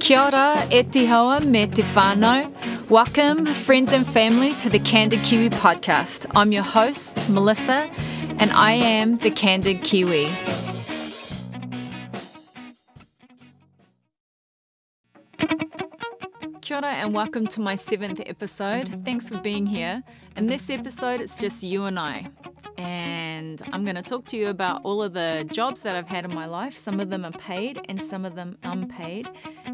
Kia 0.00 0.18
ora, 0.18 0.66
e 0.72 0.82
te 0.82 1.06
hoa 1.06 1.40
me 1.40 1.66
te 1.66 1.82
whānau. 1.82 2.50
Welcome, 2.88 3.44
friends 3.44 3.92
and 3.92 4.06
family, 4.06 4.54
to 4.54 4.70
the 4.70 4.78
Candid 4.78 5.22
Kiwi 5.22 5.50
podcast. 5.50 6.26
I'm 6.34 6.52
your 6.52 6.62
host, 6.62 7.28
Melissa, 7.28 7.90
and 8.38 8.50
I 8.52 8.72
am 8.72 9.18
the 9.18 9.30
Candid 9.30 9.82
Kiwi. 9.82 10.32
Kia 16.62 16.76
ora 16.78 16.88
and 16.88 17.12
welcome 17.12 17.46
to 17.48 17.60
my 17.60 17.76
seventh 17.76 18.22
episode. 18.24 18.88
Thanks 19.04 19.28
for 19.28 19.38
being 19.38 19.66
here. 19.66 20.02
In 20.34 20.46
this 20.46 20.70
episode, 20.70 21.20
it's 21.20 21.38
just 21.38 21.62
you 21.62 21.84
and 21.84 21.98
I. 21.98 22.26
And 22.78 23.60
I'm 23.72 23.84
going 23.84 23.96
to 23.96 24.02
talk 24.02 24.24
to 24.28 24.38
you 24.38 24.48
about 24.48 24.80
all 24.84 25.02
of 25.02 25.12
the 25.12 25.46
jobs 25.52 25.82
that 25.82 25.94
I've 25.94 26.08
had 26.08 26.24
in 26.24 26.34
my 26.34 26.46
life. 26.46 26.74
Some 26.76 26.98
of 26.98 27.10
them 27.10 27.26
are 27.26 27.32
paid 27.32 27.84
and 27.90 28.00
some 28.00 28.24
of 28.24 28.34
them 28.34 28.56
unpaid. 28.62 29.28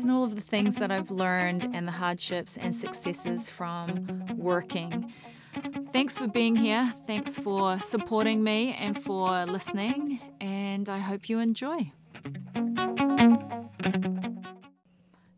And 0.07 0.15
all 0.15 0.23
of 0.23 0.37
the 0.37 0.41
things 0.41 0.77
that 0.77 0.93
I've 0.93 1.11
learned 1.11 1.69
and 1.75 1.89
the 1.89 1.91
hardships 1.91 2.57
and 2.57 2.73
successes 2.73 3.51
from 3.51 4.07
working. 4.37 5.13
Thanks 5.87 6.17
for 6.17 6.29
being 6.29 6.55
here. 6.55 6.93
Thanks 7.09 7.37
for 7.37 7.81
supporting 7.81 8.45
me 8.45 8.73
and 8.75 9.03
for 9.03 9.45
listening. 9.47 10.21
And 10.41 10.89
I 10.89 11.01
hope 11.01 11.29
you 11.29 11.41
enjoy. 11.41 11.91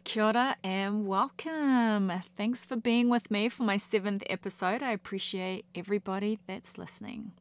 Kia 0.05 0.25
ora 0.25 0.57
and 0.63 1.07
welcome. 1.07 2.13
Thanks 2.37 2.67
for 2.67 2.77
being 2.77 3.09
with 3.09 3.31
me 3.31 3.49
for 3.49 3.63
my 3.63 3.79
seventh 3.79 4.23
episode. 4.29 4.83
I 4.83 4.91
appreciate 4.91 5.65
everybody 5.75 6.41
that's 6.47 6.77
listening. 6.77 7.33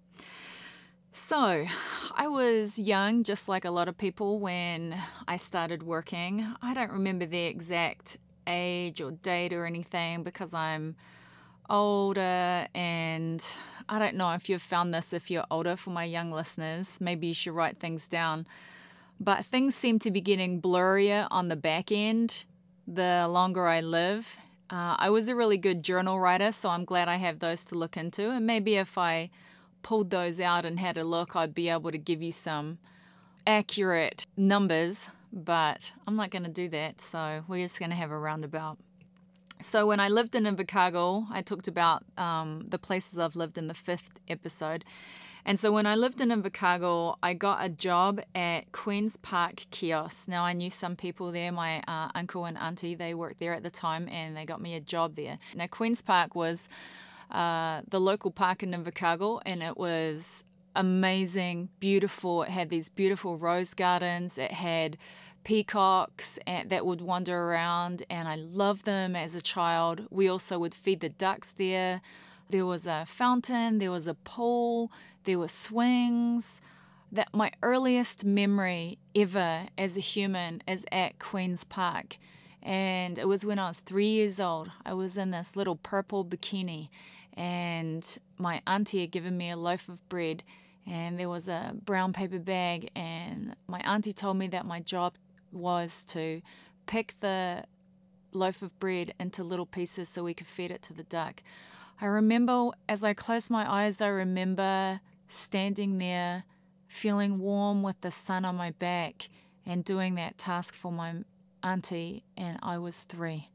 So, 1.17 1.65
I 2.15 2.27
was 2.27 2.77
young, 2.77 3.23
just 3.23 3.49
like 3.49 3.65
a 3.65 3.71
lot 3.71 3.87
of 3.87 3.97
people, 3.97 4.39
when 4.39 4.95
I 5.27 5.37
started 5.37 5.81
working. 5.83 6.45
I 6.61 6.73
don't 6.73 6.91
remember 6.91 7.25
the 7.25 7.45
exact 7.45 8.17
age 8.45 9.01
or 9.01 9.11
date 9.11 9.51
or 9.51 9.65
anything 9.65 10.23
because 10.23 10.53
I'm 10.53 10.95
older 11.69 12.67
and 12.73 13.43
I 13.89 13.99
don't 13.99 14.15
know 14.15 14.31
if 14.33 14.47
you've 14.47 14.61
found 14.61 14.93
this 14.93 15.11
if 15.11 15.29
you're 15.29 15.45
older 15.51 15.75
for 15.75 15.89
my 15.89 16.05
young 16.05 16.31
listeners. 16.31 17.01
Maybe 17.01 17.27
you 17.27 17.33
should 17.33 17.53
write 17.53 17.79
things 17.79 18.07
down. 18.07 18.47
But 19.19 19.43
things 19.43 19.75
seem 19.75 19.99
to 19.99 20.11
be 20.11 20.21
getting 20.21 20.61
blurrier 20.61 21.27
on 21.31 21.47
the 21.47 21.55
back 21.55 21.91
end 21.91 22.45
the 22.87 23.27
longer 23.27 23.67
I 23.67 23.81
live. 23.81 24.37
Uh, 24.69 24.95
I 24.99 25.09
was 25.09 25.27
a 25.27 25.35
really 25.35 25.57
good 25.57 25.83
journal 25.83 26.19
writer, 26.19 26.51
so 26.51 26.69
I'm 26.69 26.85
glad 26.85 27.09
I 27.09 27.15
have 27.15 27.39
those 27.39 27.65
to 27.65 27.75
look 27.75 27.97
into. 27.97 28.29
And 28.29 28.45
maybe 28.45 28.75
if 28.75 28.97
I 28.97 29.31
pulled 29.87 30.09
those 30.09 30.41
out 30.41 30.65
and 30.65 30.81
had 30.81 30.97
a 30.97 31.03
look, 31.05 31.33
I'd 31.33 31.55
be 31.55 31.69
able 31.69 31.91
to 31.91 31.97
give 31.97 32.21
you 32.21 32.33
some 32.33 32.77
accurate 33.45 34.27
numbers, 34.35 35.11
but 35.31 35.93
I'm 36.05 36.17
not 36.17 36.29
going 36.29 36.43
to 36.43 36.49
do 36.49 36.67
that. 36.67 36.99
So 36.99 37.45
we're 37.47 37.63
just 37.63 37.79
going 37.79 37.91
to 37.91 37.95
have 37.95 38.11
a 38.11 38.19
roundabout. 38.19 38.77
So 39.61 39.87
when 39.87 40.01
I 40.01 40.09
lived 40.09 40.35
in 40.35 40.43
Invercargill, 40.43 41.27
I 41.31 41.41
talked 41.41 41.69
about 41.69 42.03
um, 42.17 42.65
the 42.67 42.77
places 42.77 43.17
I've 43.17 43.37
lived 43.37 43.57
in 43.57 43.67
the 43.67 43.73
fifth 43.73 44.19
episode. 44.27 44.83
And 45.45 45.57
so 45.57 45.71
when 45.71 45.85
I 45.85 45.95
lived 45.95 46.19
in 46.19 46.31
Invercargill, 46.31 47.15
I 47.23 47.33
got 47.33 47.63
a 47.63 47.69
job 47.69 48.19
at 48.35 48.73
Queen's 48.73 49.15
Park 49.15 49.67
Kiosk. 49.71 50.27
Now 50.27 50.43
I 50.43 50.51
knew 50.51 50.69
some 50.69 50.97
people 50.97 51.31
there, 51.31 51.53
my 51.53 51.81
uh, 51.87 52.09
uncle 52.13 52.43
and 52.43 52.57
auntie, 52.57 52.93
they 52.93 53.13
worked 53.13 53.39
there 53.39 53.53
at 53.53 53.63
the 53.63 53.69
time, 53.69 54.09
and 54.09 54.35
they 54.35 54.43
got 54.43 54.59
me 54.59 54.75
a 54.75 54.81
job 54.81 55.15
there. 55.15 55.39
Now 55.55 55.67
Queen's 55.67 56.01
Park 56.01 56.35
was 56.35 56.67
uh, 57.31 57.81
the 57.87 57.99
local 57.99 58.31
park 58.31 58.63
in 58.63 58.71
Invercargill, 58.71 59.41
and 59.45 59.61
it 59.61 59.77
was 59.77 60.45
amazing, 60.75 61.69
beautiful. 61.79 62.43
It 62.43 62.49
had 62.49 62.69
these 62.69 62.89
beautiful 62.89 63.37
rose 63.37 63.73
gardens. 63.73 64.37
It 64.37 64.51
had 64.51 64.97
peacocks 65.43 66.37
that 66.45 66.85
would 66.85 67.01
wander 67.01 67.37
around, 67.37 68.03
and 68.09 68.27
I 68.27 68.35
loved 68.35 68.85
them 68.85 69.15
as 69.15 69.33
a 69.33 69.41
child. 69.41 70.05
We 70.09 70.27
also 70.27 70.59
would 70.59 70.73
feed 70.73 70.99
the 70.99 71.09
ducks 71.09 71.51
there. 71.51 72.01
There 72.49 72.65
was 72.65 72.85
a 72.85 73.05
fountain, 73.05 73.79
there 73.79 73.91
was 73.91 74.07
a 74.07 74.13
pool, 74.13 74.91
there 75.23 75.39
were 75.39 75.47
swings. 75.47 76.61
That 77.09 77.29
my 77.33 77.51
earliest 77.63 78.25
memory 78.25 78.97
ever 79.15 79.67
as 79.77 79.95
a 79.95 80.01
human 80.01 80.61
is 80.67 80.85
at 80.91 81.19
Queen's 81.19 81.63
Park. 81.63 82.17
And 82.61 83.17
it 83.17 83.29
was 83.29 83.45
when 83.45 83.59
I 83.59 83.69
was 83.69 83.79
three 83.79 84.07
years 84.09 84.41
old. 84.41 84.71
I 84.85 84.93
was 84.93 85.17
in 85.17 85.31
this 85.31 85.55
little 85.55 85.77
purple 85.77 86.25
bikini, 86.25 86.89
and 87.37 88.17
my 88.39 88.61
auntie 88.65 89.01
had 89.01 89.11
given 89.11 89.37
me 89.37 89.51
a 89.51 89.55
loaf 89.55 89.87
of 89.87 90.07
bread, 90.09 90.43
and 90.87 91.19
there 91.19 91.29
was 91.29 91.47
a 91.47 91.75
brown 91.85 92.11
paper 92.11 92.39
bag. 92.39 92.89
And 92.95 93.55
my 93.67 93.79
auntie 93.81 94.11
told 94.11 94.37
me 94.37 94.47
that 94.47 94.65
my 94.65 94.79
job 94.79 95.13
was 95.51 96.03
to 96.05 96.41
pick 96.87 97.19
the 97.19 97.63
loaf 98.33 98.61
of 98.61 98.77
bread 98.79 99.13
into 99.19 99.43
little 99.43 99.65
pieces 99.67 100.09
so 100.09 100.23
we 100.23 100.33
could 100.33 100.47
feed 100.47 100.71
it 100.71 100.81
to 100.83 100.93
the 100.93 101.03
duck. 101.03 101.43
I 102.01 102.07
remember 102.07 102.71
as 102.89 103.03
I 103.03 103.13
closed 103.13 103.51
my 103.51 103.71
eyes, 103.71 104.01
I 104.01 104.07
remember 104.07 104.99
standing 105.27 105.99
there, 105.99 106.43
feeling 106.87 107.39
warm 107.39 107.83
with 107.83 108.01
the 108.01 108.11
sun 108.11 108.45
on 108.45 108.55
my 108.55 108.71
back, 108.71 109.29
and 109.65 109.83
doing 109.83 110.15
that 110.15 110.37
task 110.37 110.73
for 110.73 110.91
my 110.91 111.13
auntie, 111.61 112.23
and 112.35 112.57
I 112.63 112.77
was 112.77 113.01
three. 113.01 113.49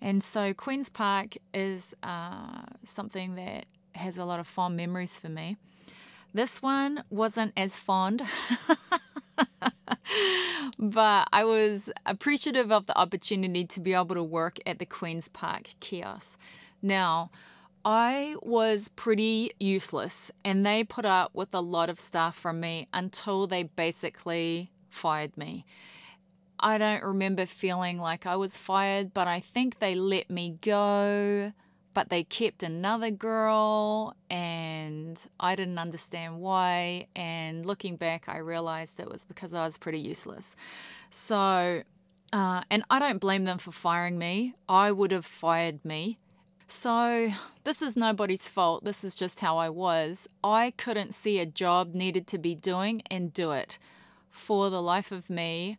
And 0.00 0.22
so 0.22 0.54
Queen's 0.54 0.88
Park 0.88 1.36
is 1.54 1.94
uh, 2.02 2.62
something 2.84 3.34
that 3.36 3.66
has 3.94 4.18
a 4.18 4.24
lot 4.24 4.40
of 4.40 4.46
fond 4.46 4.76
memories 4.76 5.18
for 5.18 5.28
me. 5.28 5.56
This 6.34 6.60
one 6.62 7.02
wasn't 7.10 7.52
as 7.56 7.76
fond. 7.76 8.22
but 10.78 11.28
I 11.32 11.44
was 11.44 11.90
appreciative 12.04 12.70
of 12.70 12.86
the 12.86 12.98
opportunity 12.98 13.64
to 13.64 13.80
be 13.80 13.94
able 13.94 14.14
to 14.14 14.22
work 14.22 14.58
at 14.66 14.78
the 14.78 14.86
Queen's 14.86 15.28
Park 15.28 15.70
kiosk. 15.80 16.38
Now, 16.82 17.30
I 17.84 18.36
was 18.42 18.88
pretty 18.88 19.52
useless 19.60 20.30
and 20.44 20.66
they 20.66 20.84
put 20.84 21.04
up 21.04 21.30
with 21.34 21.54
a 21.54 21.60
lot 21.60 21.88
of 21.88 21.98
stuff 21.98 22.36
from 22.36 22.60
me 22.60 22.88
until 22.92 23.46
they 23.46 23.62
basically 23.62 24.72
fired 24.90 25.36
me. 25.36 25.64
I 26.58 26.78
don't 26.78 27.02
remember 27.02 27.46
feeling 27.46 27.98
like 27.98 28.26
I 28.26 28.36
was 28.36 28.56
fired, 28.56 29.12
but 29.12 29.28
I 29.28 29.40
think 29.40 29.78
they 29.78 29.94
let 29.94 30.30
me 30.30 30.58
go, 30.60 31.52
but 31.94 32.08
they 32.08 32.24
kept 32.24 32.62
another 32.62 33.10
girl 33.10 34.14
and 34.30 35.20
I 35.38 35.54
didn't 35.54 35.78
understand 35.78 36.40
why. 36.40 37.08
And 37.14 37.64
looking 37.64 37.96
back, 37.96 38.24
I 38.28 38.38
realized 38.38 39.00
it 39.00 39.10
was 39.10 39.24
because 39.24 39.54
I 39.54 39.64
was 39.64 39.78
pretty 39.78 40.00
useless. 40.00 40.56
So, 41.10 41.82
uh, 42.32 42.62
and 42.70 42.84
I 42.90 42.98
don't 42.98 43.20
blame 43.20 43.44
them 43.44 43.58
for 43.58 43.72
firing 43.72 44.18
me. 44.18 44.54
I 44.68 44.92
would 44.92 45.12
have 45.12 45.26
fired 45.26 45.84
me 45.84 46.18
so, 46.68 47.32
this 47.62 47.80
is 47.80 47.96
nobody's 47.96 48.48
fault. 48.48 48.82
This 48.84 49.04
is 49.04 49.14
just 49.14 49.38
how 49.38 49.56
I 49.56 49.68
was. 49.68 50.28
I 50.42 50.72
couldn't 50.76 51.14
see 51.14 51.38
a 51.38 51.46
job 51.46 51.94
needed 51.94 52.26
to 52.28 52.38
be 52.38 52.56
doing 52.56 53.02
and 53.08 53.32
do 53.32 53.52
it. 53.52 53.78
For 54.30 54.68
the 54.68 54.82
life 54.82 55.12
of 55.12 55.30
me, 55.30 55.78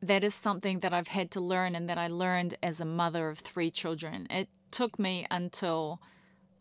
that 0.00 0.24
is 0.24 0.34
something 0.34 0.78
that 0.80 0.92
I've 0.92 1.08
had 1.08 1.30
to 1.32 1.40
learn 1.40 1.74
and 1.74 1.88
that 1.88 1.98
I 1.98 2.08
learned 2.08 2.54
as 2.62 2.80
a 2.80 2.84
mother 2.84 3.28
of 3.28 3.38
three 3.38 3.70
children. 3.70 4.26
It 4.30 4.48
took 4.70 4.98
me 4.98 5.26
until 5.30 6.00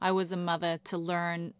I 0.01 0.11
was 0.11 0.31
a 0.31 0.37
mother 0.37 0.79
to 0.85 0.97
learn 0.97 1.53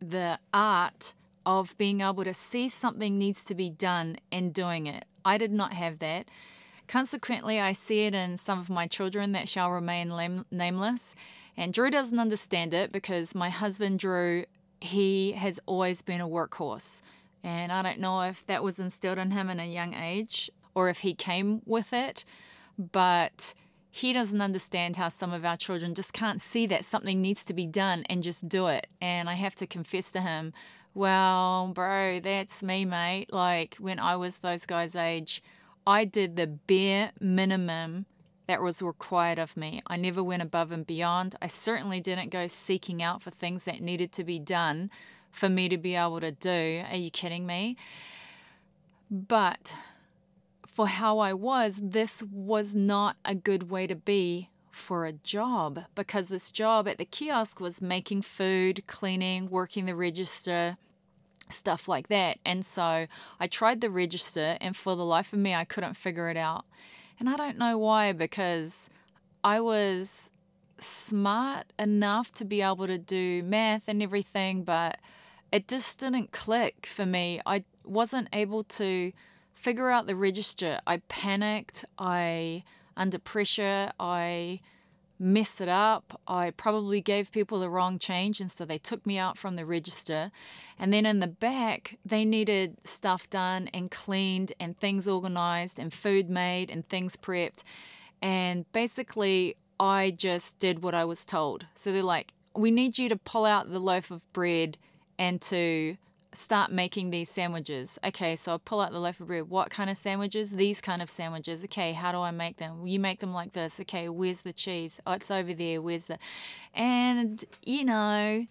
the 0.00 0.38
art 0.52 1.14
of 1.46 1.76
being 1.78 2.00
able 2.00 2.24
to 2.24 2.34
see 2.34 2.68
something 2.68 3.18
needs 3.18 3.44
to 3.44 3.54
be 3.54 3.70
done 3.70 4.16
and 4.30 4.52
doing 4.52 4.86
it. 4.86 5.04
I 5.24 5.38
did 5.38 5.52
not 5.52 5.72
have 5.72 5.98
that. 6.00 6.28
Consequently, 6.88 7.60
I 7.60 7.72
see 7.72 8.06
it 8.06 8.14
in 8.14 8.36
some 8.36 8.58
of 8.58 8.68
my 8.68 8.86
children 8.86 9.32
that 9.32 9.48
shall 9.48 9.70
remain 9.70 10.44
nameless 10.50 11.14
and 11.60 11.74
Drew 11.74 11.90
doesn't 11.90 12.18
understand 12.18 12.72
it 12.72 12.90
because 12.90 13.34
my 13.34 13.50
husband, 13.50 13.98
Drew, 13.98 14.46
he 14.80 15.32
has 15.32 15.60
always 15.66 16.00
been 16.00 16.22
a 16.22 16.26
workhorse. 16.26 17.02
And 17.42 17.70
I 17.70 17.82
don't 17.82 17.98
know 17.98 18.22
if 18.22 18.46
that 18.46 18.64
was 18.64 18.78
instilled 18.78 19.18
in 19.18 19.30
him 19.30 19.50
in 19.50 19.60
a 19.60 19.66
young 19.66 19.92
age 19.92 20.50
or 20.74 20.88
if 20.88 21.00
he 21.00 21.14
came 21.14 21.62
with 21.66 21.92
it, 21.92 22.24
but 22.78 23.54
he 23.90 24.12
doesn't 24.12 24.40
understand 24.40 24.96
how 24.96 25.08
some 25.08 25.32
of 25.32 25.44
our 25.44 25.56
children 25.56 25.94
just 25.94 26.12
can't 26.12 26.40
see 26.40 26.66
that 26.66 26.84
something 26.84 27.20
needs 27.20 27.44
to 27.44 27.52
be 27.52 27.66
done 27.66 28.04
and 28.08 28.22
just 28.22 28.48
do 28.48 28.68
it. 28.68 28.86
And 29.00 29.28
I 29.28 29.34
have 29.34 29.56
to 29.56 29.66
confess 29.66 30.12
to 30.12 30.20
him, 30.20 30.52
well, 30.94 31.68
bro, 31.74 32.20
that's 32.20 32.62
me, 32.62 32.84
mate. 32.84 33.32
Like 33.32 33.76
when 33.76 33.98
I 33.98 34.16
was 34.16 34.38
those 34.38 34.64
guys' 34.64 34.94
age, 34.94 35.42
I 35.86 36.04
did 36.04 36.36
the 36.36 36.46
bare 36.46 37.12
minimum 37.20 38.06
that 38.46 38.62
was 38.62 38.82
required 38.82 39.38
of 39.38 39.56
me. 39.56 39.82
I 39.86 39.96
never 39.96 40.22
went 40.22 40.42
above 40.42 40.72
and 40.72 40.86
beyond. 40.86 41.36
I 41.40 41.46
certainly 41.46 42.00
didn't 42.00 42.30
go 42.30 42.46
seeking 42.46 43.02
out 43.02 43.22
for 43.22 43.30
things 43.30 43.64
that 43.64 43.80
needed 43.80 44.12
to 44.12 44.24
be 44.24 44.38
done 44.38 44.90
for 45.30 45.48
me 45.48 45.68
to 45.68 45.78
be 45.78 45.94
able 45.94 46.20
to 46.20 46.32
do. 46.32 46.82
Are 46.90 46.96
you 46.96 47.10
kidding 47.10 47.46
me? 47.46 47.76
But 49.10 49.74
for 50.80 50.86
how 50.86 51.18
I 51.18 51.34
was, 51.34 51.78
this 51.82 52.22
was 52.32 52.74
not 52.74 53.18
a 53.22 53.34
good 53.34 53.70
way 53.70 53.86
to 53.86 53.94
be 53.94 54.48
for 54.70 55.04
a 55.04 55.12
job 55.12 55.84
because 55.94 56.28
this 56.28 56.50
job 56.50 56.88
at 56.88 56.96
the 56.96 57.04
kiosk 57.04 57.60
was 57.60 57.82
making 57.82 58.22
food, 58.22 58.86
cleaning, 58.86 59.50
working 59.50 59.84
the 59.84 59.94
register, 59.94 60.78
stuff 61.50 61.86
like 61.86 62.08
that. 62.08 62.38
And 62.46 62.64
so 62.64 63.06
I 63.38 63.46
tried 63.46 63.82
the 63.82 63.90
register, 63.90 64.56
and 64.58 64.74
for 64.74 64.96
the 64.96 65.04
life 65.04 65.34
of 65.34 65.38
me, 65.38 65.54
I 65.54 65.66
couldn't 65.66 65.98
figure 65.98 66.30
it 66.30 66.38
out. 66.38 66.64
And 67.18 67.28
I 67.28 67.36
don't 67.36 67.58
know 67.58 67.76
why, 67.76 68.12
because 68.12 68.88
I 69.44 69.60
was 69.60 70.30
smart 70.78 71.74
enough 71.78 72.32
to 72.36 72.46
be 72.46 72.62
able 72.62 72.86
to 72.86 72.96
do 72.96 73.42
math 73.42 73.86
and 73.86 74.02
everything, 74.02 74.64
but 74.64 74.96
it 75.52 75.68
just 75.68 75.98
didn't 75.98 76.32
click 76.32 76.86
for 76.86 77.04
me. 77.04 77.38
I 77.44 77.64
wasn't 77.84 78.28
able 78.32 78.64
to 78.64 79.12
figure 79.60 79.90
out 79.90 80.06
the 80.06 80.16
register. 80.16 80.80
I 80.86 80.98
panicked. 81.08 81.84
I, 81.98 82.64
under 82.96 83.18
pressure, 83.18 83.92
I 84.00 84.60
messed 85.18 85.60
it 85.60 85.68
up. 85.68 86.18
I 86.26 86.50
probably 86.52 87.02
gave 87.02 87.30
people 87.30 87.60
the 87.60 87.68
wrong 87.68 87.98
change, 87.98 88.40
and 88.40 88.50
so 88.50 88.64
they 88.64 88.78
took 88.78 89.04
me 89.04 89.18
out 89.18 89.36
from 89.36 89.56
the 89.56 89.66
register. 89.66 90.30
And 90.78 90.94
then 90.94 91.04
in 91.04 91.18
the 91.20 91.26
back, 91.26 91.98
they 92.06 92.24
needed 92.24 92.78
stuff 92.84 93.28
done 93.28 93.68
and 93.74 93.90
cleaned, 93.90 94.54
and 94.58 94.78
things 94.78 95.06
organized, 95.06 95.78
and 95.78 95.92
food 95.92 96.30
made, 96.30 96.70
and 96.70 96.88
things 96.88 97.16
prepped. 97.16 97.62
And 98.22 98.64
basically, 98.72 99.56
I 99.78 100.10
just 100.10 100.58
did 100.58 100.82
what 100.82 100.94
I 100.94 101.04
was 101.04 101.26
told. 101.26 101.66
So 101.74 101.92
they're 101.92 102.02
like, 102.02 102.32
we 102.56 102.70
need 102.70 102.98
you 102.98 103.10
to 103.10 103.16
pull 103.16 103.44
out 103.44 103.70
the 103.70 103.78
loaf 103.78 104.10
of 104.10 104.30
bread 104.32 104.78
and 105.18 105.38
to 105.42 105.98
start 106.32 106.70
making 106.70 107.10
these 107.10 107.28
sandwiches. 107.28 107.98
Okay, 108.04 108.36
so 108.36 108.54
I 108.54 108.58
pull 108.58 108.80
out 108.80 108.92
the 108.92 109.00
loaf 109.00 109.20
of 109.20 109.26
bread. 109.26 109.50
What 109.50 109.70
kind 109.70 109.90
of 109.90 109.96
sandwiches? 109.96 110.52
These 110.52 110.80
kind 110.80 111.02
of 111.02 111.10
sandwiches. 111.10 111.64
Okay, 111.64 111.92
how 111.92 112.12
do 112.12 112.18
I 112.18 112.30
make 112.30 112.58
them? 112.58 112.86
You 112.86 113.00
make 113.00 113.20
them 113.20 113.32
like 113.32 113.52
this. 113.52 113.80
Okay, 113.80 114.08
where's 114.08 114.42
the 114.42 114.52
cheese? 114.52 115.00
Oh, 115.06 115.12
it's 115.12 115.30
over 115.30 115.52
there. 115.52 115.82
Where's 115.82 116.06
the. 116.06 116.18
And, 116.74 117.44
you 117.64 117.84
know, 117.84 118.46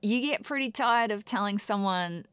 you 0.00 0.20
get 0.20 0.44
pretty 0.44 0.70
tired 0.70 1.10
of 1.10 1.24
telling 1.24 1.58
someone 1.58 2.26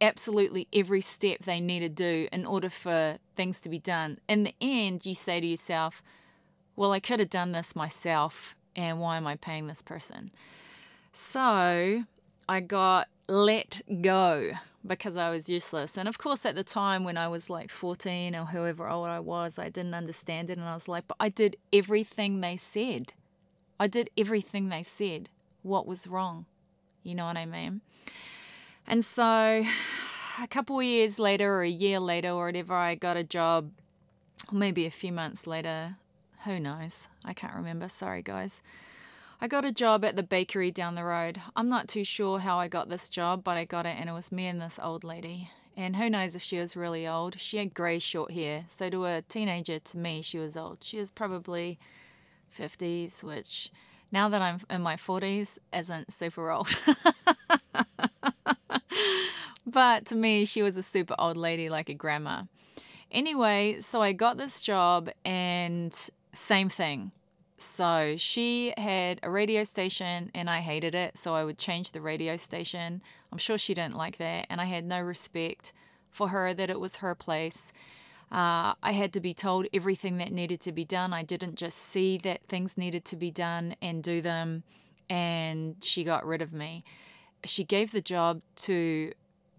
absolutely 0.00 0.66
every 0.72 1.00
step 1.00 1.40
they 1.44 1.60
need 1.60 1.80
to 1.80 1.88
do 1.88 2.26
in 2.32 2.44
order 2.44 2.68
for 2.68 3.18
things 3.36 3.60
to 3.60 3.68
be 3.68 3.78
done. 3.78 4.18
In 4.28 4.42
the 4.42 4.54
end, 4.60 5.06
you 5.06 5.14
say 5.14 5.40
to 5.40 5.46
yourself, 5.46 6.02
well, 6.74 6.90
I 6.90 6.98
could 6.98 7.20
have 7.20 7.30
done 7.30 7.52
this 7.52 7.76
myself, 7.76 8.56
and 8.74 8.98
why 8.98 9.16
am 9.18 9.26
I 9.26 9.36
paying 9.36 9.68
this 9.68 9.82
person? 9.82 10.32
So 11.12 12.04
I 12.48 12.60
got 12.60 13.08
let 13.28 13.82
go 14.00 14.52
because 14.86 15.16
I 15.16 15.30
was 15.30 15.48
useless. 15.48 15.96
And 15.96 16.08
of 16.08 16.18
course, 16.18 16.44
at 16.44 16.54
the 16.54 16.64
time 16.64 17.04
when 17.04 17.16
I 17.16 17.28
was 17.28 17.48
like 17.48 17.70
14 17.70 18.34
or 18.34 18.46
however 18.46 18.88
old 18.88 19.08
I 19.08 19.20
was, 19.20 19.58
I 19.58 19.68
didn't 19.68 19.94
understand 19.94 20.50
it. 20.50 20.58
And 20.58 20.66
I 20.66 20.74
was 20.74 20.88
like, 20.88 21.06
but 21.06 21.16
I 21.20 21.28
did 21.28 21.56
everything 21.72 22.40
they 22.40 22.56
said. 22.56 23.12
I 23.78 23.86
did 23.86 24.10
everything 24.16 24.68
they 24.68 24.82
said. 24.82 25.28
What 25.62 25.86
was 25.86 26.06
wrong? 26.06 26.46
You 27.02 27.14
know 27.14 27.26
what 27.26 27.36
I 27.36 27.46
mean? 27.46 27.80
And 28.86 29.04
so 29.04 29.24
a 29.24 30.46
couple 30.48 30.78
of 30.78 30.84
years 30.84 31.18
later, 31.18 31.54
or 31.54 31.62
a 31.62 31.68
year 31.68 32.00
later, 32.00 32.30
or 32.30 32.46
whatever, 32.46 32.74
I 32.74 32.94
got 32.94 33.16
a 33.16 33.24
job, 33.24 33.70
maybe 34.50 34.86
a 34.86 34.90
few 34.90 35.12
months 35.12 35.46
later. 35.46 35.96
Who 36.44 36.58
knows? 36.58 37.08
I 37.24 37.32
can't 37.32 37.54
remember. 37.54 37.88
Sorry, 37.88 38.22
guys. 38.22 38.62
I 39.42 39.48
got 39.48 39.64
a 39.64 39.72
job 39.72 40.04
at 40.04 40.14
the 40.14 40.22
bakery 40.22 40.70
down 40.70 40.94
the 40.94 41.02
road. 41.02 41.40
I'm 41.56 41.68
not 41.68 41.88
too 41.88 42.04
sure 42.04 42.38
how 42.38 42.60
I 42.60 42.68
got 42.68 42.88
this 42.88 43.08
job, 43.08 43.42
but 43.42 43.56
I 43.56 43.64
got 43.64 43.86
it, 43.86 43.96
and 43.98 44.08
it 44.08 44.12
was 44.12 44.30
me 44.30 44.46
and 44.46 44.62
this 44.62 44.78
old 44.80 45.02
lady. 45.02 45.50
And 45.76 45.96
who 45.96 46.08
knows 46.08 46.36
if 46.36 46.42
she 46.42 46.58
was 46.58 46.76
really 46.76 47.08
old? 47.08 47.40
She 47.40 47.56
had 47.56 47.74
grey 47.74 47.98
short 47.98 48.30
hair, 48.30 48.62
so 48.68 48.88
to 48.88 49.04
a 49.04 49.22
teenager, 49.22 49.80
to 49.80 49.98
me, 49.98 50.22
she 50.22 50.38
was 50.38 50.56
old. 50.56 50.84
She 50.84 50.96
was 50.96 51.10
probably 51.10 51.80
50s, 52.56 53.24
which 53.24 53.72
now 54.12 54.28
that 54.28 54.40
I'm 54.40 54.60
in 54.70 54.80
my 54.80 54.94
40s 54.94 55.58
isn't 55.72 56.12
super 56.12 56.52
old. 56.52 56.68
but 59.66 60.06
to 60.06 60.14
me, 60.14 60.44
she 60.44 60.62
was 60.62 60.76
a 60.76 60.84
super 60.84 61.16
old 61.18 61.36
lady, 61.36 61.68
like 61.68 61.88
a 61.88 61.94
grandma. 61.94 62.44
Anyway, 63.10 63.80
so 63.80 64.02
I 64.02 64.12
got 64.12 64.36
this 64.36 64.60
job, 64.60 65.10
and 65.24 65.92
same 66.32 66.68
thing 66.68 67.10
so 67.62 68.14
she 68.16 68.74
had 68.76 69.20
a 69.22 69.30
radio 69.30 69.64
station 69.64 70.30
and 70.34 70.50
I 70.50 70.60
hated 70.60 70.94
it. 70.94 71.16
So 71.16 71.34
I 71.34 71.44
would 71.44 71.58
change 71.58 71.92
the 71.92 72.00
radio 72.00 72.36
station. 72.36 73.02
I'm 73.30 73.38
sure 73.38 73.58
she 73.58 73.74
didn't 73.74 73.96
like 73.96 74.18
that. 74.18 74.46
And 74.50 74.60
I 74.60 74.64
had 74.64 74.84
no 74.84 75.00
respect 75.00 75.72
for 76.10 76.28
her 76.28 76.52
that 76.52 76.70
it 76.70 76.80
was 76.80 76.96
her 76.96 77.14
place. 77.14 77.72
Uh, 78.30 78.74
I 78.82 78.92
had 78.92 79.12
to 79.12 79.20
be 79.20 79.34
told 79.34 79.66
everything 79.72 80.18
that 80.18 80.32
needed 80.32 80.60
to 80.62 80.72
be 80.72 80.84
done. 80.84 81.12
I 81.12 81.22
didn't 81.22 81.56
just 81.56 81.78
see 81.78 82.18
that 82.18 82.42
things 82.48 82.76
needed 82.76 83.04
to 83.06 83.16
be 83.16 83.30
done 83.30 83.76
and 83.80 84.02
do 84.02 84.20
them. 84.20 84.62
And 85.08 85.76
she 85.82 86.04
got 86.04 86.26
rid 86.26 86.42
of 86.42 86.52
me. 86.52 86.84
She 87.44 87.64
gave 87.64 87.92
the 87.92 88.00
job 88.00 88.40
to, 88.56 89.12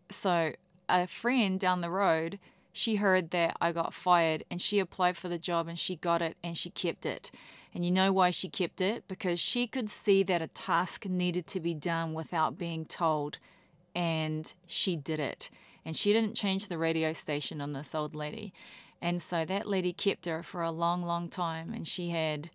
so 0.09 0.53
a 0.89 1.07
friend 1.07 1.59
down 1.59 1.81
the 1.81 1.89
road 1.89 2.39
she 2.73 2.95
heard 2.95 3.29
that 3.29 3.55
I 3.61 3.71
got 3.71 3.94
fired 3.94 4.44
and 4.50 4.59
she 4.59 4.79
applied 4.79 5.15
for 5.15 5.29
the 5.29 5.38
job 5.38 5.67
and 5.67 5.77
she 5.77 5.95
got 5.95 6.23
it 6.23 6.35
and 6.44 6.57
she 6.57 6.71
kept 6.71 7.05
it. 7.05 7.29
And 7.74 7.84
you 7.84 7.92
know 7.92 8.14
why 8.14 8.30
she 8.30 8.50
kept 8.50 8.81
it? 8.81 9.08
Because 9.08 9.40
she 9.40 9.66
could 9.66 9.90
see 9.90 10.22
that 10.24 10.42
a 10.42 10.48
task 10.48 11.06
needed 11.06 11.48
to 11.48 11.60
be 11.60 11.74
done 11.74 12.14
without 12.14 12.58
being 12.58 12.86
told 12.86 13.40
and 13.96 14.54
she 14.68 14.96
did 14.96 15.20
it. 15.20 15.50
And 15.86 15.96
she 15.96 16.14
didn't 16.14 16.36
change 16.36 16.68
the 16.68 16.78
radio 16.78 17.14
station 17.14 17.62
on 17.62 17.74
this 17.74 17.94
old 17.94 18.16
lady. 18.16 18.54
And 19.02 19.22
so 19.22 19.44
that 19.46 19.68
lady 19.68 19.92
kept 19.92 20.25
her 20.25 20.44
for 20.44 20.62
a 20.62 20.72
long, 20.72 21.04
long 21.04 21.30
time. 21.30 21.74
And 21.74 21.88
she 21.88 22.10
had 22.10 22.50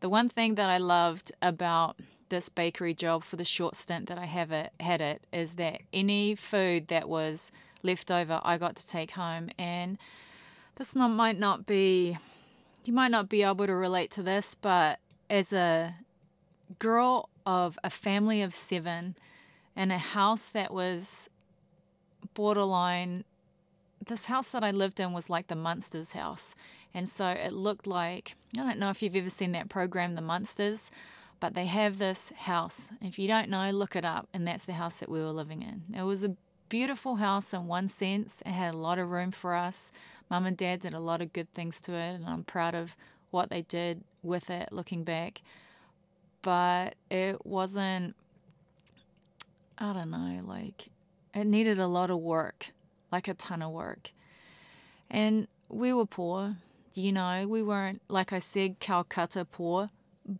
the 0.00 0.08
one 0.08 0.28
thing 0.28 0.56
that 0.56 0.68
I 0.68 0.78
loved 0.78 1.32
about 1.40 1.98
this 2.28 2.48
bakery 2.48 2.94
job 2.94 3.24
for 3.24 3.36
the 3.36 3.44
short 3.44 3.76
stint 3.76 4.06
that 4.08 4.18
I 4.18 4.26
have 4.26 4.52
it 4.52 4.72
had 4.80 5.00
it 5.00 5.22
is 5.32 5.54
that 5.54 5.80
any 5.92 6.34
food 6.34 6.88
that 6.88 7.08
was 7.08 7.50
left 7.82 8.10
over 8.10 8.40
I 8.44 8.58
got 8.58 8.76
to 8.76 8.86
take 8.86 9.12
home. 9.12 9.50
And 9.58 9.98
this 10.76 10.94
not, 10.94 11.08
might 11.08 11.38
not 11.38 11.64
be, 11.64 12.18
you 12.84 12.92
might 12.92 13.10
not 13.10 13.28
be 13.28 13.42
able 13.42 13.66
to 13.66 13.74
relate 13.74 14.10
to 14.12 14.22
this, 14.22 14.54
but 14.54 15.00
as 15.30 15.52
a 15.52 15.94
girl 16.78 17.28
of 17.46 17.78
a 17.84 17.90
family 17.90 18.42
of 18.42 18.54
seven 18.54 19.16
in 19.76 19.90
a 19.90 19.98
house 19.98 20.48
that 20.48 20.72
was 20.72 21.28
borderline, 22.34 23.24
this 24.06 24.26
house 24.26 24.50
that 24.50 24.64
I 24.64 24.70
lived 24.70 25.00
in 25.00 25.12
was 25.12 25.30
like 25.30 25.48
the 25.48 25.56
Munsters 25.56 26.12
house. 26.12 26.54
And 26.92 27.08
so 27.08 27.28
it 27.28 27.52
looked 27.52 27.86
like, 27.86 28.34
I 28.56 28.62
don't 28.62 28.78
know 28.78 28.90
if 28.90 29.02
you've 29.02 29.16
ever 29.16 29.30
seen 29.30 29.52
that 29.52 29.68
program, 29.68 30.14
The 30.14 30.20
Munsters, 30.20 30.90
but 31.40 31.54
they 31.54 31.66
have 31.66 31.98
this 31.98 32.32
house. 32.36 32.90
If 33.02 33.18
you 33.18 33.26
don't 33.26 33.48
know, 33.48 33.70
look 33.70 33.96
it 33.96 34.04
up. 34.04 34.28
And 34.32 34.46
that's 34.46 34.64
the 34.64 34.74
house 34.74 34.98
that 34.98 35.08
we 35.08 35.20
were 35.20 35.32
living 35.32 35.62
in. 35.62 35.96
It 35.96 36.02
was 36.02 36.22
a 36.22 36.36
beautiful 36.68 37.16
house 37.16 37.52
in 37.52 37.66
one 37.66 37.88
sense. 37.88 38.42
It 38.44 38.52
had 38.52 38.74
a 38.74 38.78
lot 38.78 38.98
of 38.98 39.10
room 39.10 39.30
for 39.30 39.54
us. 39.54 39.92
Mum 40.30 40.46
and 40.46 40.56
dad 40.56 40.80
did 40.80 40.94
a 40.94 41.00
lot 41.00 41.20
of 41.20 41.32
good 41.32 41.52
things 41.52 41.80
to 41.82 41.92
it, 41.92 42.14
and 42.14 42.24
I'm 42.24 42.44
proud 42.44 42.74
of 42.74 42.96
what 43.30 43.50
they 43.50 43.62
did 43.62 44.02
with 44.22 44.50
it 44.50 44.70
looking 44.72 45.04
back. 45.04 45.42
But 46.42 46.94
it 47.10 47.44
wasn't, 47.44 48.16
I 49.78 49.92
don't 49.92 50.10
know, 50.10 50.42
like 50.44 50.86
it 51.34 51.46
needed 51.46 51.78
a 51.78 51.86
lot 51.86 52.10
of 52.10 52.18
work, 52.18 52.68
like 53.10 53.28
a 53.28 53.34
ton 53.34 53.62
of 53.62 53.72
work. 53.72 54.12
And 55.10 55.48
we 55.68 55.92
were 55.92 56.06
poor, 56.06 56.56
you 56.94 57.12
know, 57.12 57.46
we 57.48 57.62
weren't, 57.62 58.02
like 58.08 58.32
I 58.32 58.38
said, 58.38 58.78
Calcutta 58.78 59.44
poor, 59.44 59.88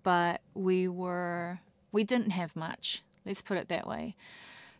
but 0.02 0.40
we 0.54 0.88
were, 0.88 1.60
we 1.92 2.04
didn't 2.04 2.30
have 2.30 2.54
much. 2.54 3.02
Let's 3.26 3.42
put 3.42 3.58
it 3.58 3.68
that 3.68 3.86
way. 3.86 4.14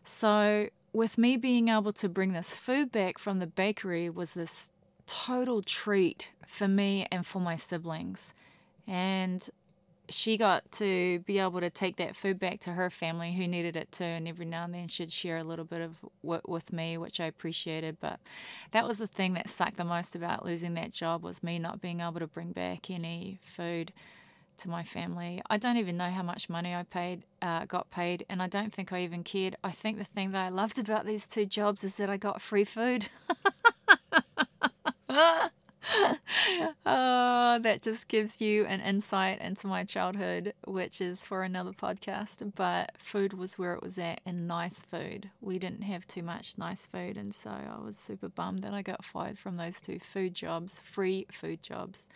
So 0.03 0.69
with 0.95 1.17
me 1.17 1.35
being 1.35 1.67
able 1.67 1.91
to 1.91 2.07
bring 2.07 2.31
this 2.31 2.55
food 2.55 2.89
back 2.91 3.19
from 3.19 3.39
the 3.39 3.47
bakery 3.47 4.09
was 4.09 4.33
this 4.33 4.71
total 5.05 5.61
treat 5.61 6.31
for 6.47 6.69
me 6.69 7.05
and 7.11 7.27
for 7.27 7.39
my 7.39 7.55
siblings. 7.55 8.33
And 8.87 9.47
she 10.07 10.37
got 10.37 10.71
to 10.71 11.19
be 11.19 11.37
able 11.39 11.59
to 11.59 11.69
take 11.69 11.97
that 11.97 12.15
food 12.15 12.39
back 12.39 12.61
to 12.61 12.71
her 12.71 12.89
family 12.89 13.33
who 13.33 13.45
needed 13.45 13.75
it 13.75 13.91
too 13.91 14.03
and 14.03 14.27
every 14.27 14.45
now 14.45 14.63
and 14.63 14.73
then 14.73 14.87
she'd 14.87 15.11
share 15.11 15.37
a 15.37 15.43
little 15.43 15.65
bit 15.65 15.81
of 15.81 15.97
what 16.21 16.47
with 16.47 16.71
me 16.71 16.95
which 16.95 17.19
i 17.19 17.25
appreciated 17.25 17.97
but 17.99 18.19
that 18.69 18.87
was 18.87 18.99
the 18.99 19.07
thing 19.07 19.33
that 19.33 19.49
sucked 19.49 19.77
the 19.77 19.83
most 19.83 20.15
about 20.15 20.45
losing 20.45 20.75
that 20.75 20.91
job 20.91 21.23
was 21.23 21.41
me 21.41 21.57
not 21.57 21.81
being 21.81 22.01
able 22.01 22.19
to 22.19 22.27
bring 22.27 22.51
back 22.51 22.91
any 22.91 23.39
food 23.41 23.91
to 24.57 24.69
my 24.69 24.83
family. 24.83 25.41
I 25.49 25.57
don't 25.57 25.77
even 25.77 25.97
know 25.97 26.09
how 26.09 26.23
much 26.23 26.49
money 26.49 26.73
I 26.73 26.83
paid, 26.83 27.23
uh, 27.41 27.65
got 27.65 27.91
paid, 27.91 28.25
and 28.29 28.41
I 28.41 28.47
don't 28.47 28.73
think 28.73 28.91
I 28.91 29.01
even 29.01 29.23
cared. 29.23 29.55
I 29.63 29.71
think 29.71 29.97
the 29.97 30.03
thing 30.03 30.31
that 30.31 30.45
I 30.45 30.49
loved 30.49 30.79
about 30.79 31.05
these 31.05 31.27
two 31.27 31.45
jobs 31.45 31.83
is 31.83 31.97
that 31.97 32.09
I 32.09 32.17
got 32.17 32.41
free 32.41 32.63
food. 32.63 33.07
oh, 35.09 35.49
that 36.85 37.79
just 37.81 38.07
gives 38.07 38.41
you 38.41 38.65
an 38.65 38.81
insight 38.81 39.39
into 39.41 39.67
my 39.67 39.83
childhood, 39.83 40.53
which 40.65 41.01
is 41.01 41.23
for 41.23 41.43
another 41.43 41.71
podcast. 41.71 42.51
But 42.55 42.91
food 42.97 43.33
was 43.33 43.57
where 43.57 43.73
it 43.73 43.83
was 43.83 43.97
at, 43.97 44.21
and 44.25 44.47
nice 44.47 44.81
food. 44.81 45.29
We 45.41 45.59
didn't 45.59 45.83
have 45.83 46.07
too 46.07 46.23
much 46.23 46.57
nice 46.57 46.85
food, 46.85 47.17
and 47.17 47.33
so 47.33 47.51
I 47.51 47.83
was 47.83 47.97
super 47.97 48.29
bummed 48.29 48.61
that 48.61 48.73
I 48.73 48.81
got 48.81 49.05
fired 49.05 49.37
from 49.37 49.57
those 49.57 49.81
two 49.81 49.99
food 49.99 50.33
jobs, 50.33 50.79
free 50.83 51.25
food 51.31 51.61
jobs. 51.61 52.07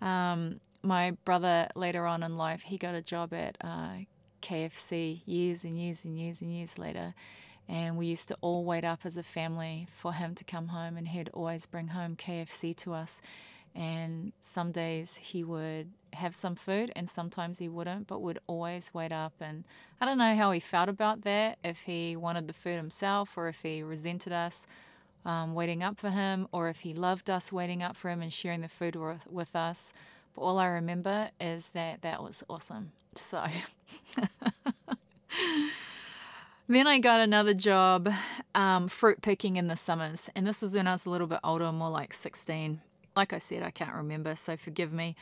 Um, 0.00 0.60
my 0.84 1.12
brother 1.24 1.68
later 1.74 2.06
on 2.06 2.22
in 2.22 2.36
life, 2.36 2.62
he 2.62 2.78
got 2.78 2.94
a 2.94 3.02
job 3.02 3.32
at 3.32 3.56
uh, 3.60 4.04
KFC 4.42 5.22
years 5.26 5.64
and 5.64 5.78
years 5.78 6.04
and 6.04 6.18
years 6.18 6.42
and 6.42 6.52
years 6.52 6.78
later. 6.78 7.14
And 7.68 7.96
we 7.96 8.06
used 8.06 8.28
to 8.28 8.36
all 8.42 8.64
wait 8.64 8.84
up 8.84 9.00
as 9.04 9.16
a 9.16 9.22
family 9.22 9.88
for 9.90 10.12
him 10.12 10.34
to 10.34 10.44
come 10.44 10.68
home, 10.68 10.96
and 10.96 11.08
he'd 11.08 11.30
always 11.32 11.66
bring 11.66 11.88
home 11.88 12.14
KFC 12.14 12.76
to 12.76 12.92
us. 12.92 13.22
And 13.74 14.32
some 14.40 14.70
days 14.70 15.16
he 15.16 15.42
would 15.42 15.90
have 16.12 16.36
some 16.36 16.54
food 16.54 16.92
and 16.94 17.10
sometimes 17.10 17.58
he 17.58 17.68
wouldn't, 17.68 18.06
but 18.06 18.22
would 18.22 18.38
always 18.46 18.92
wait 18.94 19.10
up. 19.10 19.32
And 19.40 19.64
I 20.00 20.04
don't 20.04 20.18
know 20.18 20.36
how 20.36 20.52
he 20.52 20.60
felt 20.60 20.88
about 20.88 21.22
that, 21.22 21.58
if 21.64 21.82
he 21.82 22.14
wanted 22.14 22.46
the 22.46 22.54
food 22.54 22.76
himself 22.76 23.36
or 23.36 23.48
if 23.48 23.62
he 23.62 23.82
resented 23.82 24.32
us 24.32 24.66
um, 25.24 25.54
waiting 25.54 25.82
up 25.82 25.98
for 25.98 26.10
him 26.10 26.46
or 26.52 26.68
if 26.68 26.80
he 26.80 26.94
loved 26.94 27.30
us 27.30 27.52
waiting 27.52 27.82
up 27.82 27.96
for 27.96 28.10
him 28.10 28.22
and 28.22 28.32
sharing 28.32 28.60
the 28.60 28.68
food 28.68 28.94
with, 28.94 29.26
with 29.28 29.56
us. 29.56 29.92
All 30.36 30.58
I 30.58 30.66
remember 30.66 31.30
is 31.40 31.70
that 31.70 32.02
that 32.02 32.22
was 32.22 32.42
awesome. 32.48 32.92
So. 33.14 33.44
Then 36.66 36.86
I 36.86 36.98
got 36.98 37.20
another 37.20 37.52
job 37.52 38.10
um, 38.54 38.88
fruit 38.88 39.20
picking 39.20 39.56
in 39.56 39.66
the 39.66 39.76
summers. 39.76 40.30
And 40.34 40.46
this 40.46 40.62
was 40.62 40.74
when 40.74 40.86
I 40.86 40.92
was 40.92 41.04
a 41.04 41.10
little 41.10 41.26
bit 41.26 41.40
older, 41.44 41.70
more 41.72 41.90
like 41.90 42.14
16. 42.14 42.80
Like 43.14 43.34
I 43.34 43.38
said, 43.38 43.62
I 43.62 43.70
can't 43.70 43.94
remember, 43.94 44.34
so 44.34 44.56
forgive 44.56 44.90
me. 44.92 45.14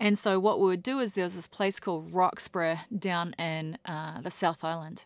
And 0.00 0.18
so 0.18 0.40
what 0.40 0.58
we 0.58 0.68
would 0.68 0.82
do 0.82 0.98
is 0.98 1.12
there 1.12 1.24
was 1.24 1.34
this 1.34 1.46
place 1.46 1.78
called 1.78 2.14
Roxburgh 2.14 2.78
down 2.96 3.34
in 3.38 3.76
uh, 3.84 4.22
the 4.22 4.30
South 4.30 4.64
Island. 4.64 5.04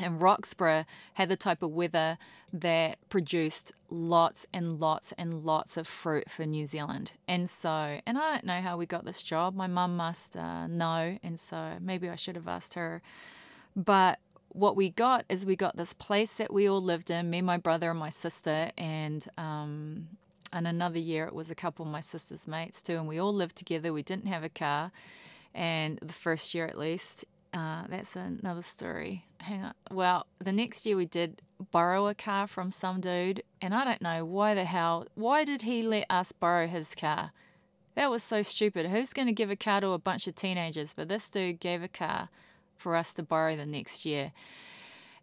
And 0.00 0.20
Roxburgh 0.20 0.86
had 1.14 1.28
the 1.28 1.36
type 1.36 1.62
of 1.62 1.70
weather 1.70 2.16
that 2.52 2.98
produced 3.08 3.72
lots 3.90 4.46
and 4.52 4.80
lots 4.80 5.12
and 5.18 5.44
lots 5.44 5.76
of 5.76 5.86
fruit 5.86 6.30
for 6.30 6.46
New 6.46 6.66
Zealand. 6.66 7.12
And 7.28 7.48
so, 7.48 8.00
and 8.06 8.16
I 8.16 8.32
don't 8.32 8.44
know 8.44 8.60
how 8.60 8.76
we 8.76 8.86
got 8.86 9.04
this 9.04 9.22
job. 9.22 9.54
My 9.54 9.66
mum 9.66 9.96
must 9.96 10.36
uh, 10.36 10.66
know. 10.66 11.18
And 11.22 11.38
so 11.38 11.76
maybe 11.80 12.08
I 12.08 12.16
should 12.16 12.36
have 12.36 12.48
asked 12.48 12.74
her. 12.74 13.02
But 13.76 14.18
what 14.52 14.76
we 14.76 14.90
got 14.90 15.24
is 15.28 15.46
we 15.46 15.56
got 15.56 15.76
this 15.76 15.92
place 15.92 16.36
that 16.36 16.52
we 16.52 16.68
all 16.68 16.82
lived 16.82 17.10
in, 17.10 17.30
me, 17.30 17.40
my 17.40 17.56
brother, 17.56 17.90
and 17.90 17.98
my 17.98 18.10
sister, 18.10 18.70
and 18.76 19.26
um, 19.38 20.08
and 20.52 20.66
another 20.66 20.98
year 20.98 21.26
it 21.26 21.34
was 21.34 21.50
a 21.50 21.54
couple 21.54 21.86
of 21.86 21.90
my 21.90 22.00
sister's 22.00 22.46
mates 22.46 22.82
too, 22.82 22.98
and 22.98 23.08
we 23.08 23.18
all 23.18 23.32
lived 23.32 23.56
together. 23.56 23.92
We 23.92 24.02
didn't 24.02 24.26
have 24.26 24.44
a 24.44 24.50
car, 24.50 24.92
and 25.54 25.98
the 26.00 26.12
first 26.12 26.54
year 26.54 26.66
at 26.66 26.78
least. 26.78 27.24
Uh, 27.52 27.84
that's 27.88 28.16
another 28.16 28.62
story. 28.62 29.26
Hang 29.40 29.62
on. 29.62 29.74
Well, 29.90 30.26
the 30.38 30.52
next 30.52 30.86
year 30.86 30.96
we 30.96 31.04
did 31.04 31.42
borrow 31.70 32.08
a 32.08 32.14
car 32.14 32.46
from 32.46 32.70
some 32.70 33.00
dude, 33.00 33.42
and 33.60 33.74
I 33.74 33.84
don't 33.84 34.00
know 34.00 34.24
why 34.24 34.54
the 34.54 34.64
hell. 34.64 35.06
Why 35.14 35.44
did 35.44 35.62
he 35.62 35.82
let 35.82 36.06
us 36.08 36.32
borrow 36.32 36.66
his 36.66 36.94
car? 36.94 37.32
That 37.94 38.10
was 38.10 38.22
so 38.22 38.40
stupid. 38.42 38.86
Who's 38.86 39.12
going 39.12 39.26
to 39.26 39.32
give 39.32 39.50
a 39.50 39.56
car 39.56 39.80
to 39.82 39.90
a 39.90 39.98
bunch 39.98 40.26
of 40.26 40.34
teenagers? 40.34 40.94
But 40.94 41.08
this 41.08 41.28
dude 41.28 41.60
gave 41.60 41.82
a 41.82 41.88
car 41.88 42.30
for 42.76 42.96
us 42.96 43.12
to 43.14 43.22
borrow 43.22 43.54
the 43.54 43.66
next 43.66 44.06
year. 44.06 44.32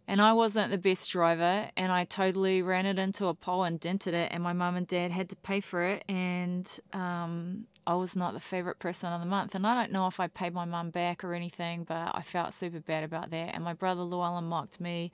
And 0.06 0.20
I 0.20 0.32
wasn't 0.32 0.70
the 0.70 0.78
best 0.78 1.10
driver, 1.10 1.70
and 1.76 1.92
I 1.92 2.04
totally 2.04 2.62
ran 2.62 2.86
it 2.86 2.98
into 2.98 3.26
a 3.26 3.34
pole 3.34 3.64
and 3.64 3.78
dented 3.78 4.14
it, 4.14 4.32
and 4.32 4.42
my 4.42 4.52
mum 4.52 4.76
and 4.76 4.86
dad 4.86 5.12
had 5.12 5.28
to 5.28 5.36
pay 5.36 5.60
for 5.60 5.84
it, 5.84 6.04
and 6.08 6.80
um, 6.92 7.66
I 7.86 7.94
was 7.94 8.14
not 8.14 8.34
the 8.34 8.40
favorite 8.40 8.78
person 8.78 9.12
of 9.12 9.20
the 9.20 9.26
month. 9.26 9.54
And 9.54 9.66
I 9.66 9.74
don't 9.74 9.92
know 9.92 10.06
if 10.06 10.20
I 10.20 10.26
paid 10.26 10.54
my 10.54 10.64
mum 10.64 10.90
back 10.90 11.24
or 11.24 11.34
anything, 11.34 11.84
but 11.84 12.12
I 12.14 12.22
felt 12.22 12.52
super 12.52 12.80
bad 12.80 13.04
about 13.04 13.30
that. 13.30 13.54
And 13.54 13.64
my 13.64 13.72
brother 13.72 14.02
Llewellyn 14.02 14.44
mocked 14.44 14.80
me 14.80 15.10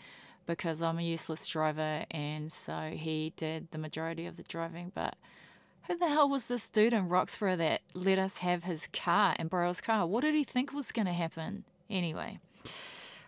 because 0.47 0.81
I'm 0.81 0.99
a 0.99 1.03
useless 1.03 1.47
driver, 1.47 2.05
and 2.11 2.51
so 2.53 2.93
he 2.95 3.33
did 3.37 3.71
the 3.73 3.79
majority 3.79 4.27
of 4.27 4.37
the 4.37 4.45
driving. 4.45 4.93
But 4.95 5.17
who 5.87 5.97
the 5.97 6.09
hell 6.09 6.29
was 6.29 6.49
this 6.49 6.69
dude 6.69 6.95
in 6.95 7.09
Roxburgh 7.09 7.59
that 7.59 7.83
let 7.95 8.19
us 8.19 8.39
have 8.39 8.65
his 8.65 8.89
car 8.93 9.35
and 9.39 9.51
borrow 9.51 9.69
his 9.69 9.81
car? 9.81 10.07
What 10.07 10.23
did 10.23 10.35
he 10.35 10.45
think 10.45 10.73
was 10.73 10.93
going 10.93 11.07
to 11.07 11.13
happen? 11.13 11.65
Anyway, 11.91 12.39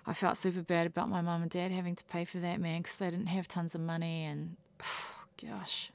I 0.06 0.14
felt 0.14 0.36
super 0.36 0.62
bad 0.62 0.86
about 0.86 1.08
my 1.08 1.20
mum 1.20 1.42
and 1.42 1.50
dad 1.50 1.70
having 1.70 1.96
to 1.96 2.04
pay 2.04 2.24
for 2.24 2.38
that, 2.38 2.60
man, 2.60 2.82
because 2.82 2.98
they 2.98 3.10
didn't 3.10 3.26
have 3.26 3.48
tons 3.48 3.74
of 3.74 3.80
money. 3.80 4.24
And 4.24 4.56
oh, 4.82 5.24
gosh, 5.44 5.90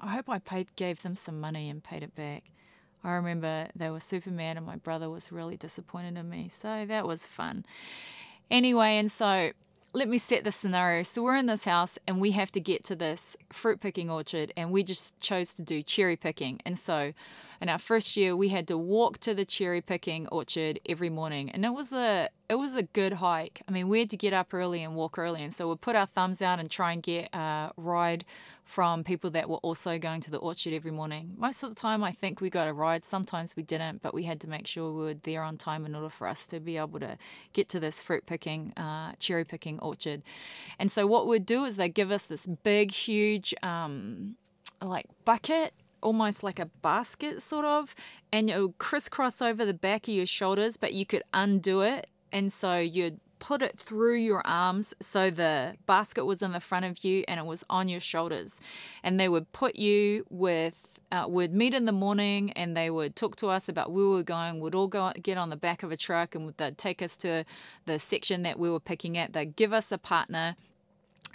I 0.00 0.08
hope 0.08 0.28
I 0.28 0.38
paid, 0.38 0.74
gave 0.76 1.02
them 1.02 1.16
some 1.16 1.40
money 1.40 1.70
and 1.70 1.82
paid 1.82 2.02
it 2.02 2.14
back. 2.14 2.44
I 3.04 3.12
remember 3.12 3.68
they 3.76 3.90
were 3.90 4.00
super 4.00 4.30
mad, 4.30 4.56
and 4.56 4.66
my 4.66 4.76
brother 4.76 5.10
was 5.10 5.30
really 5.30 5.56
disappointed 5.56 6.16
in 6.16 6.28
me. 6.28 6.48
So 6.48 6.86
that 6.86 7.06
was 7.06 7.24
fun. 7.24 7.64
Anyway, 8.50 8.96
and 8.96 9.10
so 9.12 9.52
let 9.94 10.08
me 10.08 10.18
set 10.18 10.42
the 10.42 10.50
scenario. 10.50 11.04
So 11.04 11.22
we're 11.22 11.36
in 11.36 11.46
this 11.46 11.64
house 11.64 11.98
and 12.06 12.20
we 12.20 12.32
have 12.32 12.50
to 12.52 12.60
get 12.60 12.82
to 12.84 12.96
this 12.96 13.36
fruit 13.50 13.80
picking 13.80 14.10
orchard 14.10 14.52
and 14.56 14.72
we 14.72 14.82
just 14.82 15.18
chose 15.20 15.54
to 15.54 15.62
do 15.62 15.82
cherry 15.82 16.16
picking. 16.16 16.60
And 16.66 16.76
so 16.76 17.12
in 17.60 17.68
our 17.68 17.78
first 17.78 18.16
year 18.16 18.36
we 18.36 18.48
had 18.48 18.66
to 18.68 18.76
walk 18.76 19.18
to 19.18 19.34
the 19.34 19.44
cherry 19.44 19.80
picking 19.80 20.26
orchard 20.28 20.80
every 20.86 21.10
morning 21.10 21.48
and 21.48 21.64
it 21.64 21.72
was 21.72 21.92
a 21.92 22.28
it 22.48 22.56
was 22.56 22.74
a 22.74 22.82
good 22.82 23.14
hike. 23.14 23.62
I 23.68 23.70
mean, 23.70 23.88
we 23.88 24.00
had 24.00 24.10
to 24.10 24.16
get 24.16 24.32
up 24.32 24.52
early 24.52 24.82
and 24.82 24.96
walk 24.96 25.16
early 25.16 25.42
and 25.44 25.54
so 25.54 25.68
we'd 25.68 25.80
put 25.80 25.94
our 25.94 26.06
thumbs 26.06 26.42
out 26.42 26.58
and 26.58 26.68
try 26.68 26.92
and 26.92 27.02
get 27.02 27.32
a 27.32 27.70
ride 27.76 28.24
from 28.64 29.04
people 29.04 29.30
that 29.30 29.48
were 29.48 29.58
also 29.58 29.98
going 29.98 30.20
to 30.22 30.30
the 30.30 30.38
orchard 30.38 30.72
every 30.72 30.90
morning. 30.90 31.34
Most 31.36 31.62
of 31.62 31.68
the 31.68 31.74
time, 31.74 32.02
I 32.02 32.12
think 32.12 32.40
we 32.40 32.48
got 32.48 32.66
a 32.66 32.72
ride. 32.72 33.04
Sometimes 33.04 33.54
we 33.56 33.62
didn't, 33.62 34.00
but 34.02 34.14
we 34.14 34.22
had 34.22 34.40
to 34.40 34.48
make 34.48 34.66
sure 34.66 34.90
we 34.90 35.04
were 35.04 35.14
there 35.14 35.42
on 35.42 35.58
time 35.58 35.84
in 35.84 35.94
order 35.94 36.08
for 36.08 36.26
us 36.26 36.46
to 36.46 36.60
be 36.60 36.78
able 36.78 36.98
to 37.00 37.18
get 37.52 37.68
to 37.68 37.80
this 37.80 38.00
fruit 38.00 38.24
picking, 38.26 38.72
uh, 38.76 39.12
cherry 39.18 39.44
picking 39.44 39.78
orchard. 39.80 40.22
And 40.78 40.90
so, 40.90 41.06
what 41.06 41.26
we'd 41.26 41.46
do 41.46 41.64
is 41.64 41.76
they'd 41.76 41.94
give 41.94 42.10
us 42.10 42.26
this 42.26 42.46
big, 42.46 42.90
huge, 42.90 43.54
um, 43.62 44.36
like 44.82 45.06
bucket 45.24 45.72
almost 46.02 46.42
like 46.42 46.58
a 46.58 46.66
basket 46.82 47.40
sort 47.40 47.64
of 47.64 47.94
and 48.30 48.50
it 48.50 48.60
would 48.60 48.76
crisscross 48.76 49.40
over 49.40 49.64
the 49.64 49.72
back 49.72 50.06
of 50.06 50.12
your 50.12 50.26
shoulders 50.26 50.76
but 50.76 50.92
you 50.92 51.06
could 51.06 51.22
undo 51.32 51.80
it 51.80 52.08
and 52.30 52.52
so 52.52 52.78
you'd 52.78 53.18
put 53.44 53.60
it 53.60 53.78
through 53.78 54.14
your 54.14 54.40
arms 54.46 54.94
so 55.02 55.28
the 55.28 55.74
basket 55.84 56.24
was 56.24 56.40
in 56.40 56.52
the 56.52 56.60
front 56.60 56.86
of 56.86 57.04
you 57.04 57.22
and 57.28 57.38
it 57.38 57.44
was 57.44 57.62
on 57.68 57.90
your 57.90 58.00
shoulders. 58.00 58.58
And 59.02 59.20
they 59.20 59.28
would 59.28 59.52
put 59.52 59.76
you 59.76 60.24
with, 60.30 60.98
uh, 61.12 61.26
would 61.28 61.52
meet 61.52 61.74
in 61.74 61.84
the 61.84 61.92
morning 61.92 62.52
and 62.52 62.74
they 62.74 62.88
would 62.88 63.14
talk 63.14 63.36
to 63.36 63.48
us 63.48 63.68
about 63.68 63.92
where 63.92 64.06
we 64.06 64.10
were 64.12 64.22
going. 64.22 64.60
We'd 64.60 64.74
all 64.74 64.88
go 64.88 65.12
get 65.22 65.36
on 65.36 65.50
the 65.50 65.56
back 65.56 65.82
of 65.82 65.92
a 65.92 65.96
truck 65.96 66.34
and 66.34 66.54
they'd 66.56 66.78
take 66.78 67.02
us 67.02 67.18
to 67.18 67.44
the 67.84 67.98
section 67.98 68.44
that 68.44 68.58
we 68.58 68.70
were 68.70 68.80
picking 68.80 69.18
at. 69.18 69.34
They'd 69.34 69.54
give 69.56 69.74
us 69.74 69.92
a 69.92 69.98
partner 69.98 70.56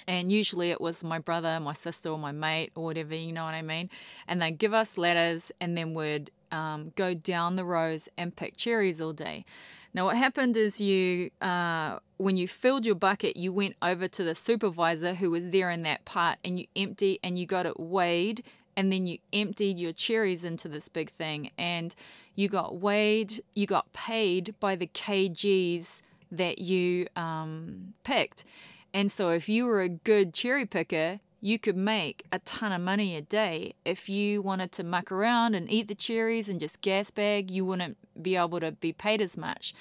and 0.07 0.31
usually 0.31 0.71
it 0.71 0.81
was 0.81 1.03
my 1.03 1.19
brother, 1.19 1.59
my 1.59 1.73
sister, 1.73 2.09
or 2.09 2.17
my 2.17 2.31
mate, 2.31 2.71
or 2.73 2.85
whatever, 2.85 3.13
you 3.13 3.31
know 3.31 3.45
what 3.45 3.53
I 3.53 3.61
mean? 3.61 3.91
And 4.27 4.41
they'd 4.41 4.57
give 4.57 4.73
us 4.73 4.97
letters 4.97 5.51
and 5.61 5.77
then 5.77 5.93
we'd 5.93 6.31
um, 6.51 6.91
go 6.95 7.13
down 7.13 7.55
the 7.55 7.65
rows 7.65 8.09
and 8.17 8.35
pick 8.35 8.57
cherries 8.57 8.99
all 8.99 9.13
day. 9.13 9.45
Now, 9.93 10.05
what 10.05 10.17
happened 10.17 10.55
is 10.55 10.79
you, 10.79 11.31
uh, 11.41 11.99
when 12.17 12.37
you 12.37 12.47
filled 12.47 12.85
your 12.85 12.95
bucket, 12.95 13.35
you 13.35 13.51
went 13.51 13.75
over 13.81 14.07
to 14.07 14.23
the 14.23 14.35
supervisor 14.35 15.15
who 15.15 15.31
was 15.31 15.49
there 15.49 15.69
in 15.71 15.83
that 15.83 16.05
part 16.05 16.37
and 16.45 16.59
you 16.59 16.67
empty 16.75 17.19
and 17.23 17.39
you 17.39 17.45
got 17.45 17.65
it 17.65 17.79
weighed 17.79 18.43
and 18.77 18.93
then 18.93 19.07
you 19.07 19.17
emptied 19.33 19.79
your 19.79 19.91
cherries 19.91 20.45
into 20.45 20.67
this 20.69 20.87
big 20.89 21.09
thing 21.09 21.51
and 21.57 21.95
you 22.35 22.47
got 22.47 22.77
weighed, 22.77 23.43
you 23.55 23.65
got 23.65 23.91
paid 23.91 24.55
by 24.59 24.75
the 24.75 24.87
kgs 24.87 26.01
that 26.31 26.59
you 26.59 27.07
um, 27.15 27.93
picked. 28.03 28.45
And 28.93 29.11
so 29.11 29.31
if 29.31 29.49
you 29.49 29.65
were 29.65 29.81
a 29.81 29.89
good 29.89 30.33
cherry 30.33 30.65
picker, 30.65 31.19
you 31.41 31.57
could 31.57 31.77
make 31.77 32.25
a 32.31 32.39
ton 32.39 32.71
of 32.71 32.81
money 32.81 33.15
a 33.15 33.21
day. 33.21 33.73
If 33.85 34.09
you 34.09 34.41
wanted 34.41 34.71
to 34.73 34.83
muck 34.83 35.11
around 35.11 35.55
and 35.55 35.71
eat 35.71 35.87
the 35.87 35.95
cherries 35.95 36.49
and 36.49 36.59
just 36.59 36.81
gas 36.81 37.11
bag, 37.11 37.49
you 37.49 37.65
wouldn't 37.65 37.97
be 38.21 38.35
able 38.35 38.59
to 38.59 38.71
be 38.71 38.91
paid 38.91 39.21
as 39.21 39.37
much. 39.37 39.73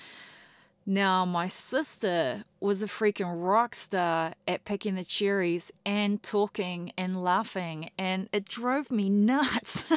Now, 0.86 1.26
my 1.26 1.48
sister 1.48 2.44
was 2.60 2.82
a 2.82 2.86
freaking 2.86 3.32
rock 3.36 3.74
star 3.74 4.32
at 4.46 4.64
picking 4.64 4.94
the 4.94 5.04
cherries 5.04 5.70
and 5.84 6.22
talking 6.22 6.92
and 6.96 7.22
laughing, 7.22 7.90
and 7.98 8.28
it 8.32 8.46
drove 8.46 8.90
me 8.90 9.10
nuts. 9.10 9.92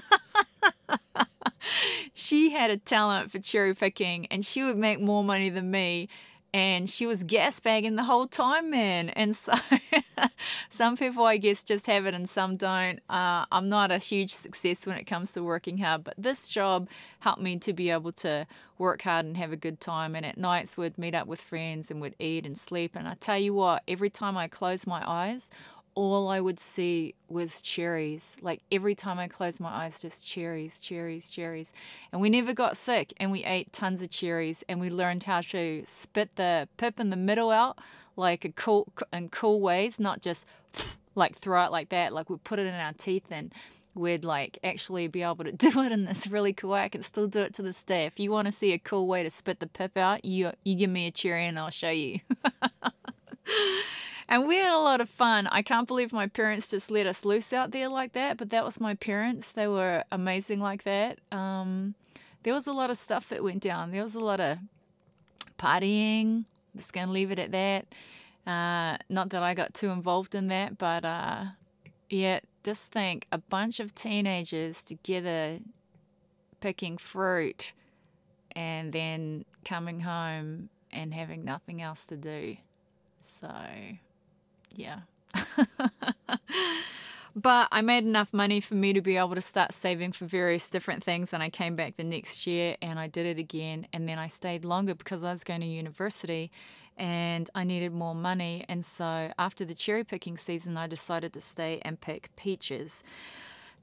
she 2.14 2.50
had 2.50 2.72
a 2.72 2.78
talent 2.78 3.32
for 3.32 3.40
cherry 3.40 3.74
picking, 3.74 4.26
and 4.26 4.44
she 4.44 4.64
would 4.64 4.78
make 4.78 5.00
more 5.00 5.24
money 5.24 5.50
than 5.50 5.72
me 5.72 6.10
and 6.54 6.90
she 6.90 7.06
was 7.06 7.24
gas 7.24 7.60
bagging 7.60 7.96
the 7.96 8.04
whole 8.04 8.28
time, 8.28 8.70
man. 8.70 9.10
And 9.10 9.36
so 9.36 9.54
some 10.70 10.98
people, 10.98 11.24
I 11.24 11.38
guess, 11.38 11.64
just 11.64 11.88
have 11.88 12.06
it 12.06 12.14
and 12.14 12.28
some 12.28 12.58
don't. 12.58 13.00
Uh, 13.10 13.46
I'm 13.52 13.70
not 13.70 13.92
a 13.92 13.98
huge 13.98 14.34
success 14.34 14.86
when 14.86 14.98
it 14.98 15.06
comes 15.06 15.32
to 15.34 15.44
working 15.44 15.78
hard, 15.78 16.04
but 16.04 16.16
this 16.18 16.48
job 16.48 16.90
helped 17.20 17.42
me 17.42 17.58
to 17.58 17.72
be 17.72 17.90
able 17.90 18.12
to 18.14 18.48
work 18.78 19.04
hard 19.04 19.26
and 19.26 19.38
have 19.38 19.54
a 19.54 19.58
good 19.58 19.80
time. 19.80 20.14
And 20.14 20.26
at 20.26 20.38
nights, 20.38 20.76
we'd 20.76 20.98
meet 20.98 21.16
up 21.16 21.28
with 21.28 21.40
friends 21.40 21.90
and 21.90 22.02
we'd 22.02 22.16
eat 22.20 22.46
and 22.46 22.58
sleep. 22.58 22.96
And 22.96 23.08
I 23.08 23.14
tell 23.14 23.38
you 23.38 23.54
what, 23.54 23.84
every 23.88 24.10
time 24.10 24.36
I 24.36 24.48
close 24.50 24.86
my 24.86 25.04
eyes, 25.08 25.50
all 25.96 26.30
I 26.30 26.40
would 26.40 26.60
see 26.60 27.16
was 27.28 27.62
cherries. 27.62 28.38
Like 28.42 28.62
every 28.72 28.96
time 28.96 29.20
I 29.20 29.28
closed 29.28 29.60
my 29.60 29.70
eyes, 29.70 30.00
just 30.00 30.28
cherries, 30.28 30.80
cherries, 30.80 31.30
cherries. 31.30 31.74
And 32.12 32.22
we 32.22 32.30
never 32.30 32.54
got 32.54 32.78
sick 32.78 33.14
and 33.18 33.32
we 33.32 33.44
ate 33.44 33.74
tons 33.74 34.02
of 34.02 34.10
cherries 34.10 34.64
and 34.70 34.80
we 34.80 34.90
learned 34.90 35.24
how 35.24 35.42
to 35.42 35.84
spit 35.86 36.36
the 36.36 36.68
pip 36.78 37.00
in 37.00 37.10
the 37.10 37.16
middle 37.16 37.52
out 37.52 37.80
like 38.16 38.46
a 38.46 38.52
cool 38.52 38.88
in 39.12 39.30
cool 39.30 39.60
ways, 39.60 40.00
not 40.00 40.22
just 40.22 40.48
like 41.16 41.36
throw 41.36 41.66
it 41.66 41.72
like 41.72 41.90
that. 41.90 42.14
Like 42.14 42.30
we 42.30 42.38
put 42.38 42.60
it 42.60 42.68
in 42.68 42.74
our 42.76 42.94
teeth 42.94 43.32
and 43.32 43.54
we'd 43.94 44.24
like 44.24 44.58
actually 44.64 45.08
be 45.08 45.22
able 45.24 45.44
to 45.44 45.52
do 45.68 45.82
it 45.82 45.92
in 45.92 46.06
this 46.06 46.28
really 46.28 46.54
cool 46.54 46.72
way. 46.72 46.84
I 46.84 46.90
can 46.90 47.04
still 47.04 47.28
do 47.28 47.42
it 47.42 47.54
to 47.56 47.62
this 47.62 47.84
day. 47.84 48.06
If 48.06 48.20
you 48.20 48.32
want 48.32 48.46
to 48.46 48.52
see 48.52 48.72
a 48.74 48.80
cool 48.80 49.08
way 49.08 49.24
to 49.24 49.30
spit 49.30 49.60
the 49.60 49.68
pip 49.68 49.98
out, 49.98 50.24
you 50.26 50.52
you 50.64 50.76
give 50.76 50.90
me 50.90 51.08
a 51.08 51.12
cherry 51.12 51.46
and 51.46 51.60
I'll 51.60 51.70
show 51.70 51.90
you. 51.90 52.20
and 54.32 54.48
we 54.48 54.56
had 54.56 54.74
a 54.74 54.80
lot 54.80 55.02
of 55.02 55.10
fun. 55.10 55.48
I 55.48 55.62
can't 55.62 55.86
believe 55.86 56.14
my 56.14 56.26
parents 56.26 56.70
just 56.70 56.90
let 56.90 57.06
us 57.06 57.26
loose 57.26 57.52
out 57.52 57.72
there 57.72 57.90
like 57.90 58.14
that, 58.14 58.38
but 58.38 58.50
that 58.52 58.64
was 58.64 58.80
my 58.80 58.96
parents. 58.96 59.52
They 59.52 59.68
were 59.68 60.06
amazing 60.10 60.62
like 60.62 60.84
that. 60.84 61.20
Um, 61.34 61.96
there 62.44 62.54
was 62.54 62.66
a 62.66 62.72
lot 62.72 62.90
of 62.90 62.98
stuff 62.98 63.28
that 63.28 63.44
went 63.44 63.62
down. 63.62 63.92
There 63.92 64.02
was 64.02 64.16
a 64.16 64.22
lot 64.22 64.40
of 64.40 64.60
partying. 65.60 66.46
I'm 66.46 66.78
just 66.78 66.94
going 66.94 67.08
to 67.08 67.12
leave 67.12 67.30
it 67.32 67.40
at 67.40 67.52
that. 67.52 67.88
Uh, 68.48 68.98
not 69.10 69.32
that 69.32 69.44
I 69.44 69.54
got 69.54 69.74
too 69.74 69.90
involved 69.90 70.34
in 70.34 70.48
that, 70.48 70.78
but 70.78 71.04
uh, 71.04 71.44
yeah, 72.10 72.40
just 72.64 72.90
think 72.90 73.28
a 73.34 73.38
bunch 73.38 73.82
of 73.82 73.94
teenagers 73.94 74.82
together 74.82 75.60
picking 76.62 76.98
fruit 76.98 77.74
and 78.54 78.94
then 78.94 79.44
coming 79.66 80.00
home 80.00 80.70
and 80.90 81.14
having 81.14 81.44
nothing 81.44 81.82
else 81.82 82.06
to 82.06 82.16
do. 82.16 82.56
So, 83.22 83.52
yeah. 84.76 85.00
but 87.36 87.68
I 87.72 87.82
made 87.82 88.04
enough 88.04 88.34
money 88.34 88.60
for 88.60 88.76
me 88.76 88.94
to 88.94 89.02
be 89.02 89.18
able 89.18 89.36
to 89.36 89.42
start 89.42 89.74
saving 89.74 90.12
for 90.12 90.26
various 90.26 90.70
different 90.70 91.04
things. 91.04 91.34
And 91.34 91.42
I 91.42 91.50
came 91.50 91.76
back 91.76 91.98
the 91.98 92.04
next 92.04 92.46
year 92.46 92.76
and 92.82 93.00
I 93.00 93.08
did 93.08 93.26
it 93.26 93.40
again. 93.40 93.88
And 93.94 94.08
then 94.08 94.20
I 94.20 94.28
stayed 94.28 94.66
longer 94.66 94.96
because 94.96 95.24
I 95.24 95.32
was 95.32 95.44
going 95.44 95.62
to 95.62 95.68
university 95.68 96.52
and 96.98 97.50
I 97.56 97.64
needed 97.64 97.94
more 97.94 98.16
money. 98.16 98.66
And 98.68 98.86
so 98.86 99.32
after 99.40 99.66
the 99.66 99.74
cherry 99.74 100.04
picking 100.04 100.38
season, 100.38 100.78
I 100.78 100.88
decided 100.88 101.34
to 101.34 101.42
stay 101.42 101.80
and 101.84 102.00
pick 102.00 102.36
peaches. 102.36 103.04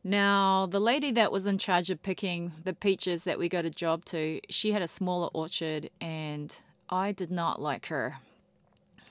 Now, 0.04 0.66
the 0.66 0.80
lady 0.80 1.10
that 1.12 1.32
was 1.32 1.46
in 1.46 1.58
charge 1.58 1.90
of 1.90 2.02
picking 2.02 2.52
the 2.62 2.72
peaches 2.72 3.24
that 3.24 3.38
we 3.38 3.48
got 3.48 3.64
a 3.64 3.70
job 3.70 4.04
to, 4.06 4.40
she 4.48 4.72
had 4.72 4.82
a 4.82 4.88
smaller 4.88 5.28
orchard 5.34 5.90
and 6.00 6.56
I 6.88 7.12
did 7.12 7.30
not 7.30 7.60
like 7.60 7.86
her. 7.86 8.18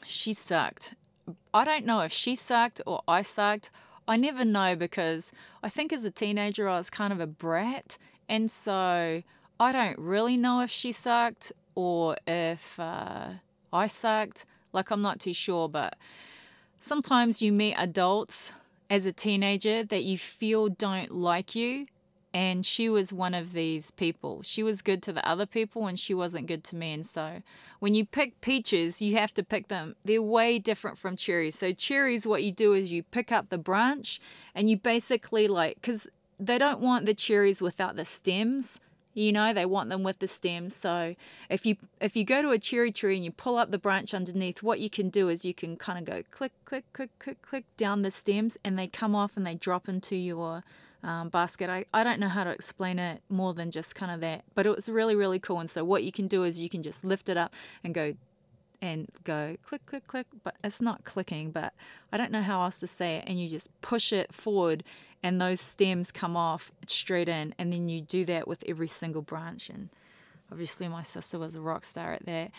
She 0.05 0.33
sucked. 0.33 0.93
I 1.53 1.65
don't 1.65 1.85
know 1.85 2.01
if 2.01 2.11
she 2.11 2.35
sucked 2.35 2.81
or 2.85 3.01
I 3.07 3.21
sucked. 3.21 3.69
I 4.07 4.15
never 4.15 4.45
know 4.45 4.75
because 4.75 5.31
I 5.61 5.69
think 5.69 5.91
as 5.91 6.05
a 6.05 6.11
teenager 6.11 6.69
I 6.69 6.77
was 6.77 6.89
kind 6.89 7.11
of 7.11 7.19
a 7.19 7.27
brat. 7.27 7.97
And 8.29 8.49
so 8.49 9.23
I 9.59 9.71
don't 9.71 9.97
really 9.99 10.37
know 10.37 10.61
if 10.61 10.69
she 10.69 10.91
sucked 10.91 11.51
or 11.75 12.15
if 12.25 12.79
uh, 12.79 13.29
I 13.73 13.87
sucked. 13.87 14.45
Like, 14.73 14.91
I'm 14.91 15.01
not 15.01 15.19
too 15.19 15.33
sure, 15.33 15.67
but 15.67 15.97
sometimes 16.79 17.41
you 17.41 17.51
meet 17.51 17.75
adults 17.75 18.53
as 18.89 19.05
a 19.05 19.11
teenager 19.11 19.83
that 19.83 20.03
you 20.03 20.17
feel 20.17 20.69
don't 20.69 21.11
like 21.11 21.55
you. 21.55 21.87
And 22.33 22.65
she 22.65 22.89
was 22.89 23.11
one 23.11 23.33
of 23.33 23.53
these 23.53 23.91
people. 23.91 24.43
She 24.43 24.61
was 24.61 24.81
good 24.81 25.01
to 25.03 25.13
the 25.13 25.27
other 25.27 25.45
people 25.45 25.87
and 25.87 25.99
she 25.99 26.13
wasn't 26.13 26.47
good 26.47 26.63
to 26.65 26.75
me. 26.75 26.93
And 26.93 27.05
so 27.05 27.41
when 27.79 27.95
you 27.95 28.05
pick 28.05 28.41
peaches, 28.41 29.01
you 29.01 29.15
have 29.17 29.33
to 29.35 29.43
pick 29.43 29.69
them. 29.69 29.95
They're 30.05 30.21
way 30.21 30.59
different 30.59 30.97
from 30.97 31.15
cherries. 31.15 31.57
So, 31.57 31.71
cherries, 31.71 32.27
what 32.27 32.43
you 32.43 32.51
do 32.51 32.73
is 32.73 32.91
you 32.91 33.03
pick 33.03 33.31
up 33.31 33.49
the 33.49 33.57
branch 33.57 34.19
and 34.53 34.69
you 34.69 34.77
basically 34.77 35.47
like, 35.47 35.75
because 35.81 36.07
they 36.39 36.57
don't 36.57 36.79
want 36.79 37.05
the 37.05 37.15
cherries 37.15 37.61
without 37.61 37.95
the 37.95 38.05
stems 38.05 38.79
you 39.17 39.31
know 39.31 39.51
they 39.51 39.65
want 39.65 39.89
them 39.89 40.03
with 40.03 40.19
the 40.19 40.27
stems 40.27 40.75
so 40.75 41.15
if 41.49 41.65
you 41.65 41.75
if 41.99 42.15
you 42.15 42.23
go 42.23 42.43
to 42.43 42.51
a 42.51 42.59
cherry 42.59 42.91
tree 42.91 43.15
and 43.15 43.25
you 43.25 43.31
pull 43.31 43.57
up 43.57 43.71
the 43.71 43.79
branch 43.79 44.13
underneath 44.13 44.61
what 44.61 44.79
you 44.79 44.89
can 44.89 45.09
do 45.09 45.27
is 45.27 45.43
you 45.43 45.55
can 45.55 45.75
kind 45.75 45.97
of 45.97 46.05
go 46.05 46.21
click 46.29 46.51
click 46.65 46.85
click 46.93 47.09
click 47.17 47.41
click 47.41 47.65
down 47.77 48.03
the 48.03 48.11
stems 48.11 48.57
and 48.63 48.77
they 48.77 48.87
come 48.87 49.15
off 49.15 49.35
and 49.35 49.45
they 49.45 49.55
drop 49.55 49.89
into 49.89 50.15
your 50.15 50.63
um, 51.03 51.29
basket. 51.29 51.69
I, 51.69 51.85
I 51.93 52.03
don't 52.03 52.19
know 52.19 52.27
how 52.27 52.43
to 52.43 52.49
explain 52.49 52.99
it 52.99 53.21
more 53.29 53.53
than 53.53 53.71
just 53.71 53.95
kind 53.95 54.11
of 54.11 54.19
that 54.21 54.43
but 54.55 54.65
it 54.65 54.75
was 54.75 54.89
really 54.89 55.15
really 55.15 55.39
cool. 55.39 55.59
And 55.59 55.69
so 55.69 55.83
what 55.83 56.03
you 56.03 56.11
can 56.11 56.27
do 56.27 56.43
is 56.43 56.59
you 56.59 56.69
can 56.69 56.83
just 56.83 57.03
lift 57.03 57.29
it 57.29 57.37
up 57.37 57.53
and 57.83 57.93
go 57.93 58.15
and 58.81 59.09
go 59.23 59.57
click, 59.63 59.85
click, 59.85 60.07
click, 60.07 60.27
but 60.43 60.55
it's 60.63 60.81
not 60.81 61.03
clicking, 61.03 61.51
but 61.51 61.73
I 62.11 62.17
don't 62.17 62.31
know 62.31 62.41
how 62.41 62.63
else 62.63 62.79
to 62.79 62.87
say 62.87 63.15
it. 63.15 63.23
And 63.27 63.39
you 63.39 63.49
just 63.49 63.69
push 63.81 64.13
it 64.13 64.33
forward 64.33 64.83
and 65.23 65.41
those 65.41 65.59
stems 65.59 66.11
come 66.11 66.37
off 66.37 66.71
straight 66.85 67.27
in 67.27 67.55
and 67.57 67.73
then 67.73 67.89
you 67.89 68.01
do 68.01 68.23
that 68.25 68.47
with 68.47 68.63
every 68.67 68.87
single 68.87 69.21
branch. 69.21 69.69
And 69.69 69.89
obviously 70.51 70.87
my 70.87 71.01
sister 71.01 71.39
was 71.39 71.55
a 71.55 71.61
rock 71.61 71.85
star 71.85 72.13
at 72.13 72.25
that 72.25 72.51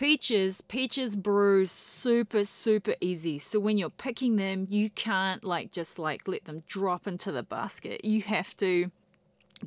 peaches 0.00 0.62
peaches 0.62 1.14
brew 1.14 1.66
super 1.66 2.42
super 2.42 2.94
easy. 3.02 3.36
So 3.36 3.60
when 3.60 3.76
you're 3.76 3.90
picking 3.90 4.36
them 4.36 4.66
you 4.70 4.88
can't 4.88 5.44
like 5.44 5.72
just 5.72 5.98
like 5.98 6.26
let 6.26 6.46
them 6.46 6.62
drop 6.66 7.06
into 7.06 7.30
the 7.30 7.42
basket. 7.42 8.02
You 8.02 8.22
have 8.22 8.56
to 8.56 8.90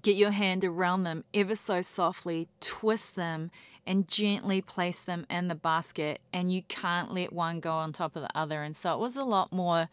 get 0.01 0.15
your 0.15 0.31
hand 0.31 0.65
around 0.65 1.03
them 1.03 1.23
ever 1.35 1.55
so 1.55 1.83
softly 1.83 2.47
twist 2.59 3.15
them 3.15 3.51
and 3.85 4.07
gently 4.07 4.59
place 4.59 5.03
them 5.03 5.27
in 5.29 5.49
the 5.49 5.55
basket 5.55 6.19
and 6.33 6.51
you 6.51 6.63
can't 6.63 7.13
let 7.13 7.31
one 7.31 7.59
go 7.59 7.73
on 7.73 7.93
top 7.93 8.15
of 8.15 8.23
the 8.23 8.35
other. 8.35 8.63
And 8.63 8.75
so 8.75 8.91
it 8.95 8.99
was 8.99 9.15
a 9.15 9.23
lot 9.23 9.53
more 9.53 9.87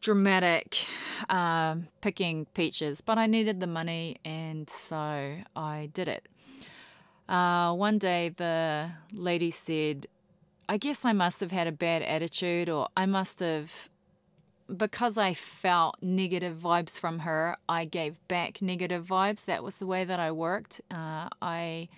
dramatic 0.00 0.86
uh, 1.28 1.76
picking 2.00 2.46
peaches, 2.54 3.02
but 3.02 3.18
I 3.18 3.26
needed 3.26 3.60
the 3.60 3.66
money, 3.66 4.16
and 4.24 4.70
so 4.70 5.36
I 5.56 5.90
did 5.92 6.08
it. 6.08 6.28
Uh, 7.28 7.74
one 7.74 7.98
day, 7.98 8.30
the 8.30 8.90
lady 9.12 9.50
said, 9.50 10.06
I 10.68 10.76
guess 10.78 11.04
I 11.04 11.12
must 11.12 11.40
have 11.40 11.52
had 11.52 11.66
a 11.66 11.72
bad 11.72 12.02
attitude, 12.02 12.68
or 12.68 12.88
I 12.96 13.06
must 13.06 13.40
have, 13.40 13.88
because 14.74 15.18
I 15.18 15.34
felt 15.34 15.96
negative 16.00 16.56
vibes 16.56 16.98
from 16.98 17.20
her, 17.20 17.56
I 17.68 17.84
gave 17.84 18.26
back 18.28 18.62
negative 18.62 19.06
vibes. 19.06 19.44
That 19.44 19.62
was 19.62 19.76
the 19.76 19.86
way 19.86 20.04
that 20.04 20.18
I 20.18 20.32
worked. 20.32 20.80
Uh, 20.90 21.28
I 21.42 21.88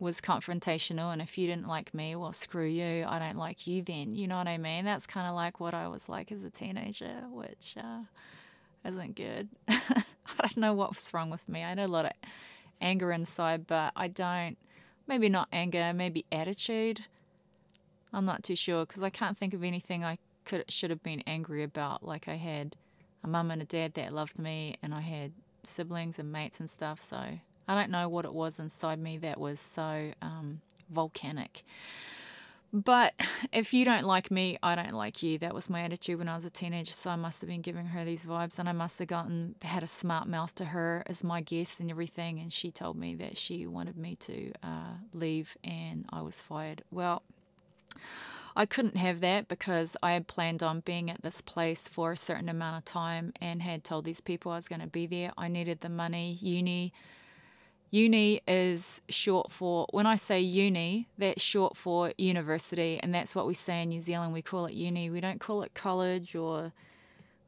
was 0.00 0.20
confrontational 0.20 1.12
and 1.12 1.20
if 1.20 1.36
you 1.36 1.46
didn't 1.46 1.68
like 1.68 1.92
me 1.92 2.16
well 2.16 2.32
screw 2.32 2.66
you. 2.66 3.04
I 3.06 3.18
don't 3.18 3.36
like 3.36 3.66
you 3.66 3.82
then. 3.82 4.14
You 4.14 4.26
know 4.26 4.38
what 4.38 4.48
i 4.48 4.56
mean? 4.56 4.86
That's 4.86 5.06
kind 5.06 5.28
of 5.28 5.34
like 5.34 5.60
what 5.60 5.74
i 5.74 5.86
was 5.88 6.08
like 6.08 6.32
as 6.32 6.42
a 6.42 6.50
teenager 6.50 7.24
which 7.30 7.76
uh, 7.76 8.00
isn't 8.84 9.14
good. 9.14 9.48
I 9.68 10.02
don't 10.38 10.56
know 10.56 10.72
what 10.72 10.90
was 10.90 11.12
wrong 11.12 11.28
with 11.28 11.46
me. 11.48 11.62
I 11.62 11.68
had 11.68 11.78
a 11.78 11.86
lot 11.86 12.06
of 12.06 12.12
anger 12.80 13.12
inside 13.12 13.66
but 13.66 13.92
i 13.96 14.08
don't 14.08 14.56
maybe 15.06 15.28
not 15.28 15.48
anger 15.52 15.92
maybe 15.94 16.24
attitude 16.30 17.00
i'm 18.12 18.24
not 18.24 18.42
too 18.42 18.56
sure 18.56 18.84
because 18.86 19.02
i 19.02 19.10
can't 19.10 19.36
think 19.36 19.54
of 19.54 19.62
anything 19.62 20.04
i 20.04 20.18
could 20.44 20.64
should 20.70 20.90
have 20.90 21.02
been 21.02 21.22
angry 21.26 21.62
about 21.62 22.02
like 22.02 22.28
i 22.28 22.36
had 22.36 22.76
a 23.22 23.28
mum 23.28 23.50
and 23.50 23.62
a 23.62 23.64
dad 23.64 23.94
that 23.94 24.12
loved 24.12 24.38
me 24.38 24.76
and 24.82 24.94
i 24.94 25.00
had 25.00 25.32
siblings 25.62 26.18
and 26.18 26.32
mates 26.32 26.58
and 26.58 26.70
stuff 26.70 26.98
so 27.00 27.38
I 27.70 27.74
don't 27.74 27.90
know 27.90 28.08
what 28.08 28.24
it 28.24 28.34
was 28.34 28.58
inside 28.58 28.98
me 28.98 29.16
that 29.18 29.38
was 29.38 29.60
so 29.60 30.10
um, 30.20 30.60
volcanic. 30.90 31.62
But 32.72 33.14
if 33.52 33.72
you 33.74 33.84
don't 33.84 34.04
like 34.04 34.30
me, 34.30 34.58
I 34.62 34.74
don't 34.74 34.94
like 34.94 35.22
you. 35.22 35.38
That 35.38 35.54
was 35.54 35.70
my 35.70 35.82
attitude 35.82 36.18
when 36.18 36.28
I 36.28 36.34
was 36.34 36.44
a 36.44 36.50
teenager. 36.50 36.92
So 36.92 37.10
I 37.10 37.16
must 37.16 37.40
have 37.40 37.50
been 37.50 37.62
giving 37.62 37.86
her 37.86 38.04
these 38.04 38.24
vibes, 38.24 38.58
and 38.58 38.68
I 38.68 38.72
must 38.72 38.98
have 38.98 39.08
gotten 39.08 39.54
had 39.62 39.82
a 39.82 39.88
smart 39.88 40.28
mouth 40.28 40.54
to 40.56 40.66
her 40.66 41.02
as 41.06 41.24
my 41.24 41.40
guest 41.40 41.80
and 41.80 41.90
everything. 41.90 42.38
And 42.38 42.52
she 42.52 42.70
told 42.70 42.96
me 42.96 43.14
that 43.16 43.36
she 43.36 43.66
wanted 43.66 43.96
me 43.96 44.16
to 44.16 44.52
uh, 44.62 44.94
leave, 45.12 45.56
and 45.64 46.06
I 46.10 46.22
was 46.22 46.40
fired. 46.40 46.82
Well, 46.90 47.22
I 48.56 48.66
couldn't 48.66 48.96
have 48.96 49.20
that 49.20 49.48
because 49.48 49.96
I 50.02 50.12
had 50.12 50.26
planned 50.26 50.62
on 50.62 50.80
being 50.80 51.10
at 51.10 51.22
this 51.22 51.40
place 51.40 51.86
for 51.86 52.12
a 52.12 52.16
certain 52.16 52.48
amount 52.48 52.78
of 52.78 52.84
time 52.84 53.32
and 53.40 53.62
had 53.62 53.84
told 53.84 54.04
these 54.04 54.20
people 54.20 54.52
I 54.52 54.56
was 54.56 54.68
going 54.68 54.80
to 54.80 54.86
be 54.86 55.06
there. 55.06 55.32
I 55.38 55.48
needed 55.48 55.80
the 55.80 55.88
money. 55.88 56.38
Uni 56.40 56.92
Uni 57.92 58.40
is 58.46 59.00
short 59.08 59.50
for, 59.50 59.86
when 59.90 60.06
I 60.06 60.14
say 60.14 60.40
uni, 60.40 61.08
that's 61.18 61.42
short 61.42 61.76
for 61.76 62.12
university, 62.16 63.00
and 63.02 63.12
that's 63.12 63.34
what 63.34 63.46
we 63.46 63.54
say 63.54 63.82
in 63.82 63.88
New 63.88 64.00
Zealand. 64.00 64.32
We 64.32 64.42
call 64.42 64.66
it 64.66 64.74
uni. 64.74 65.10
We 65.10 65.20
don't 65.20 65.40
call 65.40 65.62
it 65.62 65.74
college 65.74 66.36
or 66.36 66.72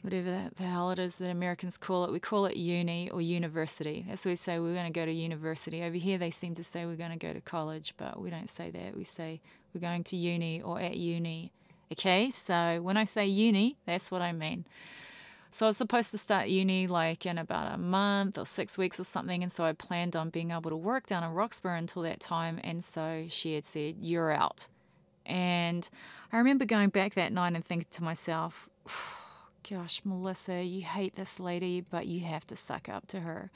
whatever 0.03 0.51
the 0.57 0.65
hell 0.65 0.91
it 0.91 0.99
is 0.99 1.19
that 1.19 1.31
Americans 1.31 1.79
call 1.79 2.05
it. 2.05 2.11
We 2.11 2.19
call 2.19 2.47
it 2.47 2.57
uni 2.57 3.09
or 3.11 3.21
university. 3.21 4.05
That's 4.09 4.25
what 4.25 4.33
we 4.33 4.37
say 4.37 4.59
we're 4.59 4.75
going 4.75 4.93
to 4.93 4.99
go 4.99 5.07
to 5.07 5.13
university. 5.13 5.83
Over 5.83 5.97
here, 5.97 6.19
they 6.19 6.31
seem 6.31 6.55
to 6.57 6.65
say 6.65 6.87
we're 6.87 6.97
going 6.97 7.17
to 7.17 7.27
go 7.27 7.33
to 7.33 7.41
college, 7.41 7.95
but 7.97 8.21
we 8.21 8.29
don't 8.29 8.51
say 8.51 8.71
that. 8.71 8.97
We 8.97 9.05
say 9.05 9.41
we're 9.73 9.81
going 9.81 10.03
to 10.05 10.17
uni 10.17 10.61
or 10.61 10.81
at 10.81 10.97
uni. 10.97 11.53
Okay, 11.93 12.31
so 12.31 12.81
when 12.83 12.97
I 12.97 13.05
say 13.05 13.27
uni, 13.27 13.77
that's 13.87 14.11
what 14.11 14.23
I 14.23 14.33
mean. 14.33 14.65
So 15.55 15.67
I 15.67 15.69
was 15.69 15.77
supposed 15.77 16.11
to 16.13 16.19
start 16.19 16.49
uni 16.49 16.87
like 16.87 17.27
in 17.27 17.37
about 17.37 17.75
a 17.75 17.77
month 17.77 18.39
or 18.39 18.47
six 18.47 18.79
weeks 18.79 18.99
or 18.99 19.05
something. 19.05 19.43
And 19.43 19.53
so 19.53 19.65
I 19.65 19.73
planned 19.75 20.17
on 20.17 20.31
being 20.31 20.51
able 20.51 20.71
to 20.71 20.77
work 20.77 21.07
down 21.07 21.23
in 21.23 21.31
Roxburgh 21.33 21.79
until 21.79 22.01
that 22.03 22.21
time. 22.21 22.59
And 22.65 22.83
so 22.83 23.27
she 23.29 23.55
had 23.55 23.67
said, 23.67 23.97
You're 24.01 24.33
out. 24.33 24.67
And 25.27 25.87
I 26.33 26.39
remember 26.39 26.65
going 26.65 26.89
back 26.89 27.13
that 27.15 27.35
night 27.35 27.53
and 27.53 27.63
thinking 27.63 27.89
to 27.91 28.03
myself, 28.03 28.67
Gosh, 29.71 30.01
Melissa, 30.07 30.65
you 30.65 30.81
hate 30.81 31.17
this 31.17 31.39
lady, 31.39 31.83
but 31.83 32.07
you 32.07 32.21
have 32.21 32.47
to 32.47 32.57
suck 32.57 32.89
up 32.89 33.07
to 33.09 33.21
her. 33.21 33.51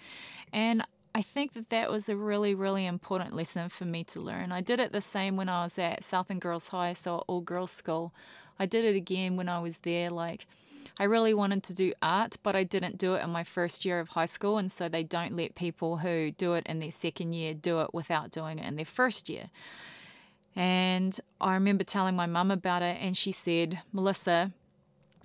And 0.53 0.85
I 1.15 1.23
think 1.23 1.55
that 1.55 1.71
that 1.71 1.91
was 1.91 2.11
a 2.11 2.15
really, 2.15 2.55
really 2.55 2.85
important 2.85 3.35
lesson 3.35 3.71
for 3.71 3.87
me 3.87 4.05
to 4.05 4.21
learn. 4.21 4.53
I 4.53 4.61
did 4.61 4.81
it 4.81 4.93
the 4.93 5.01
same 5.01 5.35
when 5.35 5.49
I 5.49 5.63
was 5.63 5.79
at 5.79 6.05
Southland 6.05 6.43
Girls 6.43 6.69
High, 6.69 6.93
so 6.93 7.25
all 7.27 7.41
girls 7.41 7.71
school. 7.71 8.13
I 8.59 8.67
did 8.67 8.85
it 8.85 8.95
again 8.95 9.37
when 9.37 9.49
I 9.49 9.61
was 9.61 9.79
there. 9.79 10.11
Like, 10.11 10.47
I 10.99 11.05
really 11.05 11.35
wanted 11.35 11.63
to 11.65 11.75
do 11.75 11.93
art, 12.03 12.37
but 12.43 12.57
I 12.57 12.65
didn't 12.65 12.97
do 12.97 13.15
it 13.15 13.23
in 13.23 13.31
my 13.31 13.45
first 13.45 13.85
year 13.85 14.01
of 14.01 14.11
high 14.11 14.25
school. 14.25 14.57
And 14.57 14.73
so 14.73 14.89
they 14.89 15.03
don't 15.03 15.37
let 15.37 15.55
people 15.55 15.99
who 15.99 16.31
do 16.31 16.55
it 16.55 16.67
in 16.67 16.79
their 16.79 16.91
second 16.91 17.35
year 17.35 17.53
do 17.53 17.81
it 17.81 17.93
without 17.93 18.31
doing 18.31 18.59
it 18.59 18.67
in 18.67 18.77
their 18.77 18.87
first 18.87 19.29
year. 19.29 19.51
And 20.55 21.19
I 21.39 21.53
remember 21.53 21.85
telling 21.85 22.17
my 22.17 22.25
mum 22.25 22.51
about 22.51 22.81
it, 22.81 22.97
and 22.99 23.15
she 23.15 23.31
said, 23.31 23.83
Melissa, 23.93 24.53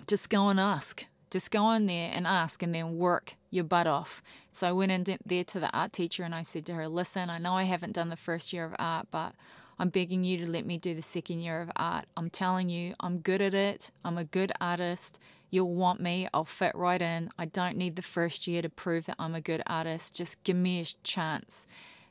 just 0.06 0.28
go 0.28 0.50
and 0.50 0.60
ask. 0.60 1.06
Just 1.30 1.50
go 1.50 1.70
in 1.72 1.86
there 1.86 2.10
and 2.12 2.26
ask, 2.26 2.62
and 2.62 2.74
then 2.74 2.98
work 2.98 3.36
your 3.50 3.64
butt 3.64 3.86
off. 3.86 4.22
So 4.52 4.68
I 4.68 4.72
went 4.72 4.92
in 4.92 5.18
there 5.24 5.44
to 5.44 5.58
the 5.58 5.70
art 5.70 5.94
teacher 5.94 6.24
and 6.24 6.34
I 6.34 6.42
said 6.42 6.66
to 6.66 6.74
her, 6.74 6.86
Listen, 6.86 7.30
I 7.30 7.38
know 7.38 7.54
I 7.54 7.62
haven't 7.62 7.94
done 7.94 8.10
the 8.10 8.16
first 8.16 8.52
year 8.52 8.66
of 8.66 8.74
art, 8.78 9.06
but 9.10 9.34
I'm 9.78 9.88
begging 9.88 10.24
you 10.24 10.36
to 10.38 10.50
let 10.50 10.66
me 10.66 10.76
do 10.76 10.94
the 10.94 11.00
second 11.02 11.40
year 11.40 11.62
of 11.62 11.70
art. 11.76 12.04
I'm 12.16 12.28
telling 12.28 12.68
you, 12.68 12.94
I'm 13.00 13.18
good 13.18 13.40
at 13.40 13.54
it. 13.54 13.90
I'm 14.04 14.18
a 14.18 14.24
good 14.24 14.52
artist. 14.60 15.18
You'll 15.52 15.74
want 15.74 16.00
me. 16.00 16.26
I'll 16.32 16.46
fit 16.46 16.74
right 16.74 17.00
in. 17.00 17.28
I 17.38 17.44
don't 17.44 17.76
need 17.76 17.96
the 17.96 18.02
first 18.02 18.46
year 18.46 18.62
to 18.62 18.70
prove 18.70 19.04
that 19.04 19.16
I'm 19.18 19.34
a 19.34 19.40
good 19.42 19.62
artist. 19.66 20.16
Just 20.16 20.42
give 20.44 20.56
me 20.56 20.80
a 20.80 20.86
chance. 21.04 21.66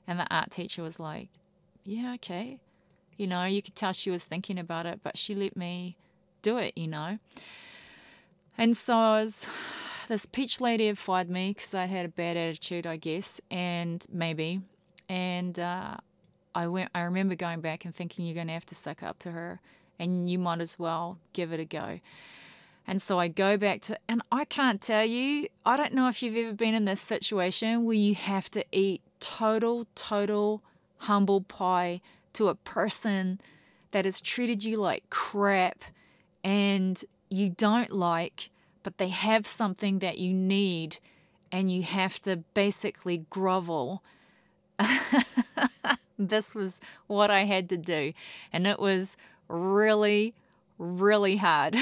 And 0.06 0.20
the 0.20 0.32
art 0.32 0.52
teacher 0.52 0.84
was 0.84 1.00
like, 1.00 1.30
Yeah, 1.84 2.14
okay. 2.16 2.60
You 3.18 3.26
know, 3.26 3.46
you 3.46 3.64
could 3.64 3.76
tell 3.76 3.94
she 3.94 4.12
was 4.12 4.24
thinking 4.24 4.60
about 4.60 4.86
it, 4.86 5.00
but 5.02 5.18
she 5.18 5.34
let 5.34 5.58
me 5.58 5.98
do 6.44 6.60
it, 6.60 6.78
you 6.78 6.88
know. 6.88 7.18
And 8.60 8.78
so 8.78 8.96
I 8.96 9.24
was, 9.24 9.50
this 10.08 10.28
peach 10.28 10.62
lady 10.62 10.86
had 10.86 11.00
fired 11.00 11.28
me 11.28 11.54
because 11.56 11.74
I 11.74 11.86
had 11.86 12.06
a 12.06 12.10
bad 12.10 12.38
attitude, 12.38 12.86
I 12.86 12.98
guess, 12.98 13.42
and 13.50 14.06
maybe. 14.14 14.62
And 15.10 15.58
uh, 15.58 15.98
I 16.54 16.68
went. 16.68 16.92
I 16.94 17.02
remember 17.02 17.34
going 17.34 17.62
back 17.62 17.86
and 17.86 17.96
thinking, 17.96 18.28
you're 18.28 18.36
going 18.36 18.48
to 18.48 18.54
have 18.54 18.68
to 18.68 18.76
suck 18.76 19.02
up 19.02 19.18
to 19.20 19.32
her, 19.32 19.62
and 19.98 20.30
you 20.30 20.38
might 20.38 20.62
as 20.62 20.78
well 20.78 21.18
give 21.34 21.52
it 21.52 21.60
a 21.60 21.66
go. 21.66 22.00
And 22.88 23.02
so 23.02 23.20
I 23.20 23.28
go 23.28 23.58
back 23.58 23.82
to, 23.82 23.98
and 24.08 24.22
I 24.32 24.46
can't 24.46 24.82
tell 24.82 25.06
you, 25.06 25.48
I 25.66 25.78
don't 25.78 25.94
know 25.94 26.08
if 26.08 26.22
you've 26.22 26.36
ever 26.36 26.54
been 26.54 26.74
in 26.74 26.86
this 26.86 27.02
situation 27.02 27.86
where 27.86 27.96
you 27.96 28.16
have 28.16 28.50
to 28.52 28.66
eat 28.72 29.02
total, 29.20 29.88
total 29.96 30.62
humble 30.98 31.42
pie 31.42 32.02
to 32.34 32.48
a 32.48 32.56
person 32.56 33.40
that 33.92 34.06
has 34.06 34.22
treated 34.22 34.64
you 34.64 34.78
like 34.78 35.10
crap 35.10 35.84
and 36.44 37.04
you 37.30 37.50
don't 37.50 37.92
like, 37.92 38.50
but 38.84 38.98
they 38.98 39.10
have 39.10 39.46
something 39.46 40.00
that 40.00 40.18
you 40.18 40.34
need 40.34 40.98
and 41.52 41.72
you 41.72 41.84
have 41.84 42.20
to 42.22 42.38
basically 42.54 43.26
grovel. 43.30 44.04
this 46.18 46.56
was 46.56 46.80
what 47.08 47.30
I 47.30 47.44
had 47.44 47.70
to 47.70 47.78
do. 47.78 48.14
And 48.52 48.66
it 48.66 48.80
was 48.80 49.18
really, 49.48 50.34
really 50.82 51.38
hard. 51.38 51.76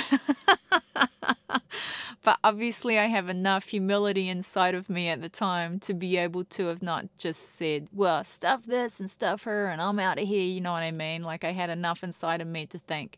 but 2.24 2.38
obviously, 2.44 3.00
I 3.00 3.06
have 3.06 3.30
enough 3.30 3.70
humility 3.70 4.30
inside 4.30 4.76
of 4.76 4.90
me 4.90 5.08
at 5.08 5.22
the 5.22 5.30
time 5.30 5.80
to 5.82 5.94
be 5.94 6.18
able 6.18 6.44
to 6.46 6.68
have 6.68 6.82
not 6.82 7.06
just 7.18 7.56
said, 7.56 7.88
well, 7.94 8.24
stuff 8.24 8.66
this 8.66 9.00
and 9.00 9.10
stuff 9.10 9.44
her, 9.44 9.68
and 9.68 9.82
I'm 9.82 10.00
out 10.00 10.20
of 10.20 10.28
here. 10.28 10.44
You 10.44 10.62
know 10.62 10.74
what 10.74 10.84
I 10.84 10.92
mean? 10.92 11.24
Like, 11.24 11.44
I 11.44 11.52
had 11.52 11.70
enough 11.70 12.04
inside 12.04 12.42
of 12.42 12.48
me 12.48 12.66
to 12.68 12.78
think, 12.78 13.18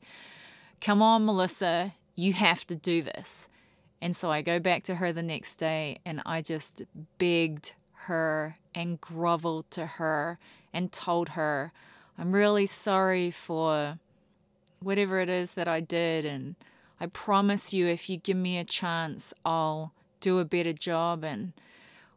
come 0.80 1.02
on, 1.02 1.26
Melissa, 1.26 1.94
you 2.16 2.34
have 2.34 2.66
to 2.68 2.76
do 2.76 3.02
this. 3.02 3.48
And 4.02 4.16
so 4.16 4.32
I 4.32 4.42
go 4.42 4.60
back 4.60 4.84
to 4.86 4.96
her 4.96 5.14
the 5.14 5.22
next 5.22 5.56
day 5.56 6.00
and 6.06 6.24
I 6.26 6.42
just 6.42 6.82
begged 7.20 7.74
her 7.94 8.58
and 8.74 9.00
groveled 9.00 9.70
to 9.72 9.86
her 9.86 10.40
and 10.74 10.92
told 10.92 11.30
her, 11.30 11.72
I'm 12.18 12.32
really 12.32 12.66
sorry 12.66 13.30
for 13.30 14.00
whatever 14.82 15.20
it 15.20 15.30
is 15.30 15.54
that 15.54 15.68
I 15.68 15.80
did. 15.80 16.26
And 16.26 16.56
I 17.00 17.08
promise 17.08 17.74
you, 17.74 17.88
if 17.88 18.10
you 18.10 18.18
give 18.18 18.38
me 18.38 18.58
a 18.58 18.64
chance, 18.64 19.34
I'll 19.46 19.94
do 20.20 20.40
a 20.40 20.46
better 20.46 20.74
job. 20.74 21.24
And 21.24 21.54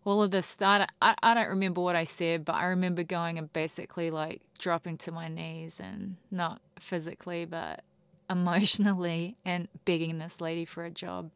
all 0.04 0.22
of 0.22 0.30
this 0.30 0.46
started. 0.46 0.88
I, 1.00 1.14
I 1.22 1.34
don't 1.34 1.48
remember 1.48 1.80
what 1.80 1.96
I 1.96 2.04
said, 2.04 2.44
but 2.44 2.54
I 2.54 2.66
remember 2.66 3.02
going 3.02 3.38
and 3.38 3.52
basically 3.52 4.10
like 4.10 4.42
dropping 4.58 4.98
to 4.98 5.12
my 5.12 5.28
knees 5.28 5.80
and 5.80 6.16
not 6.30 6.60
physically, 6.78 7.44
but 7.44 7.82
emotionally 8.28 9.36
and 9.44 9.68
begging 9.84 10.18
this 10.18 10.40
lady 10.40 10.64
for 10.64 10.84
a 10.84 10.90
job. 10.90 11.30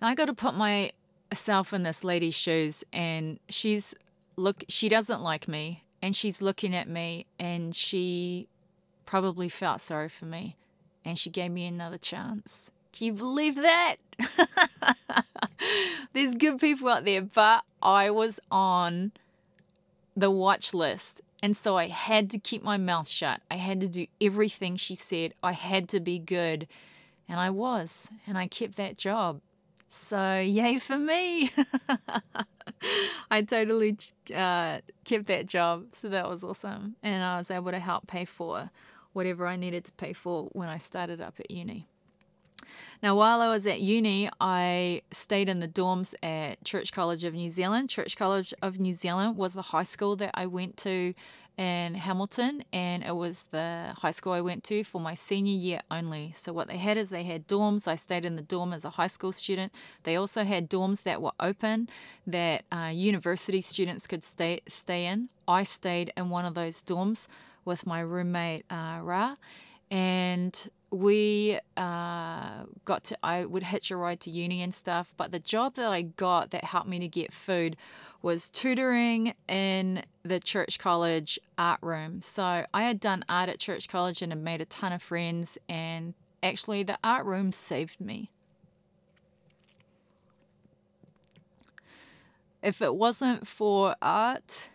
Now 0.00 0.08
I 0.08 0.14
got 0.14 0.26
to 0.26 0.34
put 0.34 0.54
myself 0.54 1.72
in 1.72 1.82
this 1.82 2.04
lady's 2.04 2.34
shoes, 2.34 2.84
and 2.92 3.40
she's 3.48 3.94
look. 4.36 4.64
She 4.68 4.88
doesn't 4.88 5.22
like 5.22 5.48
me, 5.48 5.84
and 6.00 6.14
she's 6.14 6.40
looking 6.40 6.74
at 6.74 6.88
me, 6.88 7.26
and 7.38 7.74
she 7.74 8.48
probably 9.08 9.48
felt 9.48 9.80
sorry 9.80 10.08
for 10.08 10.26
me, 10.26 10.56
and 11.04 11.18
she 11.18 11.30
gave 11.30 11.50
me 11.50 11.66
another 11.66 11.98
chance. 11.98 12.70
Can 12.92 13.06
you 13.06 13.12
believe 13.14 13.56
that? 13.56 13.96
There's 16.12 16.34
good 16.34 16.60
people 16.60 16.88
out 16.88 17.04
there, 17.04 17.22
but 17.22 17.64
I 17.82 18.10
was 18.10 18.38
on 18.50 19.12
the 20.16 20.30
watch 20.30 20.74
list 20.74 21.22
and 21.42 21.56
so 21.56 21.76
I 21.76 21.86
had 21.86 22.30
to 22.30 22.38
keep 22.38 22.62
my 22.62 22.76
mouth 22.76 23.08
shut. 23.08 23.40
I 23.50 23.56
had 23.56 23.80
to 23.80 23.88
do 23.88 24.06
everything 24.20 24.76
she 24.76 24.94
said. 24.94 25.34
I 25.42 25.52
had 25.52 25.88
to 25.90 26.00
be 26.00 26.18
good. 26.18 26.66
And 27.28 27.38
I 27.38 27.50
was. 27.50 28.08
And 28.26 28.36
I 28.36 28.48
kept 28.48 28.76
that 28.76 28.98
job. 28.98 29.40
So, 29.86 30.38
yay 30.38 30.78
for 30.78 30.98
me. 30.98 31.50
I 33.30 33.42
totally 33.42 33.96
uh, 34.34 34.80
kept 35.04 35.26
that 35.26 35.46
job. 35.46 35.86
So, 35.92 36.08
that 36.08 36.28
was 36.28 36.42
awesome. 36.42 36.96
And 37.02 37.22
I 37.22 37.38
was 37.38 37.50
able 37.50 37.70
to 37.70 37.78
help 37.78 38.06
pay 38.06 38.24
for 38.24 38.70
whatever 39.18 39.48
I 39.48 39.56
needed 39.56 39.84
to 39.86 39.92
pay 39.92 40.12
for 40.12 40.44
when 40.52 40.68
I 40.68 40.78
started 40.78 41.20
up 41.20 41.40
at 41.40 41.50
uni. 41.50 41.88
Now, 43.02 43.16
while 43.16 43.40
I 43.40 43.48
was 43.48 43.66
at 43.66 43.80
uni, 43.80 44.30
I 44.40 45.02
stayed 45.10 45.48
in 45.48 45.58
the 45.58 45.66
dorms 45.66 46.14
at 46.22 46.62
Church 46.62 46.92
College 46.92 47.24
of 47.24 47.34
New 47.34 47.50
Zealand. 47.50 47.90
Church 47.90 48.16
College 48.16 48.54
of 48.62 48.78
New 48.78 48.92
Zealand 48.92 49.36
was 49.36 49.54
the 49.54 49.62
high 49.74 49.82
school 49.82 50.14
that 50.16 50.30
I 50.34 50.46
went 50.46 50.76
to 50.78 51.14
in 51.56 51.94
Hamilton, 51.94 52.62
and 52.72 53.02
it 53.02 53.16
was 53.16 53.46
the 53.50 53.92
high 54.02 54.12
school 54.12 54.34
I 54.34 54.40
went 54.40 54.62
to 54.64 54.84
for 54.84 55.00
my 55.00 55.14
senior 55.14 55.58
year 55.58 55.80
only. 55.90 56.32
So, 56.36 56.52
what 56.52 56.68
they 56.68 56.76
had 56.76 56.96
is 56.96 57.10
they 57.10 57.24
had 57.24 57.48
dorms. 57.48 57.88
I 57.88 57.96
stayed 57.96 58.24
in 58.24 58.36
the 58.36 58.42
dorm 58.42 58.72
as 58.72 58.84
a 58.84 58.90
high 58.90 59.08
school 59.08 59.32
student. 59.32 59.72
They 60.04 60.14
also 60.14 60.44
had 60.44 60.70
dorms 60.70 61.02
that 61.02 61.20
were 61.20 61.32
open 61.40 61.88
that 62.24 62.62
uh, 62.70 62.92
university 62.94 63.60
students 63.60 64.06
could 64.06 64.22
stay, 64.22 64.60
stay 64.68 65.06
in. 65.06 65.28
I 65.48 65.64
stayed 65.64 66.12
in 66.16 66.30
one 66.30 66.44
of 66.44 66.54
those 66.54 66.80
dorms 66.80 67.26
with 67.64 67.86
my 67.86 68.00
roommate, 68.00 68.64
uh, 68.70 68.98
Ra, 69.02 69.36
and 69.90 70.68
we 70.90 71.58
uh, 71.76 72.64
got 72.86 73.04
to 73.04 73.18
i 73.22 73.44
would 73.44 73.62
hitch 73.62 73.90
a 73.90 73.96
ride 73.96 74.18
to 74.20 74.30
uni 74.30 74.62
and 74.62 74.72
stuff 74.72 75.12
but 75.18 75.32
the 75.32 75.38
job 75.38 75.74
that 75.74 75.92
i 75.92 76.00
got 76.00 76.48
that 76.48 76.64
helped 76.64 76.88
me 76.88 76.98
to 76.98 77.06
get 77.06 77.30
food 77.30 77.76
was 78.22 78.50
tutoring 78.50 79.34
in 79.48 80.02
the 80.22 80.40
church 80.40 80.78
college 80.78 81.38
art 81.56 81.78
room. 81.82 82.20
So 82.20 82.64
i 82.74 82.82
had 82.82 83.00
done 83.00 83.24
art 83.28 83.48
at 83.48 83.58
church 83.58 83.88
college 83.88 84.22
and 84.22 84.32
had 84.32 84.42
made 84.42 84.60
a 84.60 84.64
ton 84.64 84.92
of 84.92 85.02
friends 85.02 85.58
and 85.68 86.14
actually 86.42 86.82
the 86.82 86.98
art 87.02 87.24
room 87.24 87.52
saved 87.52 88.00
me. 88.00 88.30
If 92.62 92.82
it 92.82 92.96
wasn't 92.96 93.46
for 93.46 93.94
art 94.02 94.68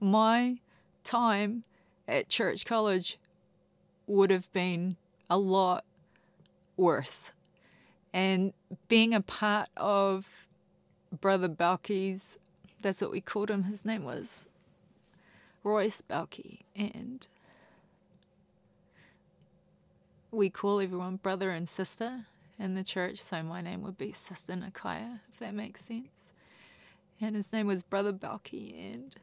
my 0.00 0.58
time 1.04 1.64
at 2.08 2.28
church 2.28 2.66
college 2.66 3.18
would 4.06 4.30
have 4.30 4.52
been 4.52 4.96
a 5.30 5.38
lot 5.38 5.84
worse. 6.76 7.32
And 8.12 8.52
being 8.88 9.14
a 9.14 9.20
part 9.20 9.68
of 9.76 10.46
Brother 11.20 11.48
Balky's, 11.48 12.38
that's 12.80 13.00
what 13.00 13.10
we 13.10 13.20
called 13.20 13.50
him, 13.50 13.64
his 13.64 13.84
name 13.84 14.04
was 14.04 14.46
Royce 15.62 16.00
Balky. 16.02 16.64
And 16.76 17.26
we 20.30 20.50
call 20.50 20.80
everyone 20.80 21.16
brother 21.16 21.50
and 21.50 21.68
sister 21.68 22.26
in 22.58 22.74
the 22.74 22.84
church, 22.84 23.18
so 23.18 23.42
my 23.42 23.60
name 23.60 23.82
would 23.82 23.98
be 23.98 24.12
Sister 24.12 24.52
Nakaya, 24.52 25.20
if 25.32 25.38
that 25.40 25.54
makes 25.54 25.80
sense. 25.80 26.32
And 27.20 27.36
his 27.36 27.52
name 27.52 27.66
was 27.66 27.82
Brother 27.82 28.12
Balky, 28.12 28.92
and 28.92 29.16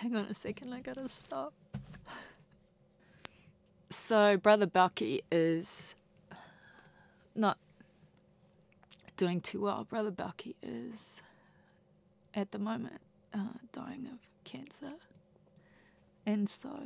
Hang 0.00 0.14
on 0.14 0.26
a 0.26 0.34
second, 0.34 0.74
I 0.74 0.80
gotta 0.80 1.08
stop. 1.08 1.54
So, 3.88 4.36
Brother 4.36 4.66
Bucky 4.66 5.22
is 5.32 5.94
not 7.34 7.56
doing 9.16 9.40
too 9.40 9.62
well. 9.62 9.84
Brother 9.84 10.10
Bucky 10.10 10.54
is 10.62 11.22
at 12.34 12.50
the 12.50 12.58
moment 12.58 13.00
uh, 13.32 13.54
dying 13.72 14.06
of 14.12 14.18
cancer. 14.44 14.92
And 16.26 16.50
so, 16.50 16.78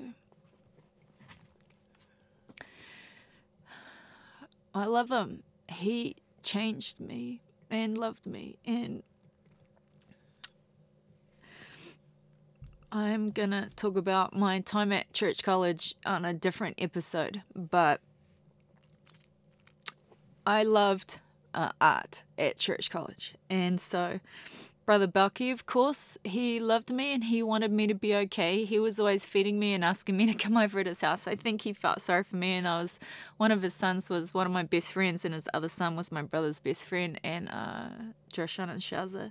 I 4.73 4.87
love 4.87 5.11
him. 5.11 5.43
He 5.69 6.15
changed 6.45 7.01
me 7.01 7.41
and 7.71 7.99
loved 7.99 8.25
me 8.25 8.57
and 8.65 9.03
I'm 12.93 13.31
going 13.31 13.51
to 13.53 13.69
talk 13.77 13.97
about 13.97 14.35
my 14.35 14.61
time 14.61 14.93
at 14.93 15.13
church 15.13 15.43
college 15.43 15.95
on 16.05 16.25
a 16.25 16.35
different 16.35 16.77
episode, 16.79 17.43
but 17.55 18.01
I 20.45 20.65
loved 20.65 21.21
uh, 21.55 21.71
art 21.81 22.25
at 22.37 22.57
church 22.57 22.91
college. 22.91 23.35
And 23.49 23.81
so 23.81 24.19
brother 24.91 25.07
Bucky, 25.07 25.53
of 25.53 25.67
course, 25.67 26.19
he 26.25 26.59
loved 26.59 26.93
me 26.93 27.15
and 27.15 27.23
he 27.23 27.45
wanted 27.45 27.71
me 27.71 27.87
to 27.87 27.95
be 27.95 28.13
okay. 28.13 28.65
He 28.65 28.81
was 28.81 28.99
always 28.99 29.25
feeding 29.25 29.61
me 29.61 29.73
and 29.73 29.85
asking 29.85 30.17
me 30.17 30.27
to 30.27 30.35
come 30.35 30.57
over 30.57 30.81
at 30.81 30.87
his 30.87 31.01
house. 31.01 31.29
I 31.29 31.37
think 31.37 31.63
he 31.63 31.73
felt 31.73 32.01
sorry 32.01 32.25
for 32.25 32.35
me, 32.35 32.55
and 32.55 32.67
I 32.67 32.81
was 32.81 32.99
one 33.37 33.53
of 33.53 33.63
his 33.63 33.73
sons 33.73 34.11
was 34.11 34.35
one 34.35 34.49
of 34.49 34.53
my 34.53 34.65
best 34.65 34.93
friends, 34.93 35.25
and 35.25 35.33
his 35.33 35.49
other 35.55 35.69
son 35.69 35.95
was 35.95 36.11
my 36.11 36.23
brother's 36.23 36.59
best 36.59 36.87
friend, 36.87 37.21
and 37.23 37.49
uh, 37.51 37.91
Joshan 38.33 38.69
and 38.69 38.81
Shaza. 38.81 39.31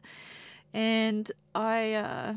And 0.73 1.29
I, 1.53 1.93
uh, 1.93 2.33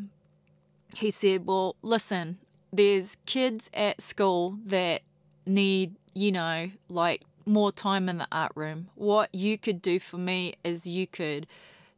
he 0.95 1.11
said, 1.11 1.47
"Well, 1.47 1.77
listen, 1.83 2.39
there's 2.73 3.17
kids 3.27 3.71
at 3.75 4.01
school 4.01 4.59
that 4.65 5.03
need, 5.47 5.95
you 6.15 6.33
know, 6.33 6.71
like 6.89 7.23
more 7.45 7.73
time 7.73 8.09
in 8.09 8.19
the 8.19 8.29
art 8.31 8.53
room. 8.55 8.89
What 8.95 9.35
you 9.35 9.59
could 9.59 9.83
do 9.83 9.99
for 9.99 10.19
me 10.19 10.55
is 10.65 10.87
you 10.87 11.07
could." 11.07 11.47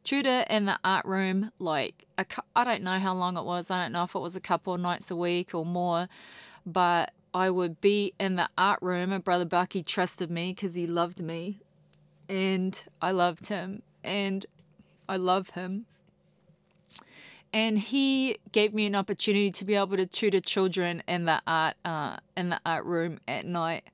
tutor 0.05 0.45
in 0.51 0.67
the 0.67 0.79
art 0.85 1.07
room 1.07 1.51
like 1.59 2.05
I 2.55 2.63
don't 2.63 2.83
know 2.83 2.99
how 2.99 3.15
long 3.15 3.37
it 3.37 3.45
was. 3.45 3.71
I 3.71 3.83
don't 3.83 3.93
know 3.93 4.05
if 4.05 4.15
it 4.15 4.19
was 4.21 4.37
a 4.37 4.41
couple 4.41 4.75
of 4.75 4.81
nights 4.81 5.11
a 5.11 5.17
week 5.17 5.55
or 5.55 5.67
more, 5.67 6.09
but 6.65 7.13
I 7.35 7.51
would 7.51 7.81
be 7.81 8.13
in 8.21 8.37
the 8.37 8.49
art 8.57 8.79
room 8.81 9.13
and 9.13 9.25
Brother 9.25 9.45
Bucky 9.45 9.83
trusted 9.83 10.31
me 10.31 10.53
because 10.53 10.75
he 10.75 10.87
loved 10.87 11.21
me 11.21 11.59
and 12.29 12.85
I 13.03 13.11
loved 13.11 13.49
him 13.49 13.83
and 14.05 14.47
I 15.09 15.17
love 15.17 15.51
him. 15.51 15.87
And 17.55 17.79
he 17.79 18.37
gave 18.51 18.75
me 18.75 18.85
an 18.85 18.97
opportunity 18.97 19.53
to 19.53 19.65
be 19.65 19.77
able 19.77 19.97
to 19.97 20.07
tutor 20.07 20.41
children 20.41 21.05
in 21.07 21.25
the 21.25 21.41
art 21.47 21.77
uh, 21.85 22.17
in 22.37 22.49
the 22.49 22.61
art 22.67 22.85
room 22.85 23.21
at 23.29 23.47
night 23.47 23.85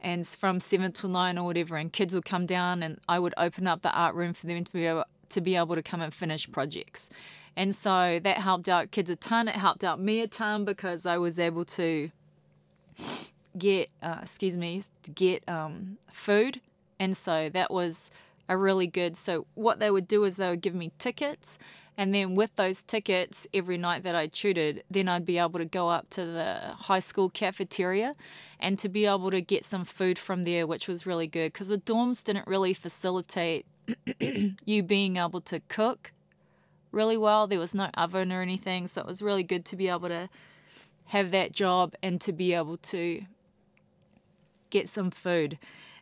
and 0.00 0.26
from 0.26 0.60
seven 0.60 0.92
till 0.92 1.10
nine 1.10 1.36
or 1.36 1.44
whatever, 1.44 1.76
and 1.76 1.92
kids 1.92 2.14
would 2.14 2.24
come 2.24 2.46
down, 2.46 2.84
and 2.84 3.00
I 3.08 3.18
would 3.18 3.34
open 3.36 3.66
up 3.66 3.82
the 3.82 3.92
art 3.92 4.14
room 4.14 4.32
for 4.32 4.46
them 4.46 4.64
to 4.64 4.72
be 4.72 4.86
able 4.86 5.04
to 5.28 5.40
be 5.40 5.56
able 5.56 5.74
to 5.74 5.82
come 5.82 6.00
and 6.00 6.14
finish 6.14 6.50
projects. 6.50 7.10
And 7.56 7.74
so 7.74 8.20
that 8.22 8.38
helped 8.38 8.68
out 8.68 8.92
kids 8.92 9.10
a 9.10 9.16
ton. 9.16 9.48
It 9.48 9.56
helped 9.56 9.82
out 9.82 10.00
me 10.00 10.20
a 10.20 10.28
ton 10.28 10.64
because 10.64 11.04
I 11.04 11.18
was 11.18 11.38
able 11.38 11.64
to 11.64 12.10
get, 13.58 13.90
uh, 14.02 14.18
excuse 14.22 14.56
me, 14.56 14.82
get 15.14 15.48
um, 15.48 15.98
food. 16.12 16.60
And 16.98 17.16
so 17.16 17.48
that 17.50 17.72
was 17.72 18.10
a 18.48 18.56
really 18.56 18.86
good. 18.86 19.16
So 19.16 19.46
what 19.54 19.80
they 19.80 19.90
would 19.90 20.06
do 20.06 20.24
is 20.24 20.36
they 20.36 20.48
would 20.48 20.60
give 20.60 20.74
me 20.74 20.92
tickets. 20.98 21.58
And 22.00 22.14
then 22.14 22.34
with 22.34 22.56
those 22.56 22.80
tickets, 22.80 23.46
every 23.52 23.76
night 23.76 24.04
that 24.04 24.14
I 24.14 24.26
tutored, 24.26 24.82
then 24.90 25.06
I'd 25.06 25.26
be 25.26 25.36
able 25.36 25.58
to 25.58 25.66
go 25.66 25.90
up 25.90 26.08
to 26.10 26.24
the 26.24 26.54
high 26.74 26.98
school 26.98 27.28
cafeteria 27.28 28.14
and 28.58 28.78
to 28.78 28.88
be 28.88 29.04
able 29.04 29.30
to 29.30 29.42
get 29.42 29.66
some 29.66 29.84
food 29.84 30.18
from 30.18 30.44
there, 30.44 30.66
which 30.66 30.88
was 30.88 31.04
really 31.04 31.26
good 31.26 31.52
because 31.52 31.68
the 31.68 31.76
dorms 31.76 32.24
didn't 32.24 32.46
really 32.46 32.72
facilitate 32.72 33.66
you 34.64 34.82
being 34.82 35.18
able 35.18 35.42
to 35.42 35.60
cook 35.68 36.12
really 36.90 37.18
well. 37.18 37.46
There 37.46 37.58
was 37.58 37.74
no 37.74 37.90
oven 37.92 38.32
or 38.32 38.40
anything, 38.40 38.86
so 38.86 39.02
it 39.02 39.06
was 39.06 39.20
really 39.20 39.42
good 39.42 39.66
to 39.66 39.76
be 39.76 39.88
able 39.88 40.08
to 40.08 40.30
have 41.08 41.30
that 41.32 41.52
job 41.52 41.94
and 42.02 42.18
to 42.22 42.32
be 42.32 42.54
able 42.54 42.78
to 42.78 43.26
get 44.70 44.88
some 44.88 45.10
food. 45.10 45.58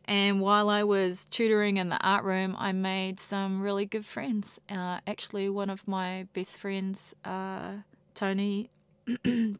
And 0.09 0.41
while 0.41 0.71
I 0.71 0.85
was 0.85 1.27
tutoring 1.27 1.77
in 1.77 1.91
the 1.91 2.03
art 2.03 2.25
room, 2.25 2.57
I 2.59 2.73
made 2.73 3.21
some 3.21 3.61
really 3.61 3.85
good 3.85 4.07
friends. 4.07 4.59
Uh, 4.71 5.01
actually, 5.07 5.51
one 5.51 5.69
of 5.69 5.87
my 5.87 6.27
best 6.33 6.57
friends, 6.57 7.15
uh, 7.27 7.73
Tony, 8.15 8.71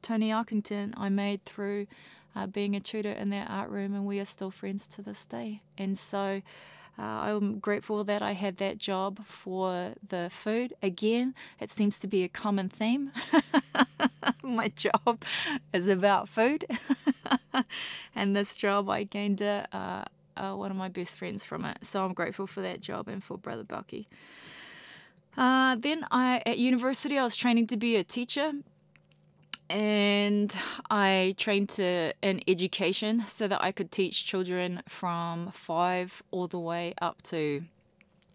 Tony 0.01 0.31
Arkington, 0.31 0.95
I 0.97 1.11
made 1.11 1.45
through 1.45 1.87
uh, 2.35 2.47
being 2.47 2.75
a 2.75 2.81
tutor 2.81 3.13
in 3.13 3.29
that 3.29 3.51
art 3.51 3.69
room, 3.69 3.93
and 3.93 4.07
we 4.07 4.21
are 4.21 4.25
still 4.25 4.51
friends 4.51 4.87
to 4.87 5.03
this 5.03 5.27
day. 5.27 5.61
And 5.77 5.99
so, 5.99 6.41
uh, 6.99 7.03
I'm 7.03 7.59
grateful 7.59 8.03
that 8.05 8.23
I 8.23 8.33
had 8.33 8.57
that 8.57 8.79
job 8.79 9.27
for 9.27 9.97
the 10.07 10.31
food. 10.31 10.73
Again, 10.83 11.35
it 11.61 11.69
seems 11.69 12.01
to 12.01 12.07
be 12.07 12.25
a 12.25 12.29
common 12.29 12.71
theme. 12.71 13.13
My 14.43 14.69
job 14.69 15.23
is 15.75 15.89
about 15.89 16.27
food. 16.27 16.65
and 18.15 18.35
this 18.35 18.57
job, 18.57 18.89
I 18.89 19.05
gained 19.05 19.43
a, 19.43 20.09
uh, 20.39 20.55
one 20.55 20.71
of 20.71 20.77
my 20.77 20.89
best 20.89 21.17
friends 21.17 21.45
from 21.45 21.65
it. 21.65 21.85
So 21.85 22.05
I'm 22.05 22.15
grateful 22.15 22.47
for 22.47 22.61
that 22.63 22.81
job 22.81 23.09
and 23.09 23.23
for 23.23 23.37
Brother 23.37 23.65
Bucky. 23.65 24.09
Uh, 25.37 25.77
then 25.77 26.05
I 26.11 26.43
at 26.47 26.59
university 26.59 27.19
I 27.19 27.25
was 27.25 27.37
training 27.37 27.67
to 27.69 27.77
be 27.77 27.97
a 27.97 28.05
teacher 28.05 28.53
and 29.71 30.57
I 30.91 31.35
trained 31.37 31.69
to 31.71 32.13
in 32.23 32.41
education 32.49 33.25
so 33.27 33.47
that 33.49 33.63
I 33.63 33.71
could 33.71 33.93
teach 33.93 34.25
children 34.25 34.83
from 34.89 35.51
five 35.51 36.23
all 36.31 36.49
the 36.49 36.59
way 36.59 36.95
up 37.01 37.23
to 37.25 37.63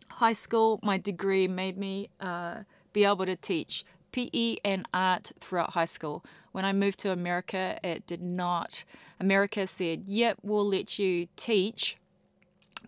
high 0.10 0.34
school. 0.34 0.80
My 0.84 0.98
degree 0.98 1.48
made 1.48 1.78
me 1.78 2.10
uh, 2.20 2.64
be 2.94 3.04
able 3.04 3.26
to 3.26 3.36
teach 3.36 3.84
PE 4.14 4.58
and 4.64 4.88
art 4.94 5.34
throughout 5.42 5.72
high 5.72 5.86
school. 5.86 6.24
When 6.54 6.64
I 6.64 6.72
moved 6.72 7.00
to 7.00 7.12
America, 7.12 7.78
it 7.84 8.08
did 8.08 8.22
not. 8.22 8.86
America 9.20 9.68
said, 9.68 10.06
"Yep, 10.08 10.40
we'll 10.42 10.68
let 10.68 10.98
you 10.98 11.28
teach." 11.36 11.98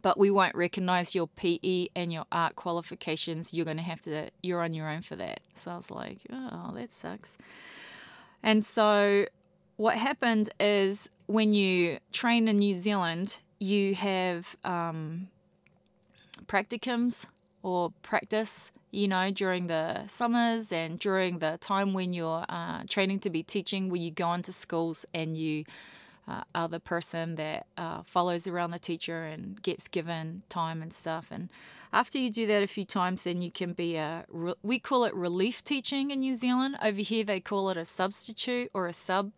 But 0.01 0.19
we 0.19 0.29
won't 0.29 0.55
recognize 0.55 1.15
your 1.15 1.27
PE 1.27 1.88
and 1.95 2.13
your 2.13 2.25
art 2.31 2.55
qualifications. 2.55 3.53
You're 3.55 3.65
going 3.65 3.77
to 3.77 3.83
have 3.83 4.01
to, 4.01 4.29
you're 4.43 4.61
on 4.61 4.73
your 4.73 4.88
own 4.88 5.01
for 5.01 5.15
that. 5.15 5.39
So 5.55 5.71
I 5.71 5.75
was 5.75 5.89
like, 5.89 6.19
oh, 6.31 6.73
that 6.75 6.93
sucks. 6.93 7.39
And 8.43 8.63
so 8.63 9.25
what 9.77 9.95
happened 9.95 10.49
is 10.59 11.09
when 11.25 11.55
you 11.55 11.97
train 12.11 12.47
in 12.47 12.59
New 12.59 12.75
Zealand, 12.75 13.39
you 13.59 13.95
have 13.95 14.55
um, 14.63 15.29
practicums 16.45 17.25
or 17.65 17.91
practice, 18.04 18.71
you 18.91 19.08
know, 19.08 19.32
during 19.32 19.65
the 19.65 20.06
summers 20.06 20.71
and 20.71 20.99
during 20.99 21.39
the 21.39 21.58
time 21.60 21.95
when 21.95 22.13
you're 22.13 22.45
uh, 22.47 22.84
training 22.88 23.19
to 23.19 23.30
be 23.32 23.41
teaching, 23.41 23.89
where 23.89 23.99
you 23.99 24.12
go 24.12 24.32
into 24.34 24.51
schools 24.51 25.04
and 25.15 25.36
you 25.36 25.65
uh, 26.28 26.43
are 26.54 26.67
the 26.67 26.80
person 26.80 27.34
that 27.38 27.65
uh, 27.75 28.04
follows 28.04 28.45
around 28.45 28.69
the 28.69 28.78
teacher 28.78 29.23
and 29.23 29.63
gets 29.63 29.88
given 29.88 30.43
time 30.47 30.84
and 30.84 30.93
stuff. 30.93 31.30
And 31.32 31.49
after 31.91 32.19
you 32.19 32.30
do 32.30 32.45
that 32.45 32.62
a 32.62 32.67
few 32.67 32.86
times, 32.86 33.23
then 33.23 33.41
you 33.41 33.49
can 33.49 33.73
be 33.73 33.95
a, 33.95 34.25
we 34.62 34.78
call 34.78 35.04
it 35.04 35.15
relief 35.15 35.63
teaching 35.63 36.12
in 36.12 36.19
New 36.19 36.36
Zealand. 36.36 36.78
Over 36.84 37.01
here, 37.01 37.23
they 37.23 37.39
call 37.39 37.71
it 37.71 37.78
a 37.78 37.86
substitute 37.86 38.69
or 38.75 38.86
a 38.86 38.93
sub. 38.93 39.32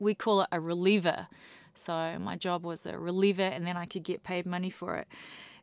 We 0.00 0.16
call 0.16 0.40
it 0.40 0.48
a 0.50 0.58
reliever. 0.58 1.28
So 1.76 2.18
my 2.18 2.34
job 2.36 2.64
was 2.64 2.86
a 2.86 2.98
reliever, 2.98 3.42
and 3.42 3.64
then 3.64 3.76
I 3.76 3.86
could 3.86 4.02
get 4.02 4.24
paid 4.24 4.46
money 4.46 4.70
for 4.70 4.96
it. 4.96 5.06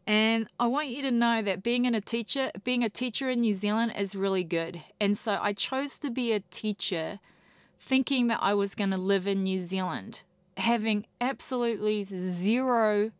And 0.07 0.47
I 0.59 0.67
want 0.67 0.87
you 0.87 1.01
to 1.03 1.11
know 1.11 1.41
that 1.41 1.63
being 1.63 1.85
in 1.85 1.93
a 1.93 2.01
teacher, 2.01 2.51
being 2.63 2.83
a 2.83 2.89
teacher 2.89 3.29
in 3.29 3.41
New 3.41 3.53
Zealand 3.53 3.93
is 3.97 4.15
really 4.15 4.43
good. 4.43 4.81
And 4.99 5.17
so 5.17 5.39
I 5.41 5.53
chose 5.53 5.97
to 5.99 6.09
be 6.09 6.31
a 6.31 6.39
teacher 6.39 7.19
thinking 7.79 8.27
that 8.27 8.39
I 8.41 8.53
was 8.53 8.75
going 8.75 8.91
to 8.91 8.97
live 8.97 9.27
in 9.27 9.43
New 9.43 9.59
Zealand, 9.59 10.23
having 10.57 11.05
absolutely 11.19 12.03
zero 12.03 13.11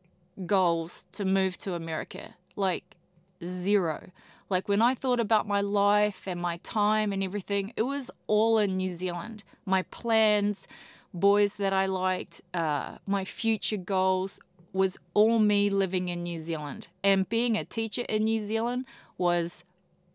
goals 0.45 1.05
to 1.13 1.25
move 1.25 1.57
to 1.59 1.73
America. 1.73 2.35
Like, 2.55 2.95
zero. 3.43 4.11
Like, 4.49 4.67
when 4.67 4.81
I 4.81 4.95
thought 4.95 5.19
about 5.19 5.47
my 5.47 5.61
life 5.61 6.27
and 6.27 6.41
my 6.41 6.57
time 6.57 7.13
and 7.13 7.23
everything, 7.23 7.73
it 7.75 7.83
was 7.83 8.11
all 8.27 8.57
in 8.57 8.77
New 8.77 8.89
Zealand. 8.89 9.43
My 9.65 9.83
plans, 9.83 10.67
boys 11.13 11.55
that 11.55 11.73
I 11.73 11.85
liked, 11.85 12.41
uh, 12.53 12.97
my 13.07 13.23
future 13.23 13.77
goals 13.77 14.39
was 14.73 14.97
all 15.13 15.39
me 15.39 15.69
living 15.69 16.09
in 16.09 16.23
New 16.23 16.39
Zealand. 16.39 16.87
And 17.03 17.27
being 17.27 17.57
a 17.57 17.65
teacher 17.65 18.03
in 18.07 18.25
New 18.25 18.41
Zealand 18.41 18.85
was 19.17 19.63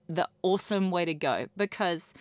the 0.09 0.29
awesome 0.43 0.91
way 0.91 1.05
to 1.05 1.15
go 1.15 1.47
because 1.57 2.15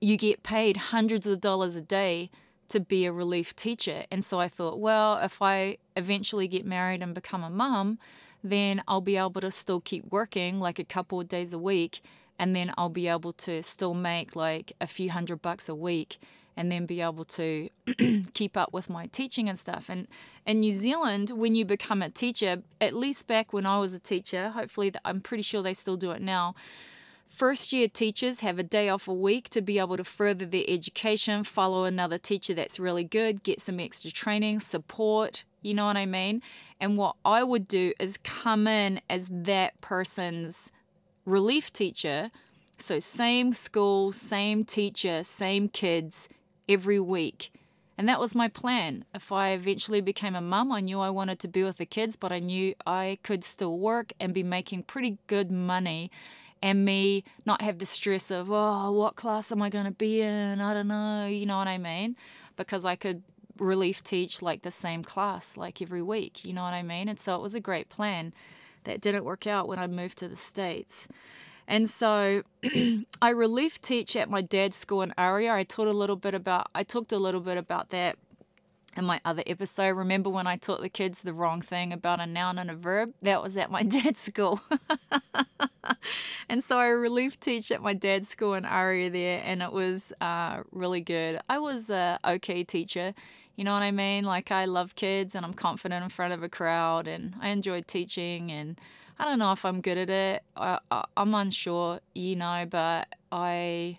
you 0.00 0.16
get 0.16 0.42
paid 0.42 0.76
hundreds 0.76 1.26
of 1.26 1.40
dollars 1.40 1.76
a 1.76 1.82
day 1.82 2.30
to 2.68 2.80
be 2.80 3.06
a 3.06 3.12
relief 3.12 3.56
teacher. 3.56 4.04
And 4.10 4.24
so 4.24 4.38
I 4.38 4.48
thought, 4.48 4.78
well, 4.78 5.18
if 5.18 5.40
I 5.40 5.78
eventually 5.96 6.46
get 6.46 6.66
married 6.66 7.02
and 7.02 7.14
become 7.14 7.42
a 7.42 7.50
mum, 7.50 7.98
then 8.44 8.82
I'll 8.86 9.00
be 9.00 9.16
able 9.16 9.40
to 9.40 9.50
still 9.50 9.80
keep 9.80 10.10
working 10.12 10.60
like 10.60 10.78
a 10.78 10.84
couple 10.84 11.20
of 11.20 11.28
days 11.28 11.52
a 11.52 11.58
week. 11.58 12.00
And 12.38 12.54
then 12.54 12.72
I'll 12.78 12.88
be 12.88 13.08
able 13.08 13.32
to 13.32 13.62
still 13.62 13.94
make 13.94 14.36
like 14.36 14.72
a 14.80 14.86
few 14.86 15.10
hundred 15.10 15.42
bucks 15.42 15.68
a 15.68 15.74
week 15.74 16.18
and 16.58 16.70
then 16.70 16.84
be 16.84 17.00
able 17.00 17.24
to 17.24 17.70
keep 18.34 18.56
up 18.56 18.72
with 18.72 18.90
my 18.90 19.06
teaching 19.06 19.48
and 19.48 19.58
stuff. 19.58 19.88
And 19.88 20.08
in 20.44 20.60
New 20.60 20.72
Zealand, 20.72 21.30
when 21.30 21.54
you 21.54 21.64
become 21.64 22.02
a 22.02 22.10
teacher, 22.10 22.62
at 22.80 22.94
least 22.94 23.26
back 23.26 23.52
when 23.52 23.64
I 23.64 23.78
was 23.78 23.94
a 23.94 24.00
teacher, 24.00 24.50
hopefully, 24.50 24.92
I'm 25.04 25.20
pretty 25.20 25.42
sure 25.42 25.62
they 25.62 25.74
still 25.74 25.96
do 25.96 26.10
it 26.10 26.20
now 26.20 26.54
First 27.28 27.72
year 27.72 27.88
teachers 27.88 28.40
have 28.40 28.58
a 28.58 28.64
day 28.64 28.88
off 28.88 29.06
a 29.06 29.14
week 29.14 29.48
to 29.50 29.60
be 29.60 29.78
able 29.78 29.96
to 29.96 30.02
further 30.02 30.44
their 30.44 30.64
education, 30.66 31.44
follow 31.44 31.84
another 31.84 32.18
teacher 32.18 32.54
that's 32.54 32.80
really 32.80 33.04
good, 33.04 33.42
get 33.42 33.60
some 33.60 33.78
extra 33.78 34.10
training, 34.10 34.60
support, 34.60 35.44
you 35.62 35.74
know 35.74 35.84
what 35.84 35.96
I 35.96 36.06
mean? 36.06 36.42
And 36.80 36.96
what 36.96 37.16
I 37.24 37.44
would 37.44 37.68
do 37.68 37.92
is 38.00 38.16
come 38.16 38.66
in 38.66 39.00
as 39.08 39.28
that 39.30 39.80
person's 39.80 40.72
relief 41.24 41.72
teacher. 41.72 42.30
So, 42.78 42.98
same 42.98 43.52
school, 43.52 44.12
same 44.12 44.64
teacher, 44.64 45.22
same 45.22 45.68
kids 45.68 46.28
every 46.68 47.00
week. 47.00 47.52
And 47.96 48.08
that 48.08 48.20
was 48.20 48.34
my 48.34 48.46
plan. 48.46 49.04
If 49.12 49.32
I 49.32 49.50
eventually 49.50 50.00
became 50.00 50.36
a 50.36 50.40
mum, 50.40 50.70
I 50.70 50.80
knew 50.80 51.00
I 51.00 51.10
wanted 51.10 51.40
to 51.40 51.48
be 51.48 51.64
with 51.64 51.78
the 51.78 51.86
kids, 51.86 52.14
but 52.14 52.30
I 52.30 52.38
knew 52.38 52.74
I 52.86 53.18
could 53.24 53.42
still 53.42 53.76
work 53.76 54.12
and 54.20 54.32
be 54.32 54.44
making 54.44 54.84
pretty 54.84 55.18
good 55.26 55.50
money 55.50 56.10
and 56.62 56.84
me 56.84 57.24
not 57.44 57.62
have 57.62 57.78
the 57.78 57.86
stress 57.86 58.30
of, 58.30 58.50
oh, 58.50 58.92
what 58.92 59.16
class 59.16 59.50
am 59.50 59.62
I 59.62 59.70
going 59.70 59.84
to 59.84 59.90
be 59.90 60.20
in? 60.20 60.60
I 60.60 60.74
don't 60.74 60.88
know. 60.88 61.26
You 61.26 61.46
know 61.46 61.58
what 61.58 61.68
I 61.68 61.78
mean? 61.78 62.16
Because 62.56 62.84
I 62.84 62.94
could 62.94 63.22
relief 63.58 64.02
teach 64.04 64.42
like 64.42 64.62
the 64.62 64.70
same 64.70 65.02
class 65.02 65.56
like 65.56 65.82
every 65.82 66.02
week. 66.02 66.44
You 66.44 66.52
know 66.52 66.62
what 66.62 66.74
I 66.74 66.82
mean? 66.82 67.08
And 67.08 67.18
so 67.18 67.34
it 67.34 67.42
was 67.42 67.54
a 67.54 67.60
great 67.60 67.88
plan 67.88 68.32
that 68.84 69.00
didn't 69.00 69.24
work 69.24 69.46
out 69.46 69.68
when 69.68 69.78
I 69.78 69.86
moved 69.86 70.18
to 70.18 70.28
the 70.28 70.36
States. 70.36 71.08
And 71.68 71.88
so 71.88 72.42
I 73.22 73.28
relief 73.28 73.80
teach 73.80 74.16
at 74.16 74.30
my 74.30 74.40
dad's 74.40 74.76
school 74.76 75.02
in 75.02 75.12
Aria. 75.18 75.52
I 75.52 75.64
taught 75.64 75.86
a 75.86 75.92
little 75.92 76.16
bit 76.16 76.34
about 76.34 76.68
I 76.74 76.82
talked 76.82 77.12
a 77.12 77.18
little 77.18 77.42
bit 77.42 77.58
about 77.58 77.90
that 77.90 78.16
in 78.96 79.04
my 79.04 79.20
other 79.22 79.42
episode. 79.46 79.90
Remember 79.90 80.30
when 80.30 80.46
I 80.46 80.56
taught 80.56 80.80
the 80.80 80.88
kids 80.88 81.20
the 81.20 81.34
wrong 81.34 81.60
thing 81.60 81.92
about 81.92 82.20
a 82.20 82.26
noun 82.26 82.58
and 82.58 82.70
a 82.70 82.74
verb? 82.74 83.12
That 83.20 83.42
was 83.42 83.58
at 83.58 83.70
my 83.70 83.82
dad's 83.94 84.18
school. 84.18 84.60
and 86.48 86.64
so 86.64 86.78
I 86.78 86.86
relief 86.86 87.38
teach 87.38 87.70
at 87.70 87.82
my 87.82 87.92
dad's 87.92 88.28
school 88.28 88.54
in 88.54 88.64
Aria 88.64 89.10
there, 89.10 89.42
and 89.44 89.62
it 89.62 89.70
was 89.70 90.12
uh, 90.22 90.62
really 90.72 91.02
good. 91.02 91.38
I 91.50 91.58
was 91.58 91.90
a 91.90 92.18
okay 92.24 92.64
teacher. 92.64 93.14
You 93.56 93.64
know 93.64 93.74
what 93.74 93.82
I 93.82 93.90
mean? 93.90 94.24
Like 94.24 94.50
I 94.50 94.64
love 94.64 94.94
kids 94.94 95.34
and 95.34 95.44
I'm 95.44 95.52
confident 95.52 96.02
in 96.02 96.08
front 96.08 96.32
of 96.32 96.44
a 96.44 96.48
crowd 96.48 97.08
and 97.08 97.34
I 97.40 97.48
enjoyed 97.48 97.88
teaching 97.88 98.52
and 98.52 98.80
I 99.18 99.24
don't 99.24 99.38
know 99.38 99.52
if 99.52 99.64
I'm 99.64 99.80
good 99.80 99.98
at 99.98 100.10
it. 100.10 100.42
I, 100.56 100.78
I, 100.90 101.04
I'm 101.16 101.34
unsure, 101.34 102.00
you 102.14 102.36
know, 102.36 102.66
but 102.68 103.14
I 103.32 103.98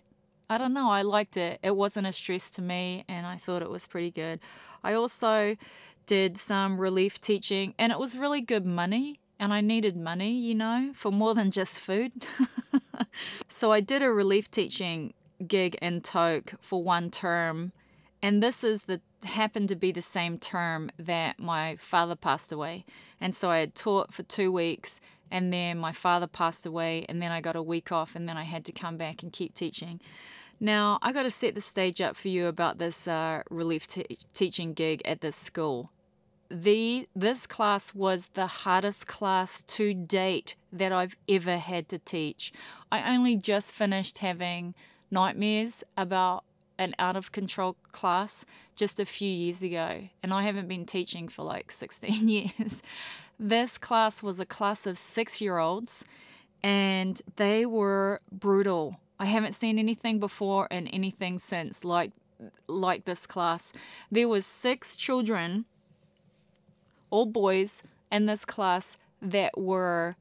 I 0.49 0.57
don't 0.57 0.73
know. 0.73 0.89
I 0.89 1.03
liked 1.03 1.37
it. 1.37 1.59
It 1.61 1.75
wasn't 1.75 2.07
a 2.07 2.11
stress 2.11 2.49
to 2.51 2.61
me 2.61 3.05
and 3.07 3.27
I 3.27 3.37
thought 3.37 3.61
it 3.61 3.69
was 3.69 3.85
pretty 3.85 4.09
good. 4.09 4.39
I 4.83 4.93
also 4.93 5.55
did 6.07 6.37
some 6.37 6.81
relief 6.81 7.21
teaching 7.21 7.75
and 7.77 7.91
it 7.91 7.99
was 7.99 8.17
really 8.17 8.41
good 8.41 8.65
money 8.65 9.19
and 9.39 9.53
I 9.53 9.61
needed 9.61 9.95
money, 9.95 10.31
you 10.31 10.55
know, 10.55 10.91
for 10.95 11.11
more 11.11 11.35
than 11.35 11.51
just 11.51 11.79
food. 11.79 12.25
so 13.47 13.71
I 13.71 13.79
did 13.79 14.01
a 14.01 14.11
relief 14.11 14.49
teaching 14.49 15.13
gig 15.45 15.75
in 15.75 16.01
Tok 16.01 16.53
for 16.59 16.83
one 16.83 17.11
term 17.11 17.71
and 18.21 18.41
this 18.41 18.63
is 18.63 18.83
the 18.83 19.01
happened 19.23 19.69
to 19.69 19.75
be 19.75 19.91
the 19.91 20.01
same 20.01 20.37
term 20.37 20.91
that 20.97 21.39
my 21.39 21.75
father 21.75 22.15
passed 22.15 22.51
away. 22.51 22.85
And 23.19 23.35
so 23.35 23.49
I 23.49 23.59
had 23.59 23.75
taught 23.75 24.13
for 24.13 24.23
two 24.23 24.51
weeks, 24.51 25.01
and 25.31 25.53
then 25.53 25.77
my 25.77 25.91
father 25.91 26.27
passed 26.27 26.65
away, 26.65 27.05
and 27.07 27.21
then 27.21 27.31
I 27.31 27.41
got 27.41 27.55
a 27.55 27.61
week 27.61 27.91
off, 27.91 28.15
and 28.15 28.27
then 28.27 28.37
I 28.37 28.43
had 28.43 28.65
to 28.65 28.71
come 28.71 28.97
back 28.97 29.21
and 29.21 29.31
keep 29.31 29.53
teaching. 29.53 29.99
Now, 30.59 30.99
I 31.01 31.13
got 31.13 31.23
to 31.23 31.31
set 31.31 31.55
the 31.55 31.61
stage 31.61 32.01
up 32.01 32.15
for 32.15 32.27
you 32.27 32.47
about 32.47 32.79
this 32.79 33.07
uh, 33.07 33.43
relief 33.49 33.87
teaching 34.33 34.73
gig 34.73 35.01
at 35.05 35.21
this 35.21 35.35
school. 35.35 35.91
The 36.51 37.07
this 37.15 37.45
class 37.45 37.93
was 37.93 38.29
the 38.33 38.47
hardest 38.47 39.05
class 39.05 39.61
to 39.61 39.93
date 39.93 40.55
that 40.73 40.91
I've 40.91 41.15
ever 41.29 41.57
had 41.57 41.87
to 41.89 41.99
teach. 41.99 42.51
I 42.91 43.13
only 43.13 43.37
just 43.37 43.71
finished 43.71 44.17
having 44.17 44.73
nightmares 45.11 45.83
about 45.95 46.43
an 46.79 46.95
out 46.97 47.15
of 47.15 47.31
control 47.31 47.75
class 47.91 48.45
just 48.75 48.99
a 48.99 49.05
few 49.05 49.29
years 49.29 49.61
ago, 49.61 50.09
and 50.23 50.33
I 50.33 50.43
haven't 50.43 50.67
been 50.67 50.85
teaching 50.85 51.27
for 51.27 51.43
like 51.43 51.71
16 51.71 52.27
years. 52.27 52.81
This 53.37 53.77
class 53.77 54.23
was 54.23 54.39
a 54.39 54.45
class 54.45 54.87
of 54.87 54.97
six 54.97 55.41
year 55.41 55.59
olds, 55.59 56.05
and 56.63 57.21
they 57.35 57.65
were 57.65 58.21
brutal. 58.31 58.99
I 59.19 59.25
haven't 59.25 59.51
seen 59.51 59.77
anything 59.77 60.19
before 60.19 60.67
and 60.71 60.89
anything 60.91 61.37
since 61.37 61.83
like 61.83 62.11
like 62.67 63.03
this 63.03 63.27
class. 63.27 63.73
There 64.09 64.29
was 64.29 64.45
six 64.45 64.95
children, 64.95 65.65
all 67.09 67.25
boys, 67.25 67.83
in 68.09 68.25
this 68.25 68.45
class 68.45 68.97
that 69.21 69.57
were 69.57 70.15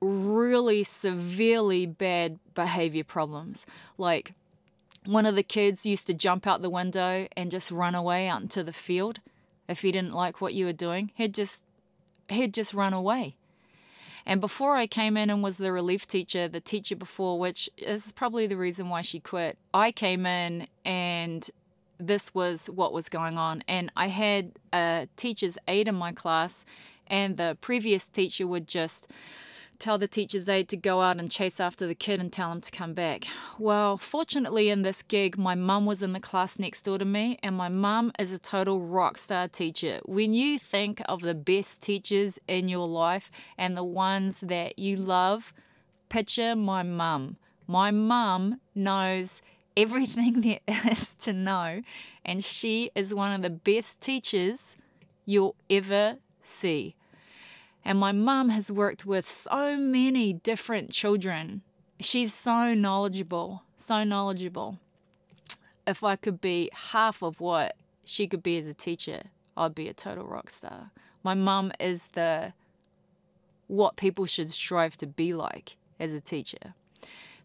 really 0.00 0.82
severely 0.82 1.86
bad 1.86 2.38
behavior 2.54 3.04
problems. 3.04 3.66
Like 3.96 4.34
one 5.06 5.26
of 5.26 5.34
the 5.34 5.42
kids 5.42 5.86
used 5.86 6.06
to 6.06 6.14
jump 6.14 6.46
out 6.46 6.62
the 6.62 6.70
window 6.70 7.26
and 7.36 7.50
just 7.50 7.70
run 7.70 7.94
away 7.94 8.28
out 8.28 8.42
into 8.42 8.62
the 8.62 8.72
field 8.72 9.20
if 9.68 9.82
he 9.82 9.92
didn't 9.92 10.12
like 10.12 10.40
what 10.40 10.54
you 10.54 10.66
were 10.66 10.72
doing. 10.72 11.12
He'd 11.14 11.34
just 11.34 11.64
he'd 12.28 12.54
just 12.54 12.74
run 12.74 12.92
away. 12.92 13.36
And 14.26 14.40
before 14.40 14.76
I 14.76 14.86
came 14.86 15.16
in 15.16 15.30
and 15.30 15.42
was 15.42 15.56
the 15.56 15.72
relief 15.72 16.06
teacher, 16.06 16.46
the 16.46 16.60
teacher 16.60 16.94
before, 16.94 17.38
which 17.38 17.70
is 17.78 18.12
probably 18.12 18.46
the 18.46 18.56
reason 18.56 18.88
why 18.88 19.00
she 19.00 19.18
quit, 19.18 19.56
I 19.72 19.92
came 19.92 20.26
in 20.26 20.68
and 20.84 21.48
this 21.98 22.34
was 22.34 22.68
what 22.68 22.92
was 22.92 23.08
going 23.08 23.38
on. 23.38 23.62
And 23.66 23.90
I 23.96 24.08
had 24.08 24.52
a 24.72 25.08
teacher's 25.16 25.58
aide 25.68 25.88
in 25.88 25.94
my 25.94 26.12
class, 26.12 26.64
and 27.06 27.36
the 27.36 27.56
previous 27.60 28.06
teacher 28.06 28.46
would 28.46 28.66
just 28.66 29.10
tell 29.80 29.98
the 29.98 30.06
teacher's 30.06 30.48
aide 30.48 30.68
to 30.68 30.76
go 30.76 31.00
out 31.00 31.18
and 31.18 31.30
chase 31.30 31.58
after 31.58 31.86
the 31.86 31.94
kid 31.94 32.20
and 32.20 32.32
tell 32.32 32.52
him 32.52 32.60
to 32.60 32.70
come 32.70 32.92
back. 32.92 33.24
Well, 33.58 33.96
fortunately, 33.96 34.68
in 34.68 34.82
this 34.82 35.02
gig, 35.02 35.38
my 35.38 35.54
mum 35.54 35.86
was 35.86 36.02
in 36.02 36.12
the 36.12 36.20
class 36.20 36.58
next 36.58 36.82
door 36.82 36.98
to 36.98 37.04
me, 37.04 37.38
and 37.42 37.56
my 37.56 37.68
mum 37.68 38.12
is 38.18 38.32
a 38.32 38.38
total 38.38 38.80
rock 38.80 39.18
star 39.18 39.48
teacher. 39.48 40.00
When 40.04 40.34
you 40.34 40.58
think 40.58 41.00
of 41.08 41.22
the 41.22 41.34
best 41.34 41.80
teachers 41.80 42.38
in 42.46 42.68
your 42.68 42.86
life 42.86 43.30
and 43.56 43.76
the 43.76 43.84
ones 43.84 44.40
that 44.40 44.78
you 44.78 44.96
love, 44.96 45.52
picture 46.08 46.54
my 46.54 46.82
mum. 46.82 47.36
My 47.66 47.90
mum 47.90 48.60
knows 48.74 49.42
everything 49.76 50.40
there 50.66 50.90
is 50.90 51.14
to 51.16 51.32
know, 51.32 51.82
and 52.24 52.44
she 52.44 52.90
is 52.94 53.14
one 53.14 53.32
of 53.32 53.42
the 53.42 53.50
best 53.50 54.00
teachers 54.00 54.76
you'll 55.24 55.56
ever 55.70 56.18
see. 56.42 56.96
And 57.84 57.98
my 57.98 58.12
mum 58.12 58.50
has 58.50 58.70
worked 58.70 59.06
with 59.06 59.26
so 59.26 59.76
many 59.76 60.32
different 60.32 60.90
children. 60.90 61.62
She's 61.98 62.32
so 62.32 62.74
knowledgeable, 62.74 63.62
so 63.76 64.04
knowledgeable. 64.04 64.78
If 65.86 66.04
I 66.04 66.16
could 66.16 66.40
be 66.40 66.70
half 66.72 67.22
of 67.22 67.40
what 67.40 67.76
she 68.04 68.26
could 68.26 68.42
be 68.42 68.58
as 68.58 68.66
a 68.66 68.74
teacher, 68.74 69.22
I'd 69.56 69.74
be 69.74 69.88
a 69.88 69.94
total 69.94 70.26
rock 70.26 70.50
star. 70.50 70.90
My 71.22 71.34
mum 71.34 71.72
is 71.80 72.08
the 72.08 72.52
what 73.66 73.96
people 73.96 74.26
should 74.26 74.50
strive 74.50 74.96
to 74.96 75.06
be 75.06 75.32
like 75.32 75.76
as 75.98 76.12
a 76.12 76.20
teacher. 76.20 76.74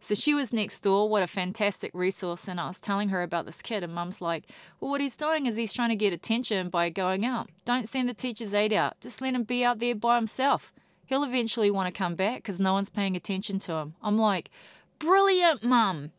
So 0.05 0.13
she 0.13 0.35
was 0.35 0.53
next 0.53 0.81
door. 0.81 1.09
What 1.09 1.23
a 1.23 1.27
fantastic 1.27 1.89
resource. 1.95 2.47
And 2.47 2.59
I 2.59 2.67
was 2.67 2.79
telling 2.79 3.09
her 3.09 3.23
about 3.23 3.47
this 3.47 3.63
kid, 3.63 3.81
and 3.81 3.91
mum's 3.91 4.21
like, 4.21 4.43
Well, 4.79 4.91
what 4.91 5.01
he's 5.01 5.17
doing 5.17 5.47
is 5.47 5.55
he's 5.55 5.73
trying 5.73 5.89
to 5.89 5.95
get 5.95 6.13
attention 6.13 6.69
by 6.69 6.91
going 6.91 7.25
out. 7.25 7.49
Don't 7.65 7.89
send 7.89 8.07
the 8.07 8.13
teacher's 8.13 8.53
aide 8.53 8.71
out. 8.71 9.01
Just 9.01 9.19
let 9.19 9.33
him 9.33 9.41
be 9.41 9.65
out 9.65 9.79
there 9.79 9.95
by 9.95 10.17
himself. 10.17 10.71
He'll 11.07 11.23
eventually 11.23 11.71
want 11.71 11.87
to 11.87 11.97
come 11.97 12.13
back 12.13 12.43
because 12.43 12.59
no 12.59 12.73
one's 12.73 12.91
paying 12.91 13.15
attention 13.15 13.57
to 13.61 13.73
him. 13.77 13.95
I'm 14.03 14.15
like, 14.15 14.51
Brilliant, 14.99 15.63
mum. 15.63 16.11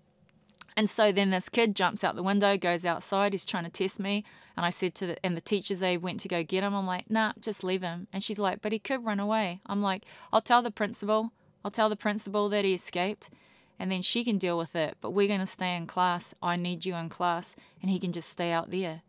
And 0.77 0.91
so 0.91 1.13
then 1.13 1.31
this 1.31 1.49
kid 1.49 1.77
jumps 1.77 2.03
out 2.03 2.17
the 2.17 2.25
window, 2.25 2.57
goes 2.57 2.85
outside. 2.85 3.35
He's 3.35 3.47
trying 3.47 3.67
to 3.67 3.71
test 3.71 4.01
me. 4.01 4.25
And 4.57 4.67
I 4.67 4.71
said 4.71 4.97
to 4.97 5.07
the, 5.07 5.25
and 5.25 5.37
the 5.37 5.41
teacher's 5.41 5.81
aide 5.81 6.03
went 6.03 6.19
to 6.21 6.29
go 6.29 6.43
get 6.43 6.65
him. 6.65 6.75
I'm 6.75 6.89
like, 6.89 7.09
nah, 7.09 7.35
just 7.41 7.63
leave 7.63 7.83
him. 7.83 8.09
And 8.13 8.21
she's 8.21 8.41
like, 8.41 8.63
but 8.63 8.73
he 8.73 8.81
could 8.81 9.05
run 9.05 9.21
away. 9.21 9.61
I'm 9.65 9.81
like, 9.81 10.03
I'll 10.33 10.41
tell 10.41 10.61
the 10.61 10.73
principal. 10.73 11.31
I'll 11.65 11.71
tell 11.71 11.89
the 11.89 11.95
principal 11.95 12.49
that 12.49 12.65
he 12.65 12.75
escaped 12.75 13.31
and 13.79 13.91
then 13.91 14.03
she 14.03 14.25
can 14.25 14.39
deal 14.39 14.57
with 14.57 14.75
it. 14.75 14.97
But 15.01 15.11
we're 15.11 15.29
going 15.29 15.41
to 15.41 15.47
stay 15.47 15.77
in 15.77 15.87
class. 15.87 16.35
I 16.43 16.57
need 16.57 16.87
you 16.87 16.95
in 16.95 17.09
class. 17.09 17.57
And 17.83 17.91
he 17.91 17.99
can 17.99 18.13
just 18.13 18.29
stay 18.29 18.51
out 18.51 18.71
there. 18.71 19.03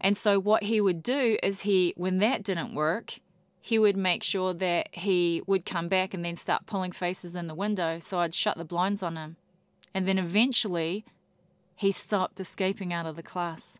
And 0.00 0.16
so, 0.16 0.38
what 0.38 0.64
he 0.64 0.80
would 0.80 1.02
do 1.02 1.38
is 1.42 1.62
he, 1.62 1.94
when 1.96 2.18
that 2.18 2.42
didn't 2.42 2.74
work, 2.74 3.18
he 3.60 3.78
would 3.78 3.96
make 3.96 4.22
sure 4.22 4.54
that 4.54 4.94
he 4.94 5.42
would 5.46 5.64
come 5.64 5.88
back 5.88 6.14
and 6.14 6.24
then 6.24 6.36
start 6.36 6.66
pulling 6.66 6.92
faces 6.92 7.34
in 7.34 7.48
the 7.48 7.54
window. 7.54 7.98
So 7.98 8.20
I'd 8.20 8.34
shut 8.34 8.56
the 8.56 8.64
blinds 8.64 9.02
on 9.02 9.16
him. 9.16 9.36
And 9.92 10.06
then 10.06 10.18
eventually, 10.18 11.04
he 11.74 11.90
stopped 11.90 12.38
escaping 12.38 12.92
out 12.92 13.06
of 13.06 13.16
the 13.16 13.24
class 13.24 13.78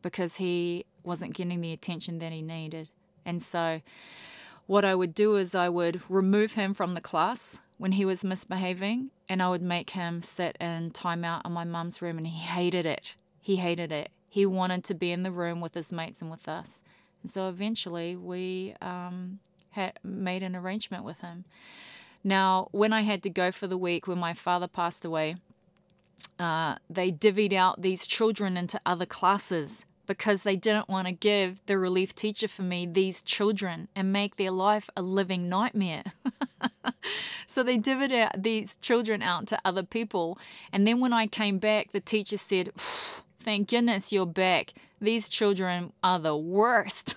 because 0.00 0.36
he 0.36 0.84
wasn't 1.02 1.34
getting 1.34 1.60
the 1.60 1.72
attention 1.72 2.20
that 2.20 2.30
he 2.30 2.40
needed. 2.40 2.90
And 3.24 3.42
so, 3.42 3.80
what 4.66 4.84
I 4.84 4.94
would 4.94 5.14
do 5.14 5.34
is 5.34 5.56
I 5.56 5.68
would 5.68 6.02
remove 6.08 6.52
him 6.52 6.72
from 6.72 6.94
the 6.94 7.00
class 7.00 7.60
when 7.78 7.92
he 7.92 8.04
was 8.04 8.24
misbehaving 8.24 9.10
and 9.30 9.40
I 9.40 9.48
would 9.48 9.62
make 9.62 9.90
him 9.90 10.22
sit 10.22 10.56
in 10.60 10.90
timeout 10.90 11.46
in 11.46 11.52
my 11.52 11.62
mum's 11.62 12.02
room 12.02 12.18
and 12.18 12.26
he 12.26 12.36
hated 12.36 12.84
it. 12.84 13.14
He 13.40 13.56
hated 13.56 13.92
it. 13.92 14.10
He 14.28 14.44
wanted 14.44 14.82
to 14.84 14.94
be 14.94 15.12
in 15.12 15.22
the 15.22 15.30
room 15.30 15.60
with 15.60 15.74
his 15.74 15.92
mates 15.92 16.20
and 16.20 16.32
with 16.32 16.48
us. 16.48 16.82
And 17.22 17.30
so 17.30 17.48
eventually 17.48 18.16
we 18.16 18.74
um, 18.82 19.38
had 19.70 20.00
made 20.02 20.42
an 20.42 20.56
arrangement 20.56 21.04
with 21.04 21.20
him. 21.20 21.44
Now, 22.24 22.68
when 22.72 22.92
I 22.92 23.02
had 23.02 23.22
to 23.22 23.30
go 23.30 23.52
for 23.52 23.68
the 23.68 23.78
week 23.78 24.08
when 24.08 24.18
my 24.18 24.34
father 24.34 24.66
passed 24.66 25.04
away, 25.04 25.36
uh, 26.40 26.74
they 26.90 27.12
divvied 27.12 27.52
out 27.52 27.82
these 27.82 28.08
children 28.08 28.56
into 28.56 28.80
other 28.84 29.06
classes 29.06 29.86
because 30.10 30.42
they 30.42 30.56
didn't 30.56 30.88
want 30.88 31.06
to 31.06 31.12
give 31.12 31.64
the 31.66 31.78
relief 31.78 32.16
teacher 32.16 32.48
for 32.48 32.62
me 32.62 32.84
these 32.84 33.22
children 33.22 33.86
and 33.94 34.12
make 34.12 34.34
their 34.34 34.50
life 34.50 34.90
a 34.96 35.02
living 35.02 35.48
nightmare. 35.48 36.02
so 37.46 37.62
they 37.62 37.78
divvied 37.78 38.10
out 38.10 38.42
these 38.42 38.74
children 38.80 39.22
out 39.22 39.46
to 39.46 39.60
other 39.64 39.84
people. 39.84 40.36
And 40.72 40.84
then 40.84 40.98
when 40.98 41.12
I 41.12 41.28
came 41.28 41.58
back, 41.58 41.92
the 41.92 42.00
teacher 42.00 42.38
said, 42.38 42.72
Thank 43.38 43.68
goodness 43.68 44.12
you're 44.12 44.26
back. 44.26 44.72
These 45.00 45.28
children 45.28 45.92
are 46.02 46.18
the 46.18 46.36
worst. 46.36 47.14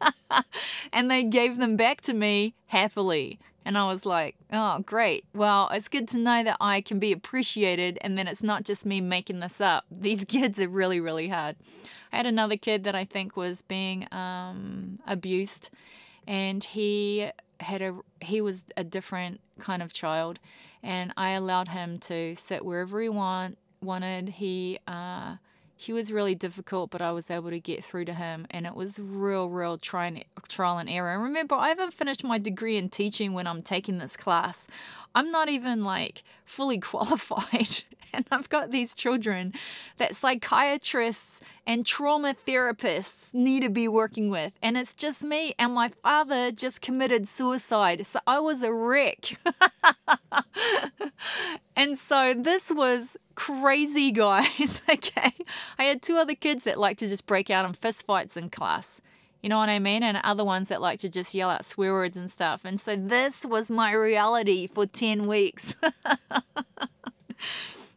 and 0.94 1.10
they 1.10 1.22
gave 1.22 1.58
them 1.58 1.76
back 1.76 2.00
to 2.00 2.14
me 2.14 2.54
happily. 2.68 3.38
And 3.66 3.76
I 3.76 3.88
was 3.88 4.06
like, 4.06 4.36
oh, 4.54 4.78
great. 4.86 5.26
Well, 5.34 5.68
it's 5.70 5.88
good 5.88 6.08
to 6.08 6.18
know 6.18 6.42
that 6.44 6.56
I 6.62 6.80
can 6.80 6.98
be 6.98 7.12
appreciated 7.12 7.98
and 8.00 8.16
then 8.16 8.26
it's 8.26 8.42
not 8.42 8.64
just 8.64 8.86
me 8.86 9.02
making 9.02 9.40
this 9.40 9.60
up. 9.60 9.84
These 9.90 10.24
kids 10.28 10.58
are 10.58 10.68
really, 10.68 10.98
really 10.98 11.28
hard. 11.28 11.56
I 12.16 12.20
had 12.20 12.26
another 12.26 12.56
kid 12.56 12.84
that 12.84 12.94
I 12.94 13.04
think 13.04 13.36
was 13.36 13.60
being 13.60 14.10
um, 14.10 15.00
abused 15.06 15.68
and 16.26 16.64
he 16.64 17.30
had 17.60 17.82
a 17.82 17.98
he 18.22 18.40
was 18.40 18.64
a 18.74 18.84
different 18.84 19.42
kind 19.58 19.82
of 19.82 19.92
child 19.92 20.38
and 20.82 21.12
I 21.18 21.32
allowed 21.32 21.68
him 21.68 21.98
to 21.98 22.34
sit 22.34 22.64
wherever 22.64 23.02
he 23.02 23.10
want 23.10 23.58
wanted. 23.82 24.30
He 24.30 24.78
uh, 24.88 25.36
he 25.76 25.92
was 25.92 26.10
really 26.10 26.34
difficult, 26.34 26.90
but 26.90 27.02
I 27.02 27.12
was 27.12 27.30
able 27.30 27.50
to 27.50 27.60
get 27.60 27.84
through 27.84 28.06
to 28.06 28.14
him, 28.14 28.46
and 28.50 28.64
it 28.64 28.74
was 28.74 28.98
real, 28.98 29.50
real 29.50 29.76
try 29.76 30.06
and, 30.06 30.24
trial 30.48 30.78
and 30.78 30.88
error. 30.88 31.12
And 31.12 31.22
remember, 31.22 31.54
I 31.54 31.68
haven't 31.68 31.92
finished 31.92 32.24
my 32.24 32.38
degree 32.38 32.78
in 32.78 32.88
teaching 32.88 33.34
when 33.34 33.46
I'm 33.46 33.60
taking 33.60 33.98
this 33.98 34.16
class. 34.16 34.66
I'm 35.14 35.30
not 35.30 35.50
even 35.50 35.84
like 35.84 36.22
fully 36.46 36.78
qualified, 36.92 37.82
and 38.14 38.26
I've 38.30 38.48
got 38.48 38.70
these 38.70 38.94
children 38.94 39.52
that 39.96 40.14
psychiatrists 40.14 41.40
and 41.66 41.84
trauma 41.84 42.34
therapists 42.46 43.34
need 43.34 43.62
to 43.62 43.70
be 43.70 43.88
working 43.88 44.30
with, 44.30 44.52
and 44.62 44.76
it's 44.76 44.94
just 44.94 45.24
me. 45.24 45.54
And 45.58 45.74
my 45.74 45.88
father 46.02 46.52
just 46.52 46.80
committed 46.82 47.28
suicide, 47.28 48.06
so 48.06 48.20
I 48.26 48.38
was 48.38 48.62
a 48.62 48.72
wreck. 48.72 49.36
and 51.76 51.98
so 51.98 52.34
this 52.34 52.70
was 52.70 53.16
crazy, 53.34 54.10
guys. 54.12 54.82
okay. 54.90 55.32
I 55.78 55.84
had 55.84 56.02
two 56.02 56.16
other 56.16 56.34
kids 56.34 56.64
that 56.64 56.78
like 56.78 56.98
to 56.98 57.06
just 57.06 57.26
break 57.26 57.50
out 57.50 57.64
in 57.64 57.72
fistfights 57.72 58.36
in 58.36 58.50
class. 58.50 59.00
You 59.42 59.50
know 59.50 59.58
what 59.58 59.68
I 59.68 59.78
mean? 59.78 60.02
And 60.02 60.18
other 60.24 60.44
ones 60.44 60.68
that 60.68 60.80
like 60.80 60.98
to 61.00 61.08
just 61.08 61.34
yell 61.34 61.50
out 61.50 61.64
swear 61.64 61.92
words 61.92 62.16
and 62.16 62.28
stuff. 62.28 62.64
And 62.64 62.80
so 62.80 62.96
this 62.96 63.44
was 63.44 63.70
my 63.70 63.92
reality 63.92 64.66
for 64.66 64.86
10 64.86 65.26
weeks. 65.28 65.76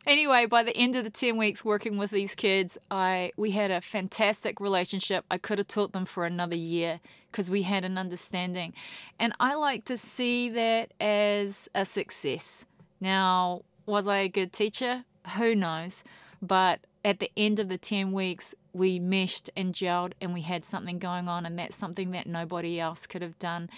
Anyway, 0.10 0.45
by 0.45 0.64
the 0.64 0.76
end 0.76 0.95
of 0.95 1.03
the 1.03 1.10
10 1.10 1.38
weeks 1.38 1.64
working 1.64 1.97
with 1.97 2.12
these 2.12 2.36
kids, 2.36 2.78
I 2.91 3.32
we 3.38 3.51
had 3.51 3.72
a 3.72 3.80
fantastic 3.80 4.60
relationship. 4.60 5.24
I 5.32 5.38
could 5.38 5.60
have 5.60 5.68
taught 5.68 5.93
them 5.93 6.05
for 6.05 6.26
another 6.26 6.55
year 6.55 6.99
because 7.32 7.49
we 7.49 7.62
had 7.62 7.86
an 7.86 7.97
understanding. 7.97 8.74
And 9.20 9.34
I 9.39 9.53
like 9.53 9.86
to 9.86 9.97
see 9.97 10.49
that 10.49 10.91
as 10.99 11.70
a 11.76 11.86
success. 11.86 12.66
Now, 12.99 13.62
was 13.86 14.07
I 14.07 14.18
a 14.18 14.28
good 14.28 14.51
teacher? 14.51 15.05
Who 15.38 15.55
knows? 15.55 16.03
But 16.41 16.82
at 17.05 17.20
the 17.20 17.32
end 17.38 17.60
of 17.60 17.70
the 17.70 17.78
10 17.78 18.12
weeks, 18.12 18.55
we 18.74 18.99
meshed 18.99 19.49
and 19.55 19.74
gelled 19.74 20.14
and 20.20 20.34
we 20.34 20.41
had 20.41 20.66
something 20.66 20.99
going 20.99 21.28
on, 21.28 21.45
and 21.45 21.57
that's 21.57 21.76
something 21.76 22.12
that 22.12 22.28
nobody 22.28 22.80
else 22.80 23.07
could 23.07 23.22
have 23.22 23.38
done. 23.39 23.70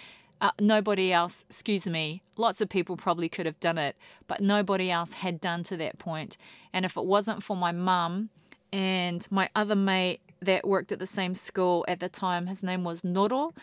Uh, 0.42 0.50
nobody 0.60 1.14
else, 1.14 1.46
excuse 1.48 1.88
me, 1.88 2.24
lots 2.36 2.62
of 2.62 2.68
people 2.68 2.98
probably 2.98 3.30
could 3.30 3.46
have 3.46 3.60
done 3.60 3.78
it, 3.78 3.96
but 4.28 4.42
nobody 4.42 4.90
else 4.90 5.14
had 5.14 5.40
done 5.40 5.62
to 5.62 5.78
that 5.78 6.00
point. 6.00 6.36
And 6.74 6.84
if 6.84 6.98
it 6.98 7.06
wasn't 7.06 7.44
for 7.44 7.56
my 7.56 7.72
mum 7.72 8.30
and 8.74 9.26
my 9.30 9.50
other 9.56 9.76
mate 9.76 10.20
that 10.42 10.68
worked 10.68 10.92
at 10.92 10.98
the 10.98 11.06
same 11.06 11.36
school 11.36 11.86
at 11.88 12.00
the 12.00 12.10
time, 12.10 12.48
his 12.48 12.64
name 12.64 12.84
was 12.84 13.04
Noro. 13.04 13.54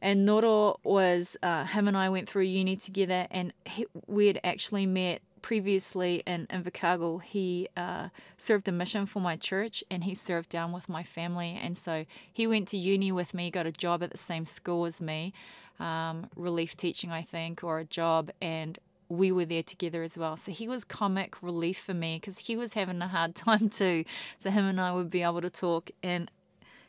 And 0.00 0.28
Noro 0.28 0.76
was, 0.84 1.36
uh, 1.42 1.64
him 1.64 1.88
and 1.88 1.96
I 1.96 2.08
went 2.08 2.28
through 2.28 2.44
uni 2.44 2.76
together, 2.76 3.26
and 3.32 3.52
he, 3.64 3.86
we 4.06 4.28
had 4.28 4.38
actually 4.44 4.86
met 4.86 5.22
previously 5.42 6.22
in 6.26 6.46
Invercargill, 6.48 7.22
he 7.22 7.68
uh, 7.76 8.08
served 8.36 8.68
a 8.68 8.72
mission 8.72 9.06
for 9.06 9.20
my 9.20 9.36
church 9.36 9.82
and 9.90 10.04
he 10.04 10.14
served 10.14 10.48
down 10.48 10.72
with 10.72 10.88
my 10.88 11.02
family. 11.02 11.58
And 11.60 11.78
so 11.78 12.04
he 12.32 12.46
went 12.46 12.68
to 12.68 12.76
uni 12.76 13.12
with 13.12 13.34
me, 13.34 13.50
got 13.50 13.66
a 13.66 13.72
job 13.72 14.02
at 14.02 14.10
the 14.10 14.18
same 14.18 14.44
school 14.44 14.84
as 14.84 15.00
me, 15.00 15.32
um, 15.80 16.28
relief 16.36 16.76
teaching, 16.76 17.10
I 17.10 17.22
think, 17.22 17.62
or 17.62 17.78
a 17.78 17.84
job. 17.84 18.30
And 18.40 18.78
we 19.08 19.32
were 19.32 19.44
there 19.44 19.62
together 19.62 20.02
as 20.02 20.18
well. 20.18 20.36
So 20.36 20.52
he 20.52 20.68
was 20.68 20.84
comic 20.84 21.42
relief 21.42 21.78
for 21.78 21.94
me 21.94 22.16
because 22.16 22.40
he 22.40 22.56
was 22.56 22.74
having 22.74 23.00
a 23.00 23.08
hard 23.08 23.34
time 23.34 23.68
too. 23.68 24.04
So 24.38 24.50
him 24.50 24.64
and 24.64 24.80
I 24.80 24.92
would 24.92 25.10
be 25.10 25.22
able 25.22 25.40
to 25.40 25.50
talk. 25.50 25.90
And 26.02 26.30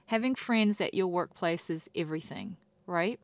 having 0.07 0.35
friends 0.35 0.81
at 0.81 0.93
your 0.93 1.07
workplace 1.07 1.69
is 1.69 1.89
everything, 1.95 2.57
right? 2.85 3.19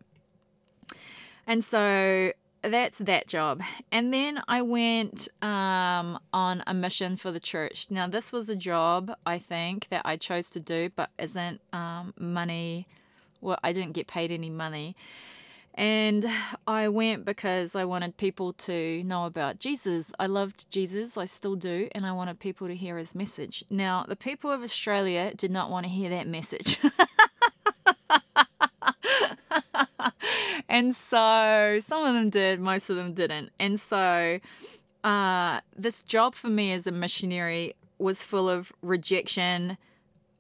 And 1.48 1.64
so 1.64 2.32
that's 2.62 2.98
that 3.00 3.28
job. 3.28 3.62
And 3.92 4.14
then 4.14 4.42
I 4.48 4.62
went 4.62 5.28
um, 5.42 6.20
on 6.34 6.64
a 6.66 6.74
mission 6.74 7.18
for 7.18 7.32
the 7.32 7.40
church. 7.40 7.88
Now, 7.92 8.08
this 8.08 8.32
was 8.32 8.50
a 8.50 8.56
job, 8.56 9.16
I 9.26 9.38
think, 9.38 9.90
that 9.90 10.02
I 10.06 10.18
chose 10.18 10.50
to 10.52 10.60
do, 10.60 10.90
but 10.96 11.12
isn't 11.20 11.62
um, 11.74 12.14
money. 12.18 12.88
Well, 13.42 13.60
I 13.64 13.74
didn't 13.74 13.94
get 13.94 14.08
paid 14.08 14.32
any 14.32 14.50
money. 14.50 14.96
And 15.78 16.26
I 16.66 16.88
went 16.88 17.26
because 17.26 17.76
I 17.76 17.84
wanted 17.84 18.16
people 18.16 18.54
to 18.54 19.04
know 19.04 19.26
about 19.26 19.60
Jesus. 19.60 20.14
I 20.18 20.26
loved 20.26 20.72
Jesus, 20.72 21.18
I 21.18 21.26
still 21.26 21.58
do, 21.58 21.90
and 21.92 22.06
I 22.06 22.14
wanted 22.14 22.40
people 22.40 22.68
to 22.68 22.76
hear 22.76 22.98
his 22.98 23.14
message. 23.14 23.66
Now, 23.70 24.06
the 24.08 24.16
people 24.16 24.52
of 24.52 24.64
Australia 24.64 25.34
did 25.36 25.52
not 25.52 25.70
want 25.70 25.86
to 25.86 25.90
hear 25.90 26.10
that 26.12 26.28
message. 26.28 26.78
and 30.70 30.96
so 30.96 31.80
some 31.82 32.06
of 32.06 32.14
them 32.14 32.30
did, 32.30 32.62
most 32.62 32.90
of 32.90 32.96
them 32.96 33.14
didn't. 33.14 33.52
And 33.60 33.78
so 33.78 34.40
uh, 35.04 35.60
this 35.76 36.04
job 36.04 36.36
for 36.36 36.48
me 36.48 36.72
as 36.72 36.88
a 36.88 36.92
missionary 36.92 37.76
was 37.98 38.24
full 38.24 38.50
of 38.50 38.72
rejection, 38.82 39.78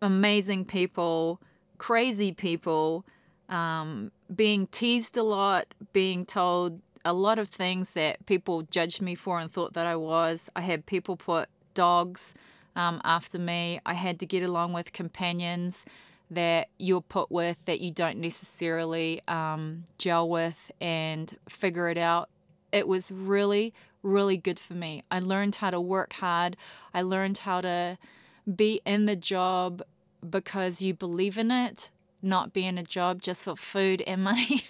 amazing 0.02 0.64
people, 0.64 1.42
crazy 1.78 2.32
people, 2.32 3.04
um, 3.50 4.12
being 4.34 4.68
teased 4.68 5.18
a 5.18 5.24
lot, 5.24 5.74
being 5.94 6.26
told 6.26 6.82
a 7.04 7.14
lot 7.14 7.38
of 7.38 7.50
things 7.50 7.94
that 7.94 8.26
people 8.26 8.64
judged 8.64 9.02
me 9.02 9.16
for 9.16 9.40
and 9.40 9.52
thought 9.52 9.74
that 9.74 9.86
I 9.86 9.96
was. 9.96 10.50
I 10.56 10.62
had 10.62 10.86
people 10.86 11.16
put 11.16 11.50
dogs 11.74 12.34
um, 12.76 13.00
after 13.04 13.38
me. 13.38 13.80
I 13.86 13.94
had 13.94 14.20
to 14.22 14.26
get 14.26 14.44
along 14.44 14.74
with 14.74 14.94
companions 14.94 15.86
that 16.32 16.70
you're 16.80 17.02
put 17.02 17.32
with 17.32 17.64
that 17.66 17.80
you 17.80 17.92
don't 17.92 18.18
necessarily 18.18 19.22
um, 19.28 19.84
gel 19.98 20.28
with 20.28 20.72
and 20.82 21.38
figure 21.48 21.90
it 21.90 21.98
out. 21.98 22.30
It 22.72 22.88
was 22.88 23.12
really, 23.12 23.74
really 24.02 24.38
good 24.38 24.60
for 24.60 24.74
me. 24.74 25.04
I 25.12 25.20
learned 25.20 25.56
how 25.56 25.70
to 25.70 25.80
work 25.80 26.14
hard. 26.14 26.58
I 26.94 27.04
learned 27.04 27.40
how 27.40 27.62
to 27.62 27.98
be 28.54 28.82
in 28.86 29.06
the 29.06 29.16
job 29.16 29.84
because 30.28 30.82
you 30.82 30.94
believe 30.94 31.38
in 31.38 31.52
it, 31.52 31.92
not 32.26 32.54
be 32.54 32.66
in 32.66 32.78
a 32.78 32.84
job 32.84 33.22
just 33.22 33.46
for 33.46 33.56
food 33.56 34.02
and 34.06 34.24
money. 34.24 34.64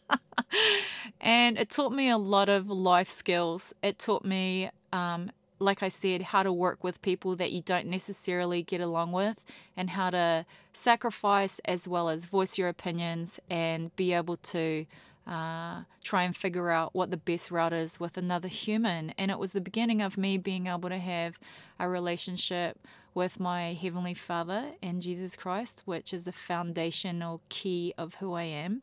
and 1.20 1.58
it 1.58 1.70
taught 1.70 1.92
me 1.92 2.08
a 2.08 2.18
lot 2.18 2.48
of 2.48 2.68
life 2.68 3.08
skills. 3.08 3.74
It 3.82 3.98
taught 3.98 4.24
me 4.24 4.70
um, 4.92 5.30
like 5.58 5.82
I 5.82 5.88
said, 5.88 6.22
how 6.22 6.42
to 6.42 6.52
work 6.52 6.84
with 6.84 7.00
people 7.02 7.36
that 7.36 7.52
you 7.52 7.62
don't 7.62 7.86
necessarily 7.86 8.62
get 8.62 8.80
along 8.80 9.12
with, 9.12 9.44
and 9.76 9.90
how 9.90 10.10
to 10.10 10.44
sacrifice 10.72 11.60
as 11.64 11.88
well 11.88 12.08
as 12.08 12.24
voice 12.26 12.58
your 12.58 12.68
opinions 12.68 13.40
and 13.48 13.94
be 13.96 14.12
able 14.12 14.36
to 14.38 14.86
uh, 15.26 15.82
try 16.04 16.22
and 16.22 16.36
figure 16.36 16.70
out 16.70 16.94
what 16.94 17.10
the 17.10 17.16
best 17.16 17.50
route 17.50 17.72
is 17.72 17.98
with 17.98 18.16
another 18.16 18.48
human. 18.48 19.12
And 19.18 19.30
it 19.30 19.38
was 19.38 19.52
the 19.52 19.60
beginning 19.60 20.02
of 20.02 20.18
me 20.18 20.36
being 20.38 20.66
able 20.66 20.88
to 20.88 20.98
have 20.98 21.38
a 21.80 21.88
relationship 21.88 22.78
with 23.16 23.40
my 23.40 23.72
Heavenly 23.72 24.12
Father 24.12 24.72
and 24.82 25.00
Jesus 25.00 25.36
Christ, 25.36 25.82
which 25.86 26.12
is 26.12 26.24
the 26.24 26.32
foundational 26.32 27.40
key 27.48 27.94
of 27.96 28.16
who 28.16 28.34
I 28.34 28.42
am. 28.42 28.82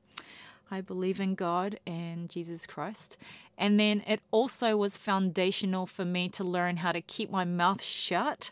I 0.72 0.82
believe 0.82 1.20
in 1.20 1.36
God 1.36 1.80
and 1.86 2.32
Jesus 2.32 2.66
Christ. 2.66 3.16
And 3.60 3.80
then 3.80 4.02
it 4.08 4.22
also 4.32 4.76
was 4.76 4.98
foundational 4.98 5.86
for 5.86 6.04
me 6.04 6.30
to 6.30 6.44
learn 6.44 6.78
how 6.78 6.92
to 6.92 7.00
keep 7.00 7.30
my 7.30 7.46
mouth 7.46 7.84
shut 7.84 8.50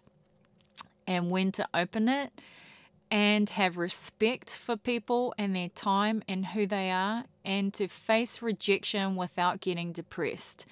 and 1.08 1.32
when 1.32 1.52
to 1.54 1.68
open 1.74 2.08
it 2.08 2.32
and 3.10 3.50
have 3.50 3.76
respect 3.76 4.56
for 4.56 4.78
people 4.78 5.34
and 5.36 5.56
their 5.56 5.70
time 5.70 6.22
and 6.28 6.46
who 6.46 6.68
they 6.68 6.92
are 6.92 7.26
and 7.44 7.74
to 7.74 7.88
face 7.88 8.44
rejection 8.44 9.16
without 9.16 9.62
getting 9.62 9.94
depressed. 9.94 10.68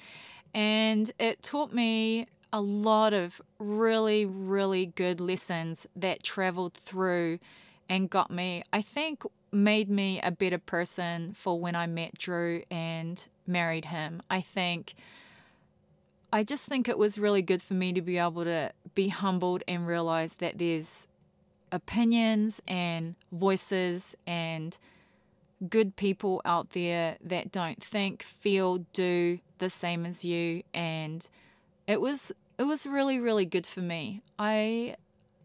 And 0.54 1.10
it 1.18 1.42
taught 1.42 1.74
me 1.74 2.28
a 2.52 2.62
lot 2.62 3.14
of 3.14 3.42
really, 3.60 4.26
really 4.26 4.88
good 4.88 5.20
lessons 5.20 5.88
that 5.96 6.24
traveled 6.24 6.74
through 6.74 7.40
and 7.88 8.10
got 8.10 8.32
me, 8.32 8.64
I 8.72 8.82
think, 8.82 9.24
made 9.52 9.90
me 9.90 10.20
a 10.22 10.32
better 10.32 10.58
person 10.58 11.34
for 11.34 11.60
when 11.60 11.76
I 11.76 11.88
met 11.88 12.18
Drew 12.18 12.64
and 12.70 13.28
married 13.48 13.86
him. 13.86 14.22
I 14.30 14.42
think 14.42 14.94
I 16.32 16.44
just 16.44 16.68
think 16.68 16.88
it 16.88 16.98
was 16.98 17.18
really 17.18 17.42
good 17.42 17.62
for 17.62 17.74
me 17.74 17.92
to 17.94 18.02
be 18.02 18.20
able 18.20 18.44
to 18.44 18.72
be 18.94 19.08
humbled 19.08 19.64
and 19.68 19.88
realize 19.88 20.36
that 20.36 20.60
there's 20.60 21.08
opinions 21.72 22.62
and 22.68 23.16
voices 23.32 24.16
and 24.28 24.78
good 25.68 25.96
people 25.96 26.42
out 26.46 26.72
there 26.72 27.18
that 27.24 27.52
don't 27.52 27.84
think, 27.84 28.22
feel, 28.22 28.86
do 28.94 29.40
the 29.58 29.70
same 29.70 30.06
as 30.06 30.24
you 30.24 30.64
and 30.74 31.28
it 31.90 32.00
was 32.00 32.32
it 32.60 32.64
was 32.64 32.86
really 32.86 33.20
really 33.20 33.46
good 33.46 33.66
for 33.66 33.82
me. 33.82 34.22
I 34.38 34.96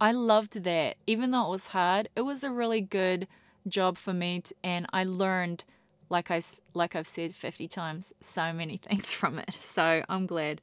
I 0.01 0.13
loved 0.13 0.63
that. 0.65 0.97
Even 1.07 1.31
though 1.31 1.47
it 1.47 1.51
was 1.51 1.69
hard, 1.69 2.11
it 2.15 2.21
was 2.21 2.45
a 2.45 2.51
really 2.51 2.83
good 2.83 3.27
job 3.67 3.97
for 3.97 4.13
me, 4.13 4.41
to, 4.41 4.55
and 4.63 4.87
I 4.93 5.05
learned 5.05 5.65
like 6.11 6.31
I 6.31 6.43
like 6.75 6.95
I've 6.95 7.07
said 7.07 7.35
50 7.35 7.67
times, 7.67 8.13
so 8.21 8.53
many 8.53 8.77
things 8.89 9.15
from 9.15 9.39
it. 9.39 9.57
So 9.61 10.05
I'm 10.09 10.27
glad. 10.27 10.61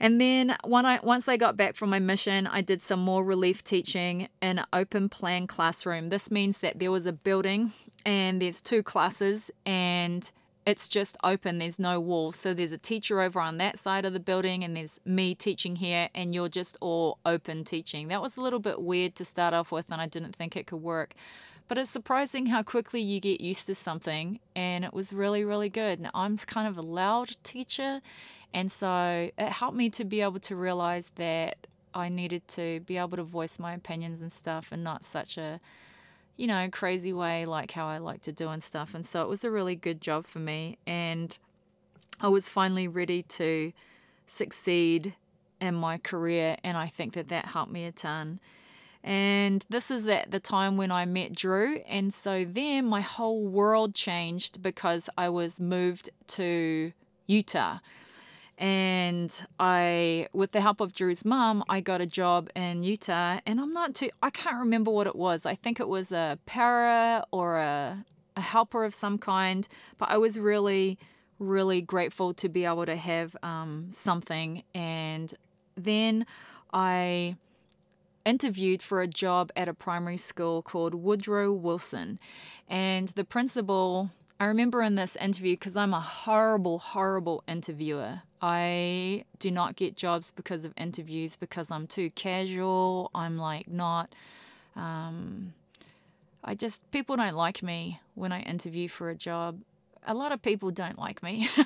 And 0.00 0.20
then 0.20 0.56
when 0.64 0.86
I 0.86 0.98
once 1.02 1.28
I 1.28 1.36
got 1.36 1.58
back 1.58 1.76
from 1.76 1.90
my 1.90 1.98
mission, 1.98 2.46
I 2.46 2.62
did 2.62 2.80
some 2.80 3.00
more 3.00 3.22
relief 3.22 3.62
teaching 3.62 4.28
in 4.40 4.58
an 4.58 4.64
open 4.72 5.10
plan 5.10 5.46
classroom. 5.46 6.08
This 6.08 6.30
means 6.30 6.58
that 6.60 6.78
there 6.78 6.90
was 6.90 7.04
a 7.04 7.12
building 7.12 7.72
and 8.06 8.40
there's 8.40 8.62
two 8.62 8.82
classes 8.82 9.50
and 9.66 10.30
it's 10.66 10.88
just 10.88 11.16
open, 11.22 11.58
there's 11.58 11.78
no 11.78 12.00
wall. 12.00 12.32
So 12.32 12.54
there's 12.54 12.72
a 12.72 12.78
teacher 12.78 13.20
over 13.20 13.40
on 13.40 13.58
that 13.58 13.78
side 13.78 14.04
of 14.04 14.12
the 14.12 14.20
building, 14.20 14.64
and 14.64 14.76
there's 14.76 15.00
me 15.04 15.34
teaching 15.34 15.76
here, 15.76 16.08
and 16.14 16.34
you're 16.34 16.48
just 16.48 16.76
all 16.80 17.18
open 17.26 17.64
teaching. 17.64 18.08
That 18.08 18.22
was 18.22 18.36
a 18.36 18.40
little 18.40 18.60
bit 18.60 18.80
weird 18.80 19.14
to 19.16 19.24
start 19.24 19.52
off 19.54 19.70
with, 19.70 19.90
and 19.90 20.00
I 20.00 20.06
didn't 20.06 20.34
think 20.34 20.56
it 20.56 20.66
could 20.66 20.82
work. 20.82 21.14
But 21.68 21.78
it's 21.78 21.90
surprising 21.90 22.46
how 22.46 22.62
quickly 22.62 23.00
you 23.00 23.20
get 23.20 23.40
used 23.40 23.66
to 23.66 23.74
something, 23.74 24.40
and 24.54 24.84
it 24.84 24.92
was 24.92 25.12
really, 25.12 25.44
really 25.44 25.70
good. 25.70 26.00
Now, 26.00 26.10
I'm 26.14 26.36
kind 26.38 26.68
of 26.68 26.76
a 26.76 26.82
loud 26.82 27.36
teacher, 27.42 28.00
and 28.52 28.70
so 28.70 29.30
it 29.36 29.48
helped 29.48 29.76
me 29.76 29.90
to 29.90 30.04
be 30.04 30.20
able 30.20 30.40
to 30.40 30.56
realize 30.56 31.12
that 31.16 31.66
I 31.94 32.08
needed 32.08 32.46
to 32.48 32.80
be 32.80 32.96
able 32.96 33.16
to 33.16 33.22
voice 33.22 33.58
my 33.58 33.72
opinions 33.74 34.20
and 34.20 34.30
stuff, 34.32 34.72
and 34.72 34.84
not 34.84 35.04
such 35.04 35.38
a 35.38 35.60
you 36.36 36.46
know, 36.46 36.68
crazy 36.70 37.12
way 37.12 37.44
like 37.44 37.72
how 37.72 37.86
I 37.86 37.98
like 37.98 38.22
to 38.22 38.32
do 38.32 38.48
and 38.48 38.62
stuff. 38.62 38.94
And 38.94 39.04
so 39.04 39.22
it 39.22 39.28
was 39.28 39.44
a 39.44 39.50
really 39.50 39.76
good 39.76 40.00
job 40.00 40.26
for 40.26 40.38
me. 40.38 40.78
And 40.86 41.36
I 42.20 42.28
was 42.28 42.48
finally 42.48 42.88
ready 42.88 43.22
to 43.22 43.72
succeed 44.26 45.14
in 45.60 45.74
my 45.74 45.98
career. 45.98 46.56
And 46.64 46.76
I 46.76 46.88
think 46.88 47.14
that 47.14 47.28
that 47.28 47.46
helped 47.46 47.72
me 47.72 47.84
a 47.84 47.92
ton. 47.92 48.40
And 49.02 49.64
this 49.68 49.90
is 49.90 50.06
at 50.06 50.30
the 50.30 50.40
time 50.40 50.76
when 50.76 50.90
I 50.90 51.04
met 51.04 51.34
Drew. 51.34 51.76
And 51.86 52.12
so 52.12 52.44
then 52.44 52.86
my 52.86 53.02
whole 53.02 53.44
world 53.44 53.94
changed 53.94 54.62
because 54.62 55.10
I 55.16 55.28
was 55.28 55.60
moved 55.60 56.10
to 56.28 56.92
Utah 57.26 57.78
and 58.56 59.46
I, 59.58 60.28
with 60.32 60.52
the 60.52 60.60
help 60.60 60.80
of 60.80 60.94
Drew's 60.94 61.24
mom, 61.24 61.64
I 61.68 61.80
got 61.80 62.00
a 62.00 62.06
job 62.06 62.48
in 62.54 62.84
Utah, 62.84 63.40
and 63.46 63.60
I'm 63.60 63.72
not 63.72 63.94
too, 63.94 64.10
I 64.22 64.30
can't 64.30 64.58
remember 64.58 64.90
what 64.90 65.06
it 65.06 65.16
was. 65.16 65.44
I 65.44 65.54
think 65.54 65.80
it 65.80 65.88
was 65.88 66.12
a 66.12 66.38
para 66.46 67.24
or 67.32 67.58
a, 67.58 68.04
a 68.36 68.40
helper 68.40 68.84
of 68.84 68.94
some 68.94 69.18
kind, 69.18 69.66
but 69.98 70.08
I 70.08 70.18
was 70.18 70.38
really, 70.38 70.98
really 71.38 71.80
grateful 71.82 72.32
to 72.34 72.48
be 72.48 72.64
able 72.64 72.86
to 72.86 72.96
have 72.96 73.36
um, 73.42 73.88
something. 73.90 74.62
And 74.72 75.34
then 75.76 76.24
I 76.72 77.36
interviewed 78.24 78.82
for 78.82 79.02
a 79.02 79.08
job 79.08 79.50
at 79.56 79.68
a 79.68 79.74
primary 79.74 80.16
school 80.16 80.62
called 80.62 80.94
Woodrow 80.94 81.52
Wilson, 81.52 82.20
and 82.68 83.08
the 83.08 83.24
principal 83.24 84.10
I 84.40 84.46
remember 84.46 84.82
in 84.82 84.96
this 84.96 85.16
interview, 85.16 85.52
because 85.52 85.76
I'm 85.76 85.94
a 85.94 86.00
horrible, 86.00 86.78
horrible 86.78 87.44
interviewer. 87.46 88.22
I 88.46 89.24
do 89.38 89.50
not 89.50 89.74
get 89.74 89.96
jobs 89.96 90.30
because 90.30 90.66
of 90.66 90.74
interviews 90.76 91.34
because 91.34 91.70
I'm 91.70 91.86
too 91.86 92.10
casual. 92.10 93.10
I'm 93.14 93.38
like 93.38 93.68
not. 93.68 94.14
Um, 94.76 95.54
I 96.44 96.54
just, 96.54 96.90
people 96.90 97.16
don't 97.16 97.36
like 97.36 97.62
me 97.62 98.00
when 98.14 98.32
I 98.32 98.42
interview 98.42 98.86
for 98.86 99.08
a 99.08 99.14
job. 99.14 99.60
A 100.06 100.12
lot 100.12 100.30
of 100.30 100.42
people 100.42 100.70
don't 100.70 100.98
like 100.98 101.22
me. 101.22 101.48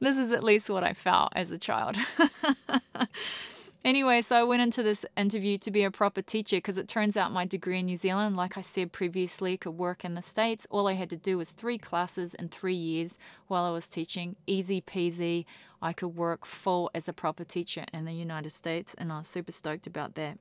this 0.00 0.18
is 0.18 0.30
at 0.30 0.44
least 0.44 0.68
what 0.68 0.84
I 0.84 0.92
felt 0.92 1.32
as 1.34 1.50
a 1.50 1.56
child. 1.56 1.96
Anyway, 3.82 4.20
so 4.20 4.36
I 4.36 4.42
went 4.42 4.60
into 4.60 4.82
this 4.82 5.06
interview 5.16 5.56
to 5.56 5.70
be 5.70 5.84
a 5.84 5.90
proper 5.90 6.20
teacher 6.20 6.58
because 6.58 6.76
it 6.76 6.86
turns 6.86 7.16
out 7.16 7.32
my 7.32 7.46
degree 7.46 7.78
in 7.78 7.86
New 7.86 7.96
Zealand, 7.96 8.36
like 8.36 8.58
I 8.58 8.60
said 8.60 8.92
previously, 8.92 9.56
could 9.56 9.78
work 9.78 10.04
in 10.04 10.14
the 10.14 10.22
States. 10.22 10.66
All 10.70 10.86
I 10.86 10.92
had 10.92 11.08
to 11.10 11.16
do 11.16 11.38
was 11.38 11.50
three 11.50 11.78
classes 11.78 12.34
in 12.34 12.48
three 12.48 12.74
years 12.74 13.16
while 13.46 13.64
I 13.64 13.70
was 13.70 13.88
teaching. 13.88 14.36
Easy 14.46 14.82
peasy. 14.82 15.46
I 15.80 15.94
could 15.94 16.14
work 16.14 16.44
full 16.44 16.90
as 16.94 17.08
a 17.08 17.14
proper 17.14 17.42
teacher 17.42 17.86
in 17.90 18.04
the 18.04 18.12
United 18.12 18.50
States, 18.50 18.94
and 18.98 19.10
I 19.10 19.18
was 19.18 19.28
super 19.28 19.52
stoked 19.52 19.86
about 19.86 20.14
that. 20.16 20.38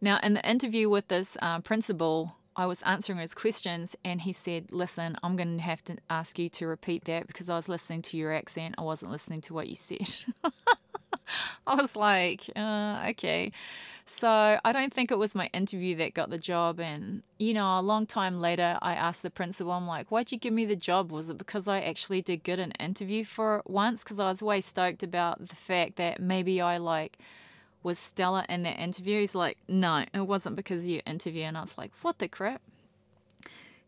Now, 0.00 0.18
in 0.22 0.32
the 0.32 0.48
interview 0.48 0.88
with 0.88 1.08
this 1.08 1.36
uh, 1.42 1.60
principal, 1.60 2.36
I 2.56 2.64
was 2.64 2.80
answering 2.82 3.18
his 3.18 3.34
questions, 3.34 3.94
and 4.02 4.22
he 4.22 4.32
said, 4.32 4.72
Listen, 4.72 5.18
I'm 5.22 5.36
going 5.36 5.58
to 5.58 5.62
have 5.62 5.84
to 5.84 5.98
ask 6.08 6.38
you 6.38 6.48
to 6.48 6.66
repeat 6.66 7.04
that 7.04 7.26
because 7.26 7.50
I 7.50 7.56
was 7.56 7.68
listening 7.68 8.00
to 8.02 8.16
your 8.16 8.32
accent. 8.32 8.76
I 8.78 8.82
wasn't 8.82 9.12
listening 9.12 9.42
to 9.42 9.54
what 9.54 9.68
you 9.68 9.74
said. 9.74 10.16
I 11.66 11.74
was 11.74 11.96
like, 11.96 12.50
uh, 12.56 13.06
okay. 13.10 13.52
So 14.06 14.58
I 14.64 14.72
don't 14.72 14.92
think 14.92 15.12
it 15.12 15.18
was 15.18 15.36
my 15.36 15.48
interview 15.52 15.94
that 15.96 16.14
got 16.14 16.30
the 16.30 16.38
job. 16.38 16.80
And, 16.80 17.22
you 17.38 17.54
know, 17.54 17.78
a 17.78 17.80
long 17.80 18.06
time 18.06 18.40
later, 18.40 18.76
I 18.82 18.94
asked 18.94 19.22
the 19.22 19.30
principal, 19.30 19.72
I'm 19.72 19.86
like, 19.86 20.10
why'd 20.10 20.32
you 20.32 20.38
give 20.38 20.52
me 20.52 20.64
the 20.64 20.74
job? 20.74 21.12
Was 21.12 21.30
it 21.30 21.38
because 21.38 21.68
I 21.68 21.80
actually 21.80 22.20
did 22.20 22.42
good 22.42 22.58
in 22.58 22.72
interview 22.72 23.24
for 23.24 23.62
once? 23.66 24.02
Because 24.02 24.18
I 24.18 24.28
was 24.28 24.42
way 24.42 24.60
stoked 24.60 25.04
about 25.04 25.46
the 25.46 25.54
fact 25.54 25.94
that 25.96 26.20
maybe 26.20 26.60
I 26.60 26.78
like 26.78 27.18
was 27.84 28.00
stellar 28.00 28.44
in 28.48 28.64
that 28.64 28.80
interview. 28.80 29.20
He's 29.20 29.36
like, 29.36 29.58
no, 29.68 30.04
it 30.12 30.26
wasn't 30.26 30.56
because 30.56 30.88
you 30.88 31.02
interview. 31.06 31.44
And 31.44 31.56
I 31.56 31.60
was 31.60 31.78
like, 31.78 31.92
what 32.02 32.18
the 32.18 32.26
crap? 32.26 32.62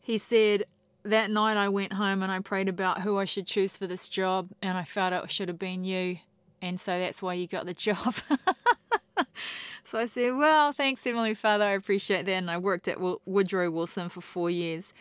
He 0.00 0.18
said, 0.18 0.66
that 1.04 1.32
night 1.32 1.56
I 1.56 1.68
went 1.68 1.94
home 1.94 2.22
and 2.22 2.30
I 2.30 2.38
prayed 2.38 2.68
about 2.68 3.02
who 3.02 3.18
I 3.18 3.24
should 3.24 3.46
choose 3.46 3.76
for 3.76 3.88
this 3.88 4.08
job, 4.08 4.50
and 4.62 4.78
I 4.78 4.84
felt 4.84 5.12
it 5.12 5.30
should 5.30 5.48
have 5.48 5.58
been 5.58 5.84
you 5.84 6.18
and 6.62 6.80
so 6.80 6.98
that's 6.98 7.20
why 7.20 7.34
you 7.34 7.46
got 7.46 7.66
the 7.66 7.74
job. 7.88 8.14
so 9.84 9.98
I 9.98 10.06
said, 10.06 10.36
Well, 10.36 10.72
thanks, 10.72 11.04
Heavenly 11.04 11.34
Father. 11.34 11.64
I 11.64 11.72
appreciate 11.72 12.24
that. 12.26 12.32
And 12.32 12.50
I 12.50 12.56
worked 12.56 12.88
at 12.88 12.98
Woodrow 13.26 13.70
Wilson 13.70 14.08
for 14.08 14.20
four 14.20 14.48
years. 14.48 14.94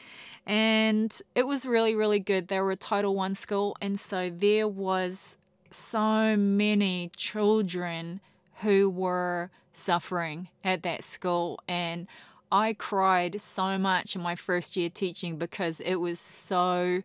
And 0.45 1.16
it 1.36 1.45
was 1.45 1.68
really, 1.68 1.95
really 1.95 2.20
good. 2.20 2.47
They 2.47 2.59
were 2.59 2.72
a 2.72 2.76
Title 2.76 3.16
One 3.16 3.36
school. 3.36 3.78
And 3.80 3.99
so 3.99 4.32
there 4.32 4.68
was 4.68 5.38
so 5.70 6.36
many 6.36 7.12
children 7.16 8.20
who 8.62 8.89
were 8.89 9.51
suffering 9.72 10.49
at 10.64 10.82
that 10.84 11.03
school. 11.03 11.59
And 11.68 12.07
I 12.51 12.74
cried 12.74 13.39
so 13.39 13.78
much 13.78 14.16
in 14.16 14.22
my 14.22 14.36
first 14.36 14.76
year 14.76 14.89
teaching 14.89 15.38
because 15.38 15.80
it 15.80 15.95
was 15.95 16.20
so 16.20 17.03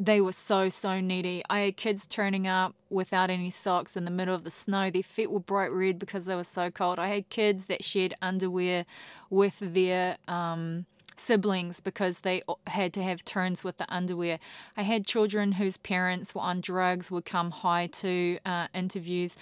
they 0.00 0.20
were 0.20 0.32
so 0.32 0.70
so 0.70 0.98
needy. 0.98 1.42
I 1.50 1.60
had 1.60 1.76
kids 1.76 2.06
turning 2.06 2.48
up 2.48 2.74
without 2.88 3.28
any 3.28 3.50
socks 3.50 3.96
in 3.96 4.06
the 4.06 4.10
middle 4.10 4.34
of 4.34 4.44
the 4.44 4.50
snow. 4.50 4.88
Their 4.90 5.02
feet 5.02 5.30
were 5.30 5.40
bright 5.40 5.70
red 5.70 5.98
because 5.98 6.24
they 6.24 6.34
were 6.34 6.42
so 6.42 6.70
cold. 6.70 6.98
I 6.98 7.08
had 7.08 7.28
kids 7.28 7.66
that 7.66 7.84
shared 7.84 8.14
underwear 8.22 8.86
with 9.28 9.58
their 9.60 10.16
um, 10.26 10.86
siblings 11.16 11.80
because 11.80 12.20
they 12.20 12.42
had 12.66 12.94
to 12.94 13.02
have 13.02 13.26
turns 13.26 13.62
with 13.62 13.76
the 13.76 13.84
underwear. 13.94 14.38
I 14.74 14.82
had 14.82 15.06
children 15.06 15.52
whose 15.52 15.76
parents 15.76 16.34
were 16.34 16.40
on 16.40 16.62
drugs 16.62 17.10
would 17.10 17.26
come 17.26 17.50
high 17.50 17.88
to 17.88 18.38
uh, 18.46 18.68
interviews 18.72 19.36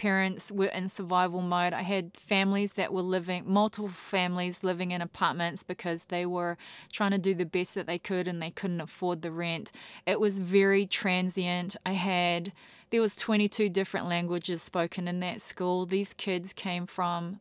parents 0.00 0.50
were 0.50 0.64
in 0.64 0.88
survival 0.88 1.42
mode. 1.42 1.74
I 1.74 1.82
had 1.82 2.16
families 2.16 2.72
that 2.72 2.90
were 2.90 3.02
living, 3.02 3.44
multiple 3.46 3.90
families 3.90 4.64
living 4.64 4.92
in 4.92 5.02
apartments 5.02 5.62
because 5.62 6.04
they 6.04 6.24
were 6.24 6.56
trying 6.90 7.10
to 7.10 7.18
do 7.18 7.34
the 7.34 7.44
best 7.44 7.74
that 7.74 7.86
they 7.86 7.98
could 7.98 8.26
and 8.26 8.40
they 8.40 8.50
couldn't 8.50 8.80
afford 8.80 9.20
the 9.20 9.30
rent. 9.30 9.72
It 10.06 10.18
was 10.18 10.38
very 10.38 10.86
transient. 10.86 11.76
I 11.84 11.92
had, 11.92 12.54
there 12.88 13.02
was 13.02 13.14
22 13.14 13.68
different 13.68 14.08
languages 14.08 14.62
spoken 14.62 15.06
in 15.06 15.20
that 15.20 15.42
school. 15.42 15.84
These 15.84 16.14
kids 16.14 16.54
came 16.54 16.86
from 16.86 17.40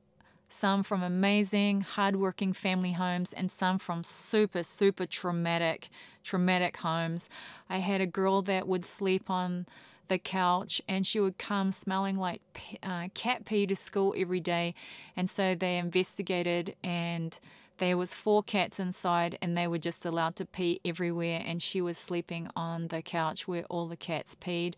some 0.49 0.83
from 0.83 1.01
amazing, 1.01 1.79
hardworking 1.79 2.51
family 2.51 2.91
homes, 2.91 3.31
and 3.31 3.49
some 3.49 3.79
from 3.79 4.03
super, 4.03 4.63
super 4.63 5.05
traumatic, 5.05 5.87
traumatic 6.25 6.75
homes. 6.75 7.29
I 7.69 7.77
had 7.77 8.01
a 8.01 8.07
girl 8.07 8.41
that 8.41 8.67
would 8.67 8.83
sleep 8.83 9.29
on 9.29 9.65
the 10.09 10.19
couch 10.19 10.81
and 10.87 11.07
she 11.07 11.19
would 11.19 11.37
come 11.37 11.71
smelling 11.71 12.17
like 12.17 12.41
uh, 12.83 13.07
cat 13.13 13.45
pee 13.45 13.65
to 13.65 13.75
school 13.75 14.13
every 14.17 14.39
day. 14.41 14.75
And 15.15 15.29
so 15.29 15.55
they 15.55 15.77
investigated 15.77 16.75
and 16.83 17.39
there 17.77 17.97
was 17.97 18.13
four 18.13 18.43
cats 18.43 18.79
inside 18.79 19.37
and 19.41 19.57
they 19.57 19.67
were 19.67 19.77
just 19.77 20.05
allowed 20.05 20.35
to 20.35 20.45
pee 20.45 20.81
everywhere 20.83 21.41
and 21.45 21.61
she 21.61 21.81
was 21.81 21.97
sleeping 21.97 22.49
on 22.55 22.89
the 22.89 23.01
couch 23.01 23.47
where 23.47 23.63
all 23.69 23.87
the 23.87 23.97
cats 23.97 24.35
peed. 24.35 24.75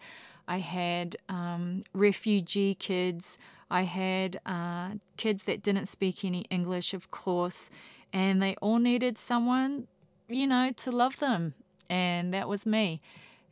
I 0.48 0.60
had 0.60 1.16
um, 1.28 1.84
refugee 1.94 2.76
kids. 2.76 3.38
I 3.70 3.84
had 3.84 4.40
uh, 4.46 4.92
kids 5.18 5.46
that 5.46 5.64
didn't 5.64 5.86
speak 5.86 6.26
any 6.26 6.42
english 6.50 6.94
of 6.94 7.10
course 7.10 7.70
and 8.12 8.42
they 8.42 8.56
all 8.62 8.80
needed 8.80 9.18
someone 9.18 9.88
you 10.28 10.48
know 10.48 10.72
to 10.76 10.92
love 10.92 11.20
them 11.20 11.54
and 11.90 12.34
that 12.34 12.48
was 12.50 12.66
me 12.66 13.02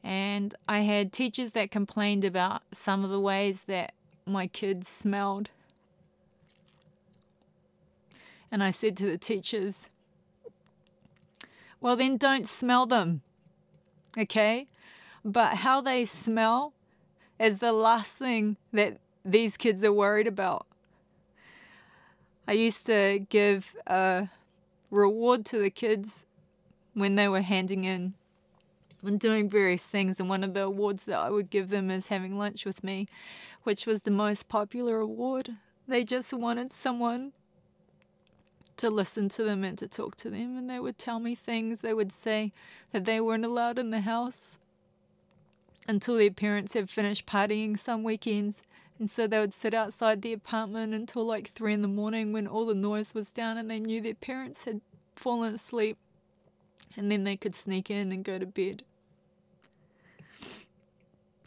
and 0.03 0.55
I 0.67 0.81
had 0.81 1.11
teachers 1.11 1.51
that 1.51 1.71
complained 1.71 2.23
about 2.23 2.61
some 2.71 3.03
of 3.03 3.09
the 3.09 3.19
ways 3.19 3.65
that 3.65 3.93
my 4.25 4.47
kids 4.47 4.87
smelled. 4.87 5.49
And 8.51 8.63
I 8.63 8.71
said 8.71 8.97
to 8.97 9.05
the 9.05 9.17
teachers, 9.17 9.89
well, 11.81 11.95
then 11.95 12.17
don't 12.17 12.47
smell 12.47 12.85
them, 12.85 13.21
okay? 14.17 14.67
But 15.23 15.57
how 15.57 15.81
they 15.81 16.05
smell 16.05 16.73
is 17.39 17.59
the 17.59 17.71
last 17.71 18.17
thing 18.17 18.57
that 18.73 18.97
these 19.23 19.55
kids 19.57 19.83
are 19.83 19.93
worried 19.93 20.27
about. 20.27 20.65
I 22.47 22.53
used 22.53 22.85
to 22.87 23.25
give 23.29 23.75
a 23.85 24.29
reward 24.89 25.45
to 25.47 25.59
the 25.59 25.69
kids 25.69 26.25
when 26.93 27.15
they 27.15 27.27
were 27.27 27.41
handing 27.41 27.83
in 27.83 28.15
and 29.03 29.19
doing 29.19 29.49
various 29.49 29.87
things. 29.87 30.19
And 30.19 30.29
one 30.29 30.43
of 30.43 30.53
the 30.53 30.63
awards 30.63 31.05
that 31.05 31.19
I 31.19 31.29
would 31.29 31.49
give 31.49 31.69
them 31.69 31.89
is 31.89 32.07
having 32.07 32.37
lunch 32.37 32.65
with 32.65 32.83
me, 32.83 33.07
which 33.63 33.85
was 33.85 34.01
the 34.01 34.11
most 34.11 34.49
popular 34.49 34.99
award. 34.99 35.51
They 35.87 36.03
just 36.03 36.33
wanted 36.33 36.71
someone 36.71 37.33
to 38.77 38.89
listen 38.89 39.27
to 39.29 39.43
them 39.43 39.63
and 39.63 39.77
to 39.77 39.87
talk 39.87 40.15
to 40.17 40.29
them. 40.29 40.57
And 40.57 40.69
they 40.69 40.79
would 40.79 40.97
tell 40.97 41.19
me 41.19 41.35
things. 41.35 41.81
They 41.81 41.93
would 41.93 42.11
say 42.11 42.53
that 42.91 43.05
they 43.05 43.19
weren't 43.19 43.45
allowed 43.45 43.77
in 43.77 43.91
the 43.91 44.01
house 44.01 44.59
until 45.87 46.15
their 46.15 46.31
parents 46.31 46.73
had 46.73 46.89
finished 46.89 47.25
partying 47.25 47.77
some 47.77 48.03
weekends. 48.03 48.63
And 48.97 49.09
so 49.09 49.27
they 49.27 49.39
would 49.39 49.53
sit 49.53 49.73
outside 49.73 50.21
the 50.21 50.33
apartment 50.33 50.93
until 50.93 51.25
like 51.25 51.47
three 51.47 51.73
in 51.73 51.81
the 51.81 51.87
morning 51.87 52.31
when 52.33 52.47
all 52.47 52.65
the 52.65 52.75
noise 52.75 53.13
was 53.13 53.31
down 53.31 53.57
and 53.57 53.69
they 53.69 53.79
knew 53.79 54.01
their 54.01 54.13
parents 54.13 54.65
had 54.65 54.81
fallen 55.15 55.55
asleep. 55.55 55.97
And 56.95 57.11
then 57.11 57.23
they 57.23 57.37
could 57.37 57.55
sneak 57.55 57.89
in 57.89 58.11
and 58.11 58.23
go 58.23 58.39
to 58.39 58.45
bed. 58.45 58.83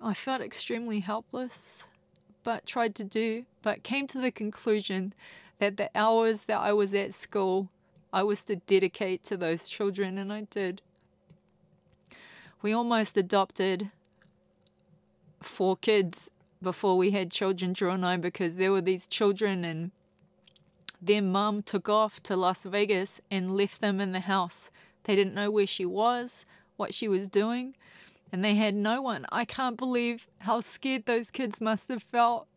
I 0.04 0.14
felt 0.14 0.42
extremely 0.42 0.98
helpless, 0.98 1.84
but 2.42 2.66
tried 2.66 2.96
to 2.96 3.04
do, 3.04 3.44
but 3.62 3.84
came 3.84 4.08
to 4.08 4.18
the 4.18 4.32
conclusion 4.32 5.14
that 5.58 5.76
the 5.76 5.90
hours 5.94 6.46
that 6.46 6.58
I 6.58 6.72
was 6.72 6.92
at 6.92 7.14
school, 7.14 7.70
I 8.12 8.24
was 8.24 8.44
to 8.46 8.56
dedicate 8.56 9.22
to 9.24 9.36
those 9.36 9.68
children, 9.68 10.18
and 10.18 10.32
I 10.32 10.48
did. 10.50 10.82
We 12.62 12.72
almost 12.72 13.16
adopted 13.16 13.92
four 15.40 15.76
kids 15.76 16.30
before 16.60 16.96
we 16.96 17.12
had 17.12 17.30
children, 17.30 17.72
Drew 17.72 17.90
and 17.90 18.04
I, 18.04 18.16
because 18.16 18.56
there 18.56 18.72
were 18.72 18.80
these 18.80 19.06
children, 19.06 19.64
and 19.64 19.92
their 21.00 21.22
mum 21.22 21.62
took 21.62 21.88
off 21.88 22.20
to 22.24 22.34
Las 22.34 22.64
Vegas 22.64 23.20
and 23.30 23.56
left 23.56 23.80
them 23.80 24.00
in 24.00 24.10
the 24.10 24.20
house. 24.20 24.72
They 25.04 25.14
didn't 25.14 25.34
know 25.34 25.50
where 25.50 25.66
she 25.66 25.84
was, 25.84 26.44
what 26.76 26.92
she 26.92 27.06
was 27.06 27.28
doing, 27.28 27.76
and 28.32 28.42
they 28.42 28.54
had 28.54 28.74
no 28.74 29.02
one. 29.02 29.26
I 29.30 29.44
can't 29.44 29.76
believe 29.76 30.26
how 30.38 30.60
scared 30.60 31.04
those 31.04 31.30
kids 31.30 31.60
must 31.60 31.88
have 31.90 32.02
felt, 32.02 32.48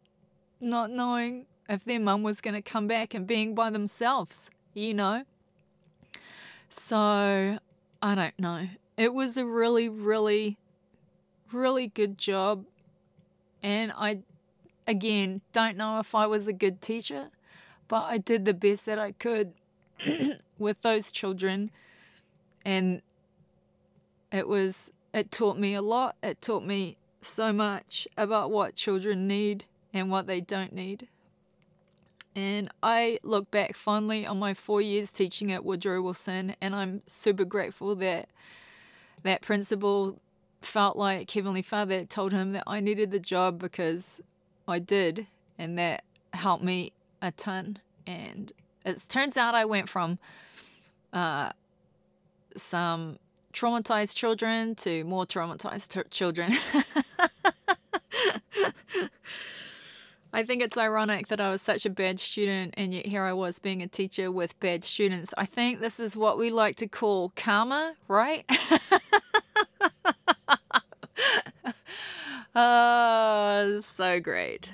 not 0.62 0.90
knowing 0.90 1.46
if 1.68 1.84
their 1.84 2.00
mum 2.00 2.24
was 2.24 2.40
going 2.40 2.54
to 2.54 2.62
come 2.62 2.88
back 2.88 3.14
and 3.14 3.28
being 3.28 3.54
by 3.54 3.70
themselves, 3.70 4.50
you 4.74 4.94
know? 4.94 5.26
So, 6.70 7.60
I 8.02 8.16
don't 8.16 8.40
know. 8.40 8.70
It 8.96 9.14
was 9.14 9.36
a 9.36 9.46
really, 9.46 9.90
really, 9.90 10.58
really 11.52 11.88
good 11.88 12.18
job. 12.18 12.66
And 13.62 13.92
I, 13.98 14.20
again, 14.88 15.42
don't 15.52 15.76
know 15.76 16.00
if 16.00 16.16
I 16.16 16.26
was 16.26 16.48
a 16.48 16.54
good 16.54 16.82
teacher, 16.82 17.32
but 17.90 18.04
I 18.04 18.18
did 18.18 18.46
the 18.46 18.54
best 18.54 18.86
that 18.86 18.98
I 18.98 19.12
could 19.12 19.54
with 20.58 20.82
those 20.84 21.12
children. 21.12 21.72
And 22.64 23.02
it 24.32 24.48
was, 24.48 24.92
it 25.16 25.32
taught 25.32 25.58
me 25.58 25.74
a 25.74 25.82
lot. 25.82 26.18
It 26.22 26.42
taught 26.42 26.66
me 26.66 26.98
so 27.22 27.54
much 27.54 28.06
about 28.18 28.52
what 28.52 28.76
children 28.76 29.28
need 29.28 29.64
and 29.94 30.12
what 30.12 30.28
they 30.28 30.42
don't 30.42 30.74
need. 30.74 31.08
And 32.36 32.68
I 32.84 33.20
look 33.24 33.50
back 33.50 33.78
fondly 33.78 34.26
on 34.26 34.38
my 34.40 34.54
four 34.54 34.82
years 34.82 35.14
teaching 35.14 35.54
at 35.54 35.64
Woodrow 35.64 36.02
Wilson, 36.02 36.58
and 36.60 36.76
I'm 36.76 37.02
super 37.08 37.46
grateful 37.46 37.96
that 37.96 38.28
that 39.24 39.42
principal 39.42 40.20
felt 40.62 40.98
like 40.98 41.32
Heavenly 41.32 41.62
Father 41.62 42.04
told 42.04 42.34
him 42.34 42.52
that 42.52 42.64
I 42.68 42.82
needed 42.82 43.12
the 43.12 43.20
job 43.20 43.58
because 43.58 44.20
I 44.68 44.80
did, 44.80 45.28
and 45.58 45.80
that 45.80 46.04
helped 46.34 46.64
me 46.66 46.92
a 47.22 47.32
ton. 47.32 47.80
And 48.06 48.52
it 48.86 49.06
turns 49.08 49.38
out 49.38 49.56
I 49.56 49.64
went 49.64 49.88
from 49.88 50.20
uh, 51.14 51.52
some 52.58 53.18
traumatized 53.56 54.16
children 54.16 54.76
to 54.76 55.04
more 55.06 55.26
traumatized 55.26 56.12
children. 56.12 56.52
I 60.34 60.44
think 60.44 60.62
it's 60.62 60.78
ironic 60.78 61.28
that 61.28 61.40
I 61.40 61.50
was 61.50 61.62
such 61.62 61.86
a 61.86 61.90
bad 61.90 62.20
student 62.20 62.74
and 62.76 62.94
yet 62.94 63.06
here 63.06 63.24
I 63.24 63.32
was 63.32 63.58
being 63.60 63.82
a 63.82 63.88
teacher 63.88 64.30
with 64.30 64.60
bad 64.60 64.84
students. 64.84 65.34
I 65.38 65.46
think 65.46 65.80
this 65.80 65.98
is 65.98 66.18
what 66.18 66.38
we 66.38 66.50
like 66.50 66.76
to 66.78 66.88
call 66.88 67.32
karma, 67.38 67.94
right? 68.10 68.44
oh, 72.54 73.80
so 73.86 74.20
great. 74.20 74.72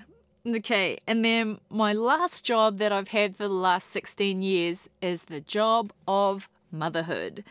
Okay, 0.48 0.98
and 1.06 1.24
then 1.24 1.60
my 1.70 1.94
last 1.94 2.44
job 2.44 2.80
that 2.80 2.92
I've 2.92 3.10
had 3.10 3.36
for 3.36 3.44
the 3.44 3.54
last 3.54 3.92
16 3.92 4.42
years 4.42 4.90
is 5.00 5.26
the 5.26 5.42
job 5.42 5.94
of 6.08 6.50
motherhood. 6.72 7.44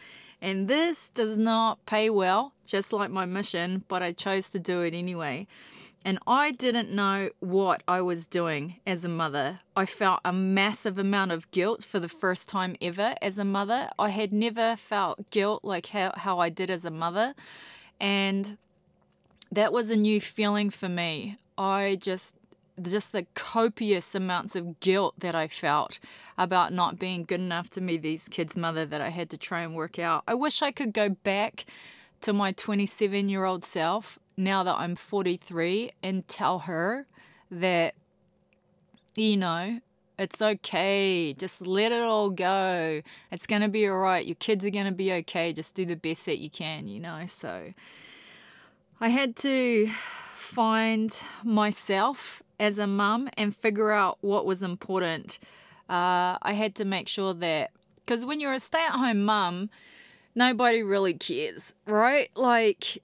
And 0.43 0.69
this 0.69 1.09
does 1.09 1.37
not 1.37 1.85
pay 1.87 2.09
well, 2.09 2.55
just 2.65 2.93
like 2.93 3.11
my 3.11 3.27
mission, 3.27 3.85
but 3.89 4.03
I 4.03 4.13
chose 4.13 4.51
to 4.51 4.59
do 4.59 4.83
it 4.83 4.95
anyway 4.95 5.47
and 6.05 6.19
I 6.27 6.53
didn't 6.53 6.91
know 6.91 7.31
what 7.41 7.83
I 7.87 8.01
was 8.01 8.27
doing 8.27 8.77
as 8.87 9.05
a 9.05 9.09
mother. 9.09 9.61
I 9.77 9.85
felt 9.85 10.21
a 10.25 10.33
massive 10.33 10.99
amount 10.99 11.33
of 11.33 11.51
guilt 11.51 11.85
for 11.85 12.01
the 12.01 12.09
first 12.09 12.49
time 12.49 12.77
ever 12.81 13.15
as 13.21 13.39
a 13.39 13.45
mother. 13.45 13.91
I 13.99 14.09
had 14.11 14.33
never 14.33 14.77
felt 14.77 15.31
guilt 15.31 15.63
like 15.63 15.87
how, 15.87 16.13
how 16.17 16.39
I 16.39 16.49
did 16.49 16.71
as 16.71 16.85
a 16.85 16.91
mother. 16.91 17.35
And 18.01 18.57
that 19.53 19.73
was 19.73 19.91
a 19.91 19.97
new 19.97 20.21
feeling 20.21 20.71
for 20.71 20.89
me. 20.89 21.37
I 21.59 21.99
just 22.01 22.35
just 22.83 23.13
the 23.13 23.27
copious 23.35 24.15
amounts 24.15 24.57
of 24.57 24.81
guilt 24.81 25.15
that 25.19 25.35
I 25.35 25.49
felt 25.49 25.99
about 26.39 26.73
not 26.73 26.99
being 26.99 27.25
good 27.25 27.41
enough 27.41 27.71
to 27.71 27.81
be 27.81 27.99
these 27.99 28.29
kids' 28.29 28.57
mother 28.57 28.87
that 28.87 29.01
I 29.01 29.11
had 29.11 29.31
to 29.31 29.39
try 29.39 29.63
and 29.63 29.75
work 29.75 29.99
out. 29.99 30.23
I 30.27 30.35
wish 30.35 30.63
I 30.63 30.71
could 30.71 30.93
go 30.93 31.09
back 31.09 31.65
to 32.23 32.33
my 32.33 32.53
27 32.53 33.29
year 33.29 33.45
old 33.45 33.65
self 33.65 34.19
now 34.37 34.63
that 34.63 34.77
I'm 34.77 34.97
43 34.97 35.93
and 36.03 36.27
tell 36.27 36.61
her 36.61 37.07
that, 37.51 37.95
you 39.15 39.37
know, 39.37 39.81
it's 40.19 40.43
okay. 40.43 41.33
Just 41.33 41.67
let 41.67 41.93
it 41.93 42.03
all 42.03 42.31
go. 42.31 43.01
It's 43.31 43.47
going 43.47 43.63
to 43.63 43.69
be 43.69 43.89
all 43.89 43.99
right. 43.99 44.25
Your 44.25 44.35
kids 44.37 44.65
are 44.67 44.71
going 44.71 44.87
to 44.87 44.93
be 44.93 45.13
okay. 45.13 45.53
Just 45.53 45.75
do 45.75 45.87
the 45.87 45.97
best 45.97 46.27
that 46.27 46.39
you 46.39 46.51
can, 46.51 46.89
you 46.89 47.01
know. 47.01 47.25
So 47.27 47.73
I 49.01 49.09
had 49.09 49.35
to 49.37 49.89
find 50.35 51.23
myself 51.43 52.43
as 52.61 52.79
a 52.79 52.87
mum 52.87 53.29
and 53.37 53.57
figure 53.57 53.91
out 53.91 54.19
what 54.21 54.47
was 54.47 54.63
important. 54.63 55.41
Uh, 55.89 56.39
I 56.43 56.53
had 56.53 56.77
to 56.77 56.85
make 56.85 57.09
sure 57.09 57.35
that, 57.35 57.73
because 57.97 58.25
when 58.25 58.39
you're 58.39 58.53
a 58.53 58.61
stay 58.61 58.85
at 58.85 58.93
home 58.93 59.25
mum, 59.25 59.71
nobody 60.35 60.83
really 60.83 61.15
cares, 61.15 61.75
right? 61.87 62.31
Like, 62.37 63.03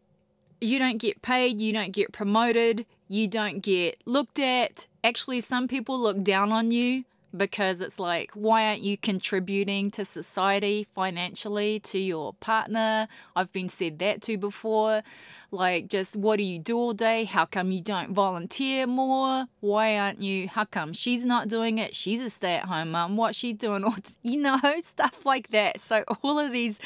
you 0.61 0.79
don't 0.79 0.99
get 0.99 1.23
paid, 1.23 1.61
you 1.61 1.73
don't 1.73 1.93
get 1.93 2.13
promoted, 2.13 2.87
you 3.09 3.27
don't 3.27 3.61
get 3.61 4.01
looked 4.05 4.39
at. 4.39 4.87
Actually, 5.03 5.41
some 5.41 5.67
people 5.67 5.99
look 5.99 6.23
down 6.23 6.53
on 6.53 6.71
you 6.71 7.05
because 7.37 7.81
it's 7.81 7.99
like, 7.99 8.31
why 8.33 8.67
aren't 8.67 8.83
you 8.83 8.97
contributing 8.97 9.91
to 9.93 10.05
society 10.05 10.87
financially 10.93 11.81
to 11.81 11.99
your 11.99 12.35
partner? 12.35 13.09
I've 13.35 13.53
been 13.53 13.69
said 13.69 13.99
that 14.01 14.23
to 14.23 14.39
before. 14.39 15.03
Like, 15.51 15.89
just 15.89 16.17
what 16.17 16.37
do 16.37 16.43
you 16.43 16.59
do 16.59 16.77
all 16.77 16.93
day? 16.93 17.25
How 17.25 17.45
come 17.45 17.73
you 17.73 17.81
don't 17.81 18.13
volunteer 18.13 18.87
more? 18.87 19.47
Why 19.61 19.99
aren't 19.99 20.21
you? 20.21 20.49
How 20.49 20.65
come 20.65 20.93
she's 20.93 21.25
not 21.25 21.49
doing 21.49 21.79
it? 21.79 21.95
She's 21.95 22.21
a 22.21 22.31
stay 22.31 22.55
at 22.55 22.65
home 22.65 22.91
mom. 22.91 23.17
What's 23.17 23.39
she 23.39 23.53
doing? 23.53 23.85
Or, 23.85 23.93
you 24.23 24.41
know, 24.41 24.61
stuff 24.83 25.25
like 25.25 25.49
that. 25.51 25.81
So, 25.81 26.05
all 26.23 26.39
of 26.39 26.53
these 26.53 26.79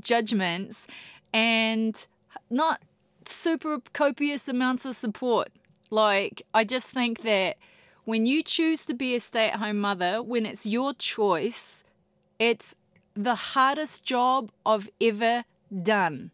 judgments 0.00 0.86
and 1.32 2.06
not 2.50 2.80
super 3.26 3.80
copious 3.92 4.48
amounts 4.48 4.84
of 4.84 4.94
support. 4.96 5.48
Like, 5.90 6.42
I 6.52 6.64
just 6.64 6.90
think 6.90 7.22
that 7.22 7.56
when 8.04 8.26
you 8.26 8.42
choose 8.42 8.84
to 8.86 8.94
be 8.94 9.14
a 9.14 9.20
stay 9.20 9.48
at 9.48 9.58
home 9.58 9.80
mother, 9.80 10.22
when 10.22 10.46
it's 10.46 10.66
your 10.66 10.92
choice, 10.94 11.84
it's 12.38 12.74
the 13.14 13.34
hardest 13.34 14.04
job 14.04 14.50
I've 14.66 14.90
ever 15.00 15.44
done. 15.82 16.30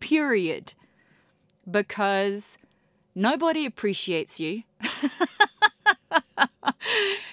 Period. 0.00 0.74
Because 1.68 2.58
nobody 3.14 3.66
appreciates 3.66 4.38
you. 4.38 4.62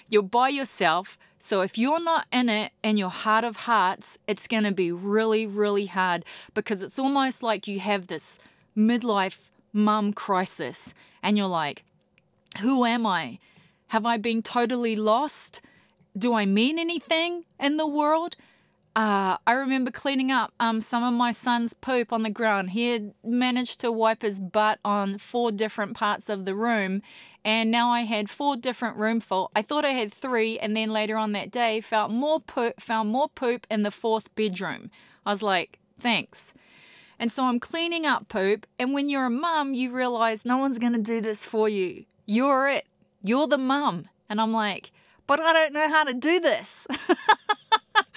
you're 0.09 0.23
by 0.23 0.49
yourself. 0.49 1.17
So 1.37 1.61
if 1.61 1.77
you're 1.77 2.03
not 2.03 2.25
in 2.31 2.49
it 2.49 2.71
in 2.83 2.97
your 2.97 3.09
heart 3.09 3.43
of 3.43 3.57
hearts, 3.57 4.17
it's 4.27 4.47
going 4.47 4.63
to 4.63 4.71
be 4.71 4.91
really, 4.91 5.45
really 5.45 5.85
hard 5.85 6.25
because 6.53 6.81
it's 6.81 6.97
almost 6.97 7.43
like 7.43 7.67
you 7.67 7.79
have 7.79 8.07
this 8.07 8.39
midlife 8.75 9.51
mum 9.71 10.11
crisis 10.11 10.93
and 11.21 11.37
you're 11.37 11.47
like, 11.47 11.83
who 12.61 12.85
am 12.85 13.05
I? 13.05 13.39
Have 13.87 14.05
I 14.05 14.17
been 14.17 14.41
totally 14.41 14.95
lost? 14.95 15.61
Do 16.17 16.33
I 16.33 16.45
mean 16.45 16.79
anything 16.79 17.45
in 17.59 17.77
the 17.77 17.87
world? 17.87 18.35
uh, 18.95 19.37
I 19.45 19.51
remember 19.53 19.91
cleaning 19.91 20.31
up 20.31 20.53
um, 20.59 20.79
some 20.79 21.03
of 21.03 21.13
my 21.13 21.31
son's 21.31 21.73
poop 21.73 22.13
on 22.13 22.23
the 22.23 22.29
ground. 22.29 22.69
He 22.69 22.91
had 22.91 23.13
managed 23.23 23.81
to 23.81 23.91
wipe 23.91 24.21
his 24.21 24.39
butt 24.39 24.79
on 24.85 25.17
four 25.17 25.51
different 25.51 25.97
parts 25.97 26.29
of 26.29 26.45
the 26.45 26.55
room, 26.55 27.01
and 27.43 27.69
now 27.69 27.89
I 27.89 28.01
had 28.01 28.29
four 28.29 28.55
different 28.55 28.95
roomful. 28.95 29.51
I 29.53 29.61
thought 29.63 29.83
I 29.83 29.89
had 29.89 30.13
three, 30.13 30.57
and 30.57 30.77
then 30.77 30.91
later 30.91 31.17
on 31.17 31.33
that 31.33 31.51
day, 31.51 31.81
found 31.81 32.15
more 32.15 32.39
poop, 32.39 32.79
found 32.79 33.09
more 33.09 33.27
poop 33.27 33.67
in 33.69 33.83
the 33.83 33.91
fourth 33.91 34.33
bedroom. 34.33 34.89
I 35.25 35.31
was 35.33 35.43
like, 35.43 35.79
thanks. 35.99 36.53
And 37.19 37.31
so 37.31 37.45
I'm 37.45 37.59
cleaning 37.59 38.05
up 38.05 38.29
poop, 38.29 38.65
and 38.79 38.93
when 38.93 39.09
you're 39.09 39.25
a 39.25 39.29
mum, 39.29 39.73
you 39.73 39.91
realize 39.91 40.45
no 40.45 40.57
one's 40.57 40.79
gonna 40.79 41.01
do 41.01 41.19
this 41.19 41.45
for 41.45 41.67
you. 41.67 42.05
You're 42.25 42.67
it. 42.69 42.85
You're 43.23 43.47
the 43.47 43.57
mum. 43.57 44.09
And 44.29 44.41
I'm 44.41 44.53
like, 44.53 44.91
but 45.27 45.39
I 45.39 45.53
don't 45.53 45.73
know 45.73 45.89
how 45.89 46.03
to 46.03 46.13
do 46.13 46.39
this. 46.39 46.87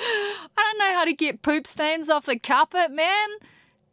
I 0.01 0.39
don't 0.57 0.79
know 0.79 0.95
how 0.95 1.05
to 1.05 1.13
get 1.13 1.43
poop 1.43 1.67
stains 1.67 2.09
off 2.09 2.27
the 2.27 2.39
carpet, 2.39 2.91
man. 2.91 3.29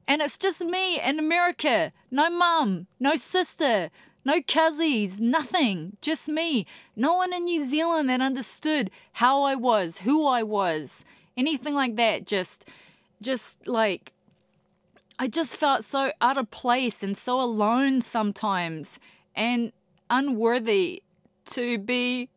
And 0.08 0.22
it's 0.22 0.38
just 0.38 0.62
me 0.62 1.00
in 1.00 1.20
America. 1.20 1.92
No 2.12 2.30
mum, 2.30 2.88
no 3.00 3.16
sister, 3.16 3.90
no 4.24 4.42
cousins, 4.42 5.20
nothing. 5.20 5.98
Just 6.02 6.28
me. 6.28 6.66
No 6.96 7.16
one 7.16 7.34
in 7.34 7.46
New 7.46 7.66
Zealand 7.66 8.10
that 8.10 8.22
understood 8.22 8.92
how 9.14 9.44
I 9.44 9.56
was, 9.56 10.00
who 10.00 10.28
I 10.28 10.44
was, 10.44 11.06
anything 11.36 11.74
like 11.76 11.96
that. 11.96 12.26
Just, 12.26 12.70
just 13.22 13.68
like, 13.68 14.14
I 15.18 15.28
just 15.28 15.58
felt 15.58 15.84
so 15.84 16.12
out 16.22 16.38
of 16.38 16.52
place 16.52 17.02
and 17.02 17.18
so 17.18 17.40
alone 17.40 18.02
sometimes 18.02 19.00
and 19.36 19.72
unworthy 20.10 21.04
to 21.46 21.78
be 21.78 22.30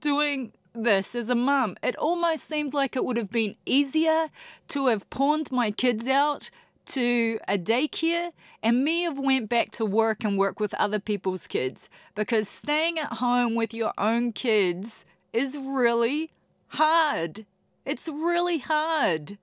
doing 0.00 0.52
this 0.74 1.14
as 1.14 1.30
a 1.30 1.34
mum. 1.34 1.76
It 1.82 1.96
almost 1.96 2.48
seemed 2.48 2.74
like 2.74 2.96
it 2.96 3.04
would 3.04 3.16
have 3.16 3.30
been 3.30 3.56
easier 3.64 4.28
to 4.68 4.86
have 4.88 5.08
pawned 5.10 5.52
my 5.52 5.70
kids 5.70 6.08
out 6.08 6.50
to 6.86 7.38
a 7.48 7.56
daycare 7.56 8.32
and 8.62 8.84
me 8.84 9.02
have 9.02 9.18
went 9.18 9.48
back 9.48 9.70
to 9.72 9.86
work 9.86 10.24
and 10.24 10.36
work 10.36 10.60
with 10.60 10.74
other 10.74 10.98
people's 10.98 11.46
kids 11.46 11.88
because 12.14 12.48
staying 12.48 12.98
at 12.98 13.14
home 13.14 13.54
with 13.54 13.72
your 13.72 13.92
own 13.96 14.32
kids 14.32 15.04
is 15.32 15.56
really 15.56 16.30
hard. 16.68 17.46
It's 17.84 18.08
really 18.08 18.58
hard. 18.58 19.38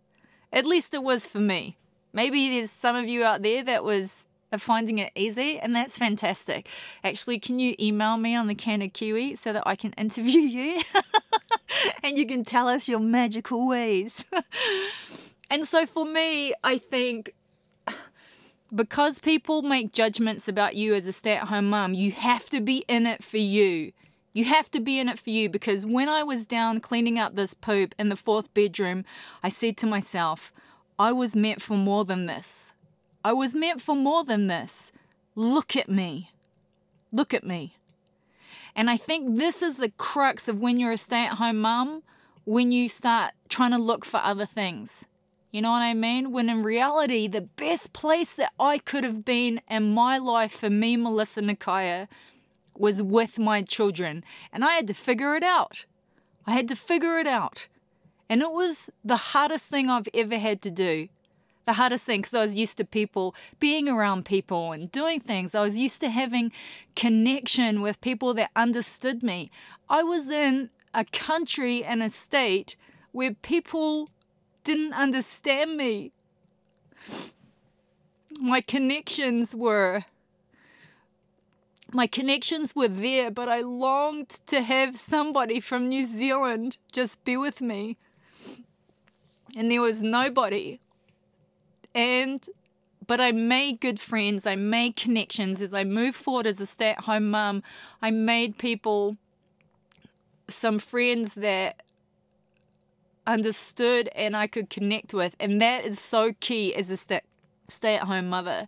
At 0.53 0.65
least 0.65 0.93
it 0.93 1.03
was 1.03 1.25
for 1.25 1.39
me. 1.39 1.77
Maybe 2.13 2.49
there's 2.49 2.71
some 2.71 2.95
of 2.95 3.07
you 3.07 3.23
out 3.23 3.41
there 3.41 3.63
that 3.63 3.83
was 3.83 4.25
finding 4.57 4.99
it 4.99 5.11
easy, 5.15 5.59
and 5.59 5.75
that's 5.75 5.97
fantastic. 5.97 6.67
Actually, 7.03 7.39
can 7.39 7.59
you 7.59 7.75
email 7.79 8.17
me 8.17 8.35
on 8.35 8.47
the 8.47 8.55
can 8.55 8.81
of 8.81 8.93
kiwi 8.93 9.35
so 9.35 9.53
that 9.53 9.63
I 9.65 9.75
can 9.75 9.93
interview 9.97 10.41
you 10.41 10.81
and 12.03 12.17
you 12.17 12.25
can 12.25 12.43
tell 12.43 12.67
us 12.67 12.87
your 12.87 12.99
magical 12.99 13.67
ways? 13.67 14.25
and 15.49 15.65
so 15.65 15.85
for 15.85 16.05
me, 16.05 16.53
I 16.63 16.77
think 16.77 17.33
because 18.75 19.19
people 19.19 19.61
make 19.61 19.93
judgments 19.93 20.47
about 20.47 20.75
you 20.75 20.93
as 20.93 21.07
a 21.07 21.13
stay 21.13 21.33
at 21.33 21.47
home 21.47 21.69
mum, 21.69 21.93
you 21.93 22.11
have 22.11 22.49
to 22.49 22.61
be 22.61 22.83
in 22.87 23.05
it 23.05 23.23
for 23.23 23.37
you. 23.37 23.93
You 24.33 24.45
have 24.45 24.71
to 24.71 24.79
be 24.79 24.97
in 24.97 25.09
it 25.09 25.19
for 25.19 25.29
you 25.29 25.49
because 25.49 25.85
when 25.85 26.07
I 26.07 26.23
was 26.23 26.45
down 26.45 26.79
cleaning 26.79 27.19
up 27.19 27.35
this 27.35 27.53
poop 27.53 27.93
in 27.99 28.07
the 28.07 28.15
fourth 28.15 28.53
bedroom, 28.53 29.03
I 29.43 29.49
said 29.49 29.75
to 29.77 29.87
myself, 29.87 30.53
I 30.97 31.11
was 31.11 31.35
meant 31.35 31.61
for 31.61 31.75
more 31.75 32.05
than 32.05 32.27
this. 32.27 32.70
I 33.23 33.33
was 33.33 33.55
meant 33.55 33.81
for 33.81 33.95
more 33.95 34.23
than 34.23 34.47
this. 34.47 34.91
Look 35.35 35.75
at 35.75 35.89
me. 35.89 36.31
Look 37.11 37.33
at 37.33 37.43
me. 37.43 37.75
And 38.75 38.89
I 38.89 38.97
think 38.97 39.37
this 39.37 39.61
is 39.61 39.77
the 39.77 39.91
crux 39.91 40.47
of 40.47 40.59
when 40.59 40.79
you're 40.79 40.93
a 40.93 40.97
stay 40.97 41.25
at 41.25 41.33
home 41.33 41.59
mum, 41.59 42.03
when 42.45 42.71
you 42.71 42.89
start 42.89 43.33
trying 43.49 43.71
to 43.71 43.77
look 43.77 44.05
for 44.05 44.17
other 44.17 44.45
things. 44.45 45.05
You 45.51 45.61
know 45.61 45.71
what 45.71 45.81
I 45.81 45.93
mean? 45.93 46.31
When 46.31 46.49
in 46.49 46.63
reality, 46.63 47.27
the 47.27 47.41
best 47.41 47.93
place 47.93 48.33
that 48.33 48.53
I 48.59 48.77
could 48.77 49.03
have 49.03 49.25
been 49.25 49.61
in 49.69 49.93
my 49.93 50.17
life 50.17 50.53
for 50.53 50.69
me, 50.69 50.95
Melissa 50.95 51.41
Nakaya, 51.41 52.07
was 52.75 53.01
with 53.01 53.37
my 53.37 53.61
children. 53.61 54.23
And 54.51 54.63
I 54.63 54.75
had 54.75 54.87
to 54.87 54.93
figure 54.93 55.35
it 55.35 55.43
out. 55.43 55.85
I 56.47 56.53
had 56.53 56.69
to 56.69 56.75
figure 56.75 57.17
it 57.17 57.27
out. 57.27 57.67
And 58.29 58.41
it 58.41 58.51
was 58.51 58.89
the 59.03 59.17
hardest 59.17 59.65
thing 59.67 59.89
I've 59.89 60.07
ever 60.13 60.37
had 60.37 60.61
to 60.63 60.71
do 60.71 61.09
the 61.65 61.73
hardest 61.73 62.05
thing 62.05 62.21
because 62.21 62.33
I 62.33 62.41
was 62.41 62.55
used 62.55 62.77
to 62.77 62.85
people 62.85 63.35
being 63.59 63.87
around 63.87 64.25
people 64.25 64.71
and 64.71 64.91
doing 64.91 65.19
things. 65.19 65.55
I 65.55 65.61
was 65.61 65.77
used 65.77 66.01
to 66.01 66.09
having 66.09 66.51
connection 66.95 67.81
with 67.81 68.01
people 68.01 68.33
that 68.35 68.51
understood 68.55 69.23
me. 69.23 69.51
I 69.89 70.03
was 70.03 70.29
in 70.29 70.69
a 70.93 71.05
country 71.05 71.83
and 71.83 72.01
a 72.01 72.09
state 72.09 72.75
where 73.11 73.33
people 73.33 74.09
didn't 74.63 74.93
understand 74.93 75.77
me. 75.77 76.11
My 78.39 78.61
connections 78.61 79.53
were 79.53 80.03
my 81.93 82.07
connections 82.07 82.73
were 82.73 82.87
there, 82.87 83.29
but 83.29 83.49
I 83.49 83.59
longed 83.61 84.29
to 84.47 84.61
have 84.61 84.95
somebody 84.95 85.59
from 85.59 85.89
New 85.89 86.05
Zealand 86.05 86.77
just 86.93 87.23
be 87.25 87.35
with 87.35 87.59
me. 87.59 87.97
And 89.57 89.69
there 89.69 89.81
was 89.81 90.01
nobody 90.01 90.79
and 91.93 92.47
but 93.07 93.19
I 93.19 93.31
made 93.31 93.81
good 93.81 93.99
friends, 93.99 94.45
I 94.45 94.55
made 94.55 94.95
connections 94.95 95.61
as 95.61 95.73
I 95.73 95.83
moved 95.83 96.15
forward 96.15 96.47
as 96.47 96.61
a 96.61 96.65
stay 96.65 96.91
at 96.91 97.01
home 97.01 97.31
mum. 97.31 97.63
I 98.01 98.11
made 98.11 98.57
people 98.57 99.17
some 100.47 100.79
friends 100.79 101.35
that 101.35 101.83
understood 103.25 104.09
and 104.15 104.35
I 104.35 104.47
could 104.47 104.69
connect 104.69 105.13
with. 105.13 105.35
And 105.39 105.61
that 105.61 105.85
is 105.85 105.99
so 105.99 106.33
key 106.39 106.73
as 106.75 106.91
a 106.91 106.97
stay, 106.97 107.95
at 107.95 108.03
home 108.03 108.29
mother. 108.29 108.67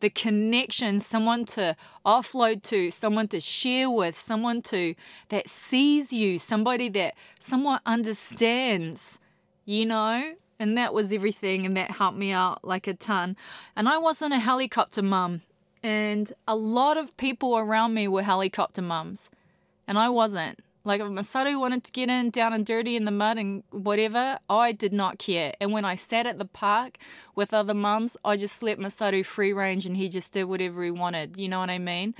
The 0.00 0.10
connection, 0.10 1.00
someone 1.00 1.44
to 1.46 1.76
offload 2.04 2.62
to, 2.64 2.90
someone 2.90 3.28
to 3.28 3.40
share 3.40 3.90
with, 3.90 4.16
someone 4.16 4.60
to 4.62 4.94
that 5.30 5.48
sees 5.48 6.12
you, 6.12 6.38
somebody 6.38 6.88
that 6.90 7.14
somewhat 7.38 7.80
understands, 7.86 9.18
you 9.64 9.86
know? 9.86 10.34
And 10.64 10.78
that 10.78 10.94
was 10.94 11.12
everything, 11.12 11.66
and 11.66 11.76
that 11.76 11.90
helped 11.90 12.16
me 12.16 12.32
out 12.32 12.64
like 12.64 12.86
a 12.86 12.94
ton. 12.94 13.36
And 13.76 13.86
I 13.86 13.98
wasn't 13.98 14.32
a 14.32 14.38
helicopter 14.38 15.02
mum, 15.02 15.42
and 15.82 16.32
a 16.48 16.56
lot 16.56 16.96
of 16.96 17.14
people 17.18 17.58
around 17.58 17.92
me 17.92 18.08
were 18.08 18.22
helicopter 18.22 18.80
mums, 18.80 19.28
and 19.86 19.98
I 19.98 20.08
wasn't. 20.08 20.60
Like 20.82 21.02
if 21.02 21.08
Masaru 21.08 21.60
wanted 21.60 21.84
to 21.84 21.92
get 21.92 22.08
in 22.08 22.30
down 22.30 22.54
and 22.54 22.64
dirty 22.64 22.96
in 22.96 23.04
the 23.04 23.10
mud 23.10 23.36
and 23.36 23.62
whatever, 23.72 24.38
I 24.48 24.72
did 24.72 24.94
not 24.94 25.18
care. 25.18 25.52
And 25.60 25.70
when 25.70 25.84
I 25.84 25.96
sat 25.96 26.24
at 26.24 26.38
the 26.38 26.46
park 26.46 26.96
with 27.34 27.52
other 27.52 27.74
mums, 27.74 28.16
I 28.24 28.38
just 28.38 28.62
let 28.62 28.78
Masaru 28.78 29.22
free 29.22 29.52
range 29.52 29.84
and 29.84 29.98
he 29.98 30.08
just 30.08 30.32
did 30.32 30.44
whatever 30.44 30.82
he 30.82 30.90
wanted. 30.90 31.36
You 31.36 31.50
know 31.50 31.58
what 31.58 31.68
I 31.68 31.78
mean? 31.78 32.14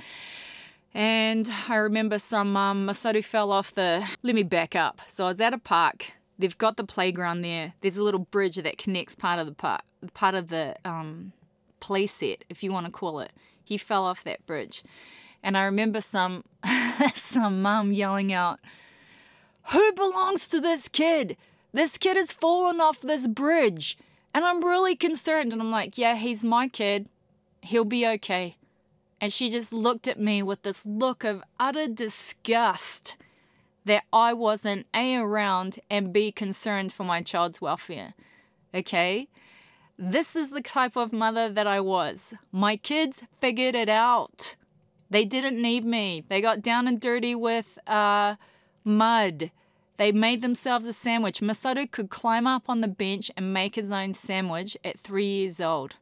And 0.93 1.49
I 1.67 1.77
remember 1.77 2.19
some 2.19 2.53
mum, 2.53 2.85
Masaru 2.85 3.23
fell 3.23 3.51
off 3.51 3.73
the. 3.73 4.07
Let 4.21 4.35
me 4.35 4.43
back 4.43 4.75
up. 4.75 5.01
So 5.07 5.25
I 5.25 5.29
was 5.29 5.41
at 5.41 5.51
a 5.51 5.57
park 5.57 6.11
They've 6.37 6.57
got 6.57 6.77
the 6.77 6.83
playground 6.83 7.41
there. 7.41 7.73
There's 7.81 7.97
a 7.97 8.03
little 8.03 8.19
bridge 8.19 8.57
that 8.57 8.77
connects 8.77 9.15
part 9.15 9.39
of 9.39 9.45
the 9.45 9.53
part 10.13 10.35
of 10.35 10.49
the 10.49 10.75
um, 10.83 11.31
play 11.79 12.07
set, 12.07 12.43
if 12.49 12.63
you 12.63 12.71
want 12.71 12.85
to 12.85 12.91
call 12.91 13.19
it. 13.19 13.31
He 13.63 13.77
fell 13.77 14.03
off 14.03 14.23
that 14.23 14.45
bridge, 14.45 14.83
and 15.41 15.57
I 15.57 15.63
remember 15.63 16.01
some 16.01 16.43
some 17.15 17.61
mum 17.61 17.93
yelling 17.93 18.33
out, 18.33 18.59
"Who 19.71 19.93
belongs 19.93 20.47
to 20.49 20.59
this 20.59 20.87
kid? 20.87 21.37
This 21.71 21.97
kid 21.97 22.17
has 22.17 22.33
fallen 22.33 22.81
off 22.81 23.01
this 23.01 23.27
bridge." 23.27 23.97
And 24.33 24.43
I'm 24.43 24.59
really 24.59 24.97
concerned, 24.97 25.53
and 25.53 25.61
I'm 25.61 25.71
like, 25.71 25.97
"Yeah, 25.97 26.15
he's 26.15 26.43
my 26.43 26.67
kid. 26.67 27.07
He'll 27.61 27.85
be 27.85 28.05
okay." 28.05 28.57
And 29.21 29.31
she 29.31 29.49
just 29.49 29.71
looked 29.71 30.09
at 30.09 30.19
me 30.19 30.43
with 30.43 30.63
this 30.63 30.85
look 30.85 31.23
of 31.23 31.41
utter 31.57 31.87
disgust 31.87 33.15
that 33.85 34.03
I 34.11 34.33
wasn't 34.33 34.87
A, 34.93 35.15
around 35.15 35.79
and 35.89 36.11
B, 36.11 36.31
concerned 36.31 36.91
for 36.91 37.03
my 37.03 37.21
child's 37.21 37.61
welfare. 37.61 38.13
Okay? 38.73 39.27
This 39.97 40.35
is 40.35 40.49
the 40.49 40.61
type 40.61 40.97
of 40.97 41.13
mother 41.13 41.47
that 41.49 41.67
I 41.67 41.79
was. 41.79 42.33
My 42.51 42.75
kids 42.75 43.23
figured 43.39 43.75
it 43.75 43.89
out. 43.89 44.57
They 45.09 45.23
didn't 45.23 45.61
need 45.61 45.85
me. 45.85 46.25
They 46.27 46.41
got 46.41 46.61
down 46.61 46.87
and 46.87 46.99
dirty 46.99 47.35
with 47.35 47.79
uh, 47.87 48.35
mud. 48.83 49.51
They 49.97 50.11
made 50.11 50.41
themselves 50.41 50.87
a 50.87 50.93
sandwich. 50.93 51.39
Masaru 51.39 51.89
could 51.89 52.09
climb 52.09 52.47
up 52.47 52.63
on 52.67 52.81
the 52.81 52.87
bench 52.87 53.31
and 53.37 53.53
make 53.53 53.75
his 53.75 53.91
own 53.91 54.13
sandwich 54.13 54.75
at 54.83 54.99
three 54.99 55.25
years 55.25 55.61
old. 55.61 55.95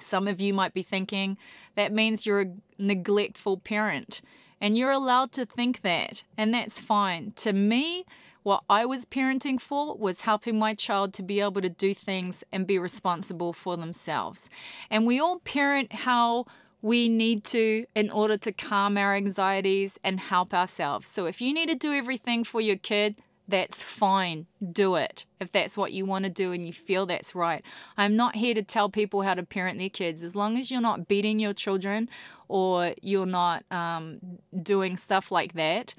Some 0.00 0.26
of 0.26 0.40
you 0.40 0.52
might 0.52 0.74
be 0.74 0.82
thinking 0.82 1.36
that 1.76 1.92
means 1.92 2.26
you're 2.26 2.40
a 2.40 2.52
neglectful 2.78 3.58
parent. 3.58 4.20
And 4.64 4.78
you're 4.78 4.92
allowed 4.92 5.30
to 5.32 5.44
think 5.44 5.82
that, 5.82 6.22
and 6.38 6.54
that's 6.54 6.80
fine. 6.80 7.34
To 7.36 7.52
me, 7.52 8.06
what 8.44 8.64
I 8.70 8.86
was 8.86 9.04
parenting 9.04 9.60
for 9.60 9.94
was 9.94 10.22
helping 10.22 10.58
my 10.58 10.72
child 10.72 11.12
to 11.14 11.22
be 11.22 11.40
able 11.40 11.60
to 11.60 11.68
do 11.68 11.92
things 11.92 12.42
and 12.50 12.66
be 12.66 12.78
responsible 12.78 13.52
for 13.52 13.76
themselves. 13.76 14.48
And 14.88 15.06
we 15.06 15.20
all 15.20 15.40
parent 15.40 15.92
how 15.92 16.46
we 16.80 17.10
need 17.10 17.44
to 17.44 17.84
in 17.94 18.08
order 18.08 18.38
to 18.38 18.52
calm 18.52 18.96
our 18.96 19.14
anxieties 19.14 19.98
and 20.02 20.18
help 20.18 20.54
ourselves. 20.54 21.08
So 21.08 21.26
if 21.26 21.42
you 21.42 21.52
need 21.52 21.68
to 21.68 21.74
do 21.74 21.92
everything 21.92 22.42
for 22.42 22.62
your 22.62 22.76
kid, 22.76 23.16
That's 23.46 23.82
fine. 23.82 24.46
Do 24.72 24.94
it 24.94 25.26
if 25.38 25.52
that's 25.52 25.76
what 25.76 25.92
you 25.92 26.06
want 26.06 26.24
to 26.24 26.30
do 26.30 26.52
and 26.52 26.66
you 26.66 26.72
feel 26.72 27.04
that's 27.04 27.34
right. 27.34 27.62
I'm 27.96 28.16
not 28.16 28.36
here 28.36 28.54
to 28.54 28.62
tell 28.62 28.88
people 28.88 29.22
how 29.22 29.34
to 29.34 29.42
parent 29.42 29.78
their 29.78 29.90
kids. 29.90 30.24
As 30.24 30.34
long 30.34 30.56
as 30.56 30.70
you're 30.70 30.80
not 30.80 31.08
beating 31.08 31.38
your 31.38 31.52
children 31.52 32.08
or 32.48 32.94
you're 33.02 33.26
not 33.26 33.64
um, 33.70 34.38
doing 34.62 34.96
stuff 34.96 35.30
like 35.30 35.52
that, 35.54 35.94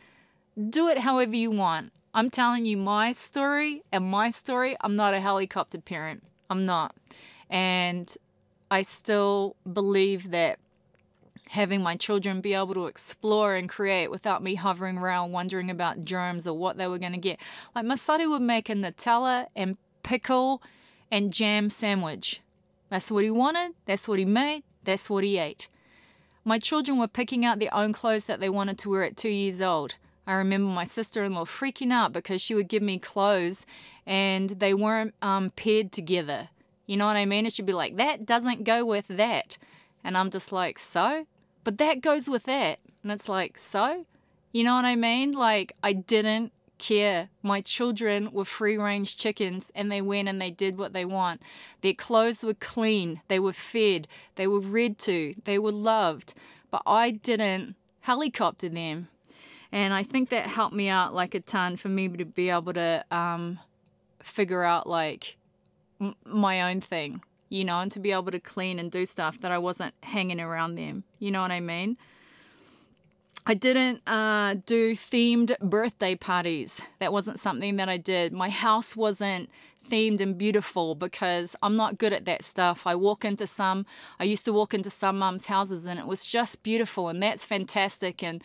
do 0.69 0.87
it 0.87 0.99
however 0.99 1.35
you 1.35 1.51
want. 1.51 1.91
I'm 2.15 2.29
telling 2.29 2.65
you 2.65 2.77
my 2.77 3.11
story 3.11 3.83
and 3.91 4.05
my 4.05 4.29
story. 4.29 4.75
I'm 4.81 4.95
not 4.95 5.13
a 5.13 5.19
helicopter 5.19 5.79
parent. 5.79 6.23
I'm 6.49 6.65
not. 6.65 6.95
And 7.49 8.15
I 8.71 8.81
still 8.81 9.55
believe 9.71 10.31
that 10.31 10.57
having 11.49 11.81
my 11.81 11.95
children 11.95 12.41
be 12.41 12.53
able 12.53 12.73
to 12.73 12.87
explore 12.87 13.55
and 13.55 13.69
create 13.69 14.09
without 14.09 14.43
me 14.43 14.55
hovering 14.55 14.97
around 14.97 15.31
wondering 15.31 15.69
about 15.69 16.03
germs 16.03 16.47
or 16.47 16.57
what 16.57 16.77
they 16.77 16.87
were 16.87 16.97
going 16.97 17.11
to 17.11 17.17
get. 17.17 17.39
Like 17.75 17.85
Masaru 17.85 18.29
would 18.31 18.41
make 18.41 18.69
a 18.69 18.73
Nutella 18.73 19.47
and 19.55 19.77
pickle 20.03 20.61
and 21.11 21.31
jam 21.31 21.69
sandwich. 21.69 22.41
That's 22.89 23.11
what 23.11 23.23
he 23.23 23.29
wanted, 23.29 23.73
that's 23.85 24.07
what 24.07 24.19
he 24.19 24.25
made, 24.25 24.63
that's 24.83 25.09
what 25.09 25.23
he 25.23 25.37
ate. 25.37 25.69
My 26.43 26.59
children 26.59 26.99
were 26.99 27.07
picking 27.07 27.43
out 27.43 27.59
their 27.59 27.73
own 27.73 27.93
clothes 27.93 28.25
that 28.27 28.39
they 28.39 28.49
wanted 28.49 28.77
to 28.79 28.89
wear 28.89 29.03
at 29.03 29.17
two 29.17 29.29
years 29.29 29.61
old. 29.61 29.95
I 30.27 30.33
remember 30.33 30.71
my 30.71 30.83
sister 30.83 31.23
in 31.23 31.33
law 31.33 31.45
freaking 31.45 31.91
out 31.91 32.13
because 32.13 32.41
she 32.41 32.55
would 32.55 32.67
give 32.67 32.83
me 32.83 32.97
clothes 32.97 33.65
and 34.05 34.49
they 34.51 34.73
weren't 34.73 35.13
um, 35.21 35.49
paired 35.51 35.91
together. 35.91 36.49
You 36.85 36.97
know 36.97 37.05
what 37.05 37.15
I 37.15 37.25
mean? 37.25 37.45
It 37.45 37.53
should 37.53 37.65
be 37.65 37.73
like, 37.73 37.97
that 37.97 38.25
doesn't 38.25 38.63
go 38.63 38.85
with 38.85 39.07
that. 39.07 39.57
And 40.03 40.17
I'm 40.17 40.29
just 40.29 40.51
like, 40.51 40.77
so? 40.77 41.25
But 41.66 41.78
that 41.80 41.99
goes 41.99 42.30
with 42.30 42.43
that. 42.43 42.80
And 43.03 43.11
it's 43.11 43.28
like, 43.28 43.57
so? 43.57 44.05
You 44.53 44.63
know 44.63 44.76
what 44.76 44.86
I 44.86 44.95
mean? 44.95 45.34
Like, 45.34 45.76
I 45.84 45.91
didn't 45.91 46.53
care. 46.78 47.30
My 47.41 47.59
children 47.59 48.32
were 48.32 48.45
free 48.45 48.78
range 48.78 49.18
chickens 49.18 49.72
and 49.76 49.91
they 49.91 50.01
went 50.01 50.30
and 50.30 50.41
they 50.41 50.51
did 50.51 50.78
what 50.78 50.93
they 50.93 51.03
want. 51.03 51.41
Their 51.82 51.93
clothes 51.93 52.43
were 52.43 52.53
clean, 52.53 53.22
they 53.28 53.39
were 53.39 53.53
fed, 53.53 54.07
they 54.36 54.47
were 54.47 54.59
read 54.59 54.99
to, 54.99 55.36
they 55.45 55.59
were 55.59 55.72
loved. 55.72 56.34
But 56.72 56.84
I 56.86 57.11
didn't 57.11 57.76
helicopter 58.01 58.70
them. 58.70 59.07
And 59.72 59.93
I 59.93 60.03
think 60.03 60.30
that 60.30 60.47
helped 60.47 60.76
me 60.76 60.89
out 60.89 61.13
like 61.13 61.36
a 61.36 61.39
ton 61.39 61.76
for 61.76 61.89
me 61.89 62.07
to 62.07 62.26
be 62.26 62.49
able 62.49 62.74
to 62.74 63.03
um, 63.11 63.59
figure 64.22 64.63
out 64.63 64.88
like 64.88 65.38
m- 65.99 66.16
my 66.26 66.70
own 66.70 66.82
thing, 66.82 67.22
you 67.49 67.63
know, 67.63 67.79
and 67.79 67.91
to 67.91 67.99
be 67.99 68.11
able 68.11 68.31
to 68.31 68.39
clean 68.39 68.79
and 68.79 68.91
do 68.91 69.05
stuff 69.05 69.39
that 69.41 69.51
I 69.51 69.57
wasn't 69.57 69.93
hanging 70.03 70.39
around 70.39 70.75
them. 70.75 71.03
You 71.19 71.31
know 71.31 71.41
what 71.41 71.51
I 71.51 71.59
mean? 71.59 71.97
I 73.47 73.53
didn't 73.53 74.01
uh, 74.07 74.55
do 74.65 74.93
themed 74.93 75.57
birthday 75.59 76.15
parties. 76.15 76.81
That 76.99 77.13
wasn't 77.13 77.39
something 77.39 77.75
that 77.75 77.87
I 77.87 77.97
did. 77.97 78.33
My 78.33 78.49
house 78.49 78.95
wasn't 78.95 79.49
themed 79.87 80.19
and 80.19 80.35
beautiful 80.35 80.95
because 80.95 81.55
I'm 81.61 81.75
not 81.75 81.99
good 81.99 82.11
at 82.11 82.25
that 82.25 82.43
stuff. 82.43 82.87
I 82.87 82.95
walk 82.95 83.23
into 83.23 83.45
some, 83.45 83.85
I 84.19 84.23
used 84.23 84.45
to 84.45 84.53
walk 84.53 84.73
into 84.73 84.89
some 84.89 85.19
mums' 85.19 85.45
houses 85.45 85.85
and 85.85 85.99
it 85.99 86.07
was 86.07 86.25
just 86.25 86.63
beautiful 86.63 87.07
and 87.07 87.21
that's 87.21 87.45
fantastic. 87.45 88.23
And 88.23 88.43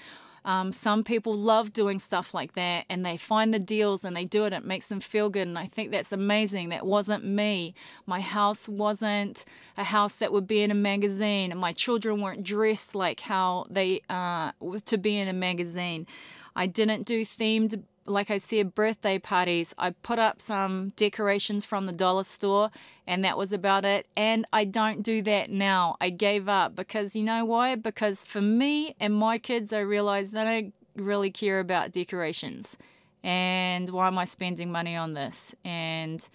um, 0.50 0.72
some 0.72 1.04
people 1.04 1.32
love 1.32 1.72
doing 1.72 2.00
stuff 2.00 2.34
like 2.34 2.54
that 2.54 2.84
and 2.90 3.06
they 3.06 3.16
find 3.16 3.54
the 3.54 3.60
deals 3.60 4.04
and 4.04 4.16
they 4.16 4.24
do 4.24 4.46
it. 4.46 4.52
It 4.52 4.64
makes 4.64 4.88
them 4.88 4.98
feel 4.98 5.30
good. 5.30 5.46
And 5.46 5.56
I 5.56 5.66
think 5.66 5.92
that's 5.92 6.10
amazing. 6.10 6.70
That 6.70 6.84
wasn't 6.84 7.24
me. 7.24 7.72
My 8.04 8.20
house 8.20 8.68
wasn't 8.68 9.44
a 9.76 9.84
house 9.84 10.16
that 10.16 10.32
would 10.32 10.48
be 10.48 10.60
in 10.60 10.72
a 10.72 10.74
magazine. 10.74 11.56
My 11.56 11.72
children 11.72 12.20
weren't 12.20 12.42
dressed 12.42 12.96
like 12.96 13.20
how 13.20 13.66
they, 13.70 14.02
uh, 14.10 14.50
to 14.86 14.98
be 14.98 15.18
in 15.18 15.28
a 15.28 15.32
magazine. 15.32 16.08
I 16.56 16.66
didn't 16.66 17.04
do 17.04 17.24
themed 17.24 17.84
like 18.10 18.30
I 18.30 18.38
said, 18.38 18.74
birthday 18.74 19.18
parties. 19.18 19.72
I 19.78 19.90
put 19.90 20.18
up 20.18 20.42
some 20.42 20.92
decorations 20.96 21.64
from 21.64 21.86
the 21.86 21.92
dollar 21.92 22.24
store, 22.24 22.70
and 23.06 23.24
that 23.24 23.38
was 23.38 23.52
about 23.52 23.84
it. 23.84 24.06
And 24.16 24.46
I 24.52 24.64
don't 24.64 25.02
do 25.02 25.22
that 25.22 25.50
now. 25.50 25.96
I 26.00 26.10
gave 26.10 26.48
up 26.48 26.74
because 26.74 27.16
you 27.16 27.22
know 27.22 27.44
why? 27.44 27.76
Because 27.76 28.24
for 28.24 28.40
me 28.42 28.94
and 29.00 29.14
my 29.14 29.38
kids, 29.38 29.72
I 29.72 29.80
realized 29.80 30.32
they 30.32 30.44
don't 30.44 30.74
really 30.96 31.30
care 31.30 31.60
about 31.60 31.92
decorations. 31.92 32.76
And 33.22 33.88
why 33.90 34.08
am 34.08 34.18
I 34.18 34.24
spending 34.24 34.72
money 34.72 34.96
on 34.96 35.14
this? 35.14 35.54
And, 35.64 36.28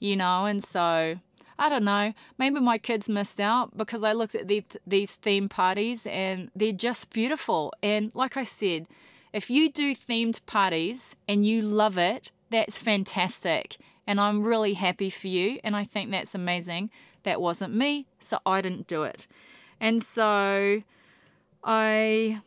you 0.00 0.16
know, 0.16 0.46
and 0.46 0.62
so. 0.62 1.18
I 1.58 1.68
don't 1.68 1.84
know. 1.84 2.12
Maybe 2.38 2.58
my 2.58 2.76
kids 2.76 3.08
missed 3.08 3.38
out 3.38 3.76
because 3.76 4.02
I 4.02 4.14
looked 4.14 4.34
at 4.34 4.48
the, 4.48 4.64
these 4.84 5.14
theme 5.14 5.48
parties 5.48 6.06
and 6.06 6.50
they're 6.56 6.72
just 6.72 7.12
beautiful. 7.12 7.72
And 7.84 8.10
like 8.14 8.36
I 8.36 8.42
said, 8.42 8.86
if 9.32 9.50
you 9.50 9.70
do 9.70 9.94
themed 9.94 10.44
parties 10.46 11.16
and 11.26 11.46
you 11.46 11.62
love 11.62 11.96
it, 11.96 12.30
that's 12.50 12.78
fantastic. 12.78 13.76
And 14.06 14.20
I'm 14.20 14.42
really 14.42 14.74
happy 14.74 15.10
for 15.10 15.28
you. 15.28 15.58
And 15.64 15.74
I 15.74 15.84
think 15.84 16.10
that's 16.10 16.34
amazing. 16.34 16.90
That 17.22 17.40
wasn't 17.40 17.74
me, 17.74 18.06
so 18.20 18.38
I 18.44 18.60
didn't 18.60 18.86
do 18.86 19.04
it. 19.04 19.26
And 19.80 20.02
so 20.02 20.82
I 21.64 22.40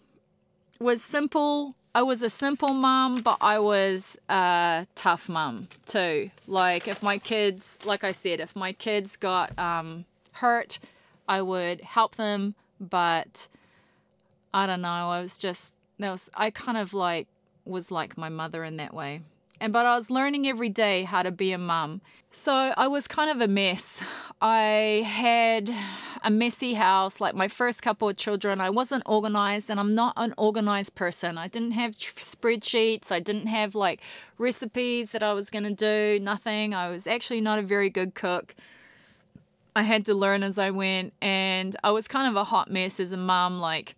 was 0.80 1.02
simple. 1.02 1.76
I 1.94 2.04
was 2.04 2.22
a 2.22 2.30
simple 2.30 2.74
mom, 2.74 3.22
but 3.22 3.38
I 3.40 3.58
was 3.60 4.18
a 4.30 4.86
tough 4.96 5.30
mom 5.30 5.70
too. 5.86 6.30
Like 6.46 6.88
if 6.88 7.02
my 7.02 7.18
kids, 7.18 7.80
like 7.86 8.04
I 8.04 8.12
said, 8.12 8.40
if 8.42 8.56
my 8.56 8.74
kids 8.74 9.16
got 9.16 9.58
um, 9.58 10.06
hurt, 10.34 10.80
I 11.28 11.42
would 11.42 11.82
help 11.82 12.16
them. 12.16 12.56
But 12.82 13.48
I 14.54 14.66
don't 14.68 14.82
know. 14.82 15.10
I 15.10 15.22
was 15.22 15.38
just 15.38 15.75
that 16.00 16.12
was 16.12 16.30
I 16.36 16.50
kind 16.50 16.78
of 16.78 16.94
like 16.94 17.28
was 17.66 17.92
like 17.92 18.18
my 18.18 18.30
mother 18.30 18.64
in 18.64 18.78
that 18.78 18.94
way. 18.94 19.22
And 19.60 19.72
but 19.72 19.86
I 19.86 19.96
was 19.96 20.10
learning 20.10 20.48
every 20.48 20.70
day 20.70 21.04
how 21.04 21.24
to 21.24 21.32
be 21.32 21.52
a 21.52 21.58
mum. 21.58 22.02
So 22.30 22.74
I 22.76 22.88
was 22.88 23.08
kind 23.08 23.30
of 23.30 23.40
a 23.40 23.48
mess. 23.48 24.04
I 24.42 25.04
had 25.08 25.74
a 26.24 26.30
messy 26.30 26.74
house, 26.74 27.22
like 27.22 27.34
my 27.34 27.48
first 27.48 27.82
couple 27.82 28.10
of 28.10 28.18
children. 28.18 28.60
I 28.60 28.70
wasn't 28.70 29.04
organized 29.06 29.70
and 29.70 29.80
I'm 29.80 29.96
not 29.96 30.14
an 30.18 30.34
organized 30.38 30.96
person. 30.96 31.38
I 31.38 31.48
didn't 31.48 31.72
have 31.72 31.92
spreadsheets. 31.96 33.10
I 33.12 33.22
didn't 33.22 33.48
have 33.48 33.74
like 33.74 34.02
recipes 34.38 35.14
that 35.14 35.24
I 35.24 35.32
was 35.32 35.50
going 35.50 35.64
to 35.64 35.74
do, 35.74 36.20
nothing. 36.22 36.74
I 36.74 36.90
was 36.90 37.08
actually 37.08 37.40
not 37.40 37.60
a 37.60 37.62
very 37.62 37.90
good 37.90 38.16
cook. 38.16 38.54
I 39.74 39.84
had 39.84 40.06
to 40.06 40.14
learn 40.14 40.44
as 40.44 40.58
I 40.58 40.72
went 40.72 41.14
and 41.22 41.76
I 41.84 41.92
was 41.92 42.08
kind 42.08 42.28
of 42.28 42.36
a 42.36 42.44
hot 42.44 42.70
mess 42.70 43.00
as 43.00 43.14
a 43.14 43.18
mum 43.18 43.60
like 43.60 43.96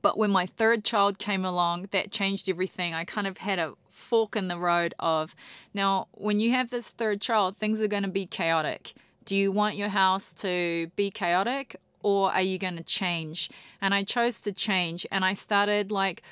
but 0.00 0.18
when 0.18 0.30
my 0.30 0.46
third 0.46 0.84
child 0.84 1.18
came 1.18 1.44
along, 1.44 1.88
that 1.92 2.10
changed 2.10 2.48
everything. 2.48 2.94
I 2.94 3.04
kind 3.04 3.26
of 3.26 3.38
had 3.38 3.58
a 3.58 3.74
fork 3.88 4.36
in 4.36 4.48
the 4.48 4.58
road 4.58 4.94
of 4.98 5.34
now, 5.74 6.08
when 6.12 6.40
you 6.40 6.50
have 6.52 6.70
this 6.70 6.88
third 6.88 7.20
child, 7.20 7.56
things 7.56 7.80
are 7.80 7.88
going 7.88 8.02
to 8.02 8.08
be 8.08 8.26
chaotic. 8.26 8.94
Do 9.24 9.36
you 9.36 9.52
want 9.52 9.76
your 9.76 9.88
house 9.88 10.32
to 10.34 10.90
be 10.96 11.10
chaotic 11.10 11.76
or 12.02 12.32
are 12.32 12.42
you 12.42 12.58
going 12.58 12.76
to 12.76 12.82
change? 12.82 13.50
And 13.80 13.94
I 13.94 14.04
chose 14.04 14.40
to 14.40 14.52
change 14.52 15.06
and 15.10 15.24
I 15.24 15.32
started 15.32 15.90
like 15.90 16.22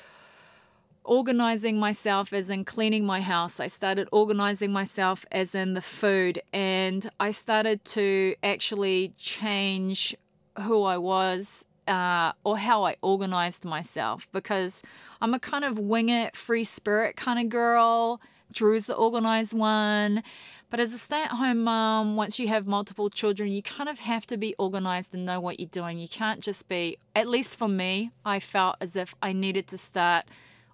organizing 1.03 1.79
myself 1.79 2.33
as 2.33 2.49
in 2.49 2.65
cleaning 2.65 3.05
my 3.05 3.21
house. 3.21 3.59
I 3.59 3.67
started 3.67 4.09
organizing 4.11 4.71
myself 4.71 5.25
as 5.31 5.55
in 5.55 5.73
the 5.73 5.81
food 5.81 6.41
and 6.51 7.09
I 7.19 7.31
started 7.31 7.85
to 7.85 8.35
actually 8.43 9.13
change 9.17 10.15
who 10.61 10.83
I 10.83 10.97
was 10.97 11.65
uh, 11.87 12.33
or 12.43 12.57
how 12.57 12.83
I 12.83 12.95
organized 13.01 13.65
myself 13.65 14.27
because 14.31 14.83
I'm 15.21 15.33
a 15.33 15.39
kind 15.39 15.63
of 15.63 15.79
wing 15.79 16.09
it, 16.09 16.35
free 16.35 16.63
spirit 16.63 17.15
kind 17.15 17.39
of 17.39 17.49
girl. 17.49 18.21
Drew's 18.51 18.85
the 18.85 18.95
organized 18.95 19.53
one. 19.53 20.23
But 20.69 20.81
as 20.81 20.93
a 20.93 20.97
stay 20.97 21.23
at 21.23 21.31
home 21.31 21.63
mom, 21.63 22.17
once 22.17 22.39
you 22.39 22.49
have 22.49 22.67
multiple 22.67 23.09
children, 23.09 23.49
you 23.49 23.63
kind 23.63 23.89
of 23.89 23.99
have 24.01 24.27
to 24.27 24.37
be 24.37 24.53
organized 24.59 25.13
and 25.13 25.25
know 25.25 25.39
what 25.39 25.59
you're 25.59 25.69
doing. 25.69 25.97
You 25.97 26.09
can't 26.09 26.41
just 26.41 26.67
be, 26.67 26.97
at 27.15 27.27
least 27.27 27.55
for 27.55 27.69
me, 27.69 28.11
I 28.25 28.39
felt 28.39 28.75
as 28.81 28.97
if 28.97 29.15
I 29.21 29.31
needed 29.31 29.67
to 29.67 29.77
start 29.77 30.25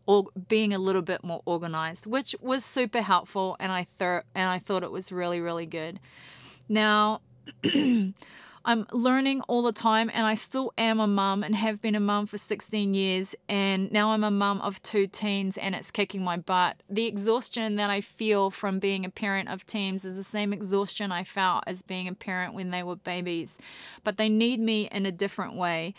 or 0.08 0.26
being 0.48 0.74
a 0.74 0.80
little 0.80 1.04
bit 1.04 1.24
more 1.24 1.42
organized, 1.46 2.08
which 2.08 2.36
was 2.42 2.66
super 2.66 3.02
helpful 3.02 3.56
and 3.60 3.72
I 3.72 3.84
thought 3.84 4.26
and 4.34 4.50
I 4.50 4.60
thought 4.60 4.84
it 4.84 4.92
was 4.92 5.12
really, 5.12 5.40
really 5.40 5.68
good. 5.68 6.00
Now 6.68 7.22
I'm 8.66 8.88
learning 8.94 9.42
all 9.42 9.62
the 9.62 9.74
time, 9.74 10.10
and 10.14 10.26
I 10.26 10.36
still 10.36 10.72
am 10.78 11.02
a 11.02 11.08
mum 11.08 11.44
and 11.44 11.54
have 11.56 11.82
been 11.82 11.96
a 11.96 12.00
mum 12.00 12.28
for 12.28 12.38
16 12.38 12.94
years. 12.94 13.36
And 13.50 13.92
now 13.92 14.12
I'm 14.12 14.24
a 14.24 14.32
mum 14.32 14.62
of 14.62 14.82
two 14.84 15.06
teens, 15.06 15.58
and 15.58 15.76
it's 15.76 15.92
kicking 15.92 16.24
my 16.24 16.38
butt. 16.38 16.78
The 16.90 17.06
exhaustion 17.06 17.76
that 17.76 17.90
I 17.90 18.00
feel 18.00 18.50
from 18.50 18.80
being 18.80 19.04
a 19.04 19.10
parent 19.10 19.50
of 19.50 19.66
teens 19.66 20.06
is 20.06 20.16
the 20.16 20.24
same 20.24 20.54
exhaustion 20.54 21.12
I 21.12 21.26
felt 21.26 21.66
as 21.68 21.82
being 21.82 22.08
a 22.08 22.14
parent 22.14 22.54
when 22.54 22.72
they 22.72 22.84
were 22.84 22.96
babies, 22.96 23.58
but 24.04 24.16
they 24.16 24.30
need 24.30 24.62
me 24.62 24.88
in 24.92 25.06
a 25.06 25.12
different 25.12 25.56
way. 25.56 25.94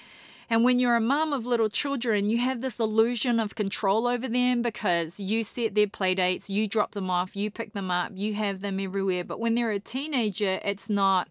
And 0.48 0.64
when 0.64 0.78
you're 0.78 0.96
a 0.96 1.00
mum 1.00 1.32
of 1.32 1.46
little 1.46 1.68
children, 1.68 2.28
you 2.28 2.38
have 2.38 2.60
this 2.60 2.78
illusion 2.78 3.40
of 3.40 3.54
control 3.54 4.06
over 4.06 4.28
them 4.28 4.62
because 4.62 5.18
you 5.18 5.42
set 5.42 5.74
their 5.74 5.86
play 5.86 6.14
dates, 6.14 6.50
you 6.50 6.68
drop 6.68 6.92
them 6.92 7.10
off, 7.10 7.34
you 7.34 7.50
pick 7.50 7.72
them 7.72 7.90
up, 7.90 8.12
you 8.14 8.34
have 8.34 8.60
them 8.60 8.78
everywhere. 8.78 9.24
But 9.24 9.40
when 9.40 9.54
they're 9.54 9.70
a 9.70 9.78
teenager, 9.78 10.60
it's 10.62 10.90
not 10.90 11.28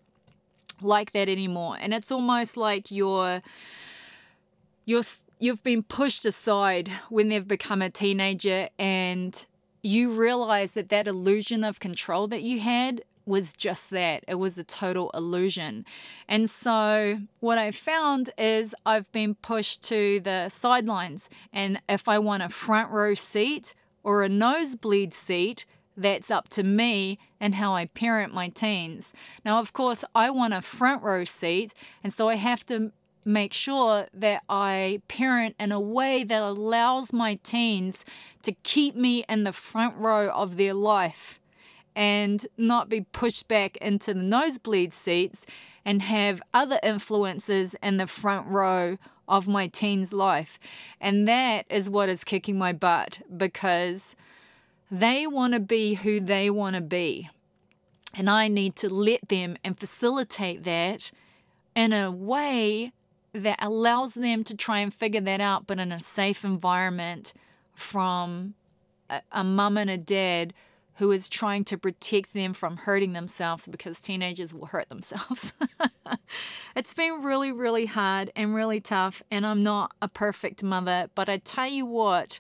like 0.84 1.11
that 1.11 1.29
anymore 1.29 1.77
and 1.79 1.93
it's 1.93 2.11
almost 2.11 2.57
like 2.57 2.91
you're 2.91 3.41
you're 4.86 5.03
you've 5.39 5.63
been 5.63 5.84
pushed 5.84 6.25
aside 6.25 6.89
when 7.09 7.29
they've 7.29 7.47
become 7.47 7.81
a 7.81 7.89
teenager 7.89 8.69
and 8.79 9.45
you 9.81 10.09
realize 10.09 10.71
that 10.73 10.89
that 10.89 11.07
illusion 11.07 11.63
of 11.63 11.79
control 11.79 12.27
that 12.27 12.41
you 12.41 12.61
had 12.61 13.03
was 13.25 13.53
just 13.53 13.89
that. 13.89 14.23
It 14.27 14.36
was 14.36 14.57
a 14.57 14.63
total 14.63 15.11
illusion. 15.13 15.86
And 16.27 16.49
so, 16.49 17.19
what 17.39 17.57
I 17.57 17.71
found 17.71 18.29
is 18.38 18.75
I've 18.86 19.11
been 19.11 19.36
pushed 19.36 19.84
to 19.89 20.19
the 20.19 20.49
sidelines. 20.49 21.29
And 21.51 21.81
if 21.88 22.07
I 22.07 22.19
want 22.19 22.43
a 22.43 22.49
front 22.49 22.91
row 22.91 23.13
seat 23.13 23.73
or 24.03 24.23
a 24.23 24.29
nosebleed 24.29 25.13
seat, 25.13 25.65
that's 25.95 26.31
up 26.31 26.49
to 26.49 26.63
me 26.63 27.19
and 27.39 27.55
how 27.55 27.73
I 27.73 27.85
parent 27.85 28.33
my 28.33 28.49
teens. 28.49 29.13
Now, 29.45 29.59
of 29.59 29.73
course, 29.73 30.03
I 30.15 30.29
want 30.29 30.53
a 30.53 30.61
front 30.61 31.03
row 31.03 31.23
seat, 31.23 31.73
and 32.03 32.11
so 32.11 32.29
I 32.29 32.35
have 32.35 32.65
to 32.67 32.91
make 33.25 33.53
sure 33.53 34.07
that 34.13 34.43
I 34.49 35.01
parent 35.07 35.55
in 35.59 35.71
a 35.71 35.79
way 35.79 36.23
that 36.23 36.41
allows 36.41 37.13
my 37.13 37.39
teens 37.43 38.03
to 38.41 38.51
keep 38.63 38.95
me 38.95 39.23
in 39.29 39.43
the 39.43 39.53
front 39.53 39.95
row 39.97 40.29
of 40.29 40.57
their 40.57 40.73
life 40.73 41.39
and 41.95 42.45
not 42.57 42.89
be 42.89 43.01
pushed 43.01 43.47
back 43.47 43.77
into 43.77 44.13
the 44.13 44.23
nosebleed 44.23 44.93
seats 44.93 45.45
and 45.85 46.01
have 46.01 46.41
other 46.53 46.79
influences 46.81 47.75
in 47.81 47.97
the 47.97 48.07
front 48.07 48.47
row 48.47 48.97
of 49.27 49.47
my 49.47 49.67
teen's 49.67 50.11
life. 50.11 50.59
And 50.99 51.27
that 51.27 51.65
is 51.69 51.89
what 51.89 52.09
is 52.09 52.23
kicking 52.23 52.57
my 52.57 52.73
butt 52.73 53.21
because 53.35 54.15
they 54.93 55.25
want 55.25 55.53
to 55.53 55.59
be 55.59 55.95
who 55.95 56.19
they 56.19 56.51
want 56.51 56.75
to 56.75 56.81
be. 56.81 57.27
And 58.15 58.29
I 58.29 58.47
need 58.47 58.75
to 58.77 58.93
let 58.93 59.27
them 59.27 59.57
and 59.63 59.77
facilitate 59.77 60.63
that 60.65 61.11
in 61.75 61.91
a 61.91 62.11
way 62.11 62.91
that 63.33 63.57
allows 63.59 64.13
them 64.13 64.43
to 64.43 64.55
try 64.55 64.79
and 64.79 64.93
figure 64.93 65.21
that 65.21 65.41
out, 65.41 65.65
but 65.65 65.79
in 65.79 65.91
a 65.91 65.99
safe 65.99 66.45
environment 66.45 67.33
from 67.73 68.53
a, 69.09 69.23
a 69.31 69.43
mum 69.43 69.79
and 69.79 69.89
a 69.89 69.97
dad 69.97 70.53
who 70.97 71.11
is 71.11 71.27
trying 71.27 71.63
to 71.63 71.75
protect 71.75 72.33
them 72.33 72.53
from 72.53 72.77
hurting 72.77 73.13
themselves 73.13 73.67
because 73.67 73.99
teenagers 73.99 74.53
will 74.53 74.67
hurt 74.67 74.89
themselves. 74.89 75.53
it's 76.75 76.93
been 76.93 77.23
really, 77.23 77.51
really 77.51 77.87
hard 77.87 78.31
and 78.35 78.53
really 78.53 78.79
tough, 78.79 79.23
and 79.31 79.43
I'm 79.43 79.63
not 79.63 79.93
a 80.03 80.07
perfect 80.07 80.61
mother, 80.61 81.09
but 81.15 81.29
I 81.29 81.37
tell 81.37 81.67
you 81.67 81.87
what, 81.87 82.39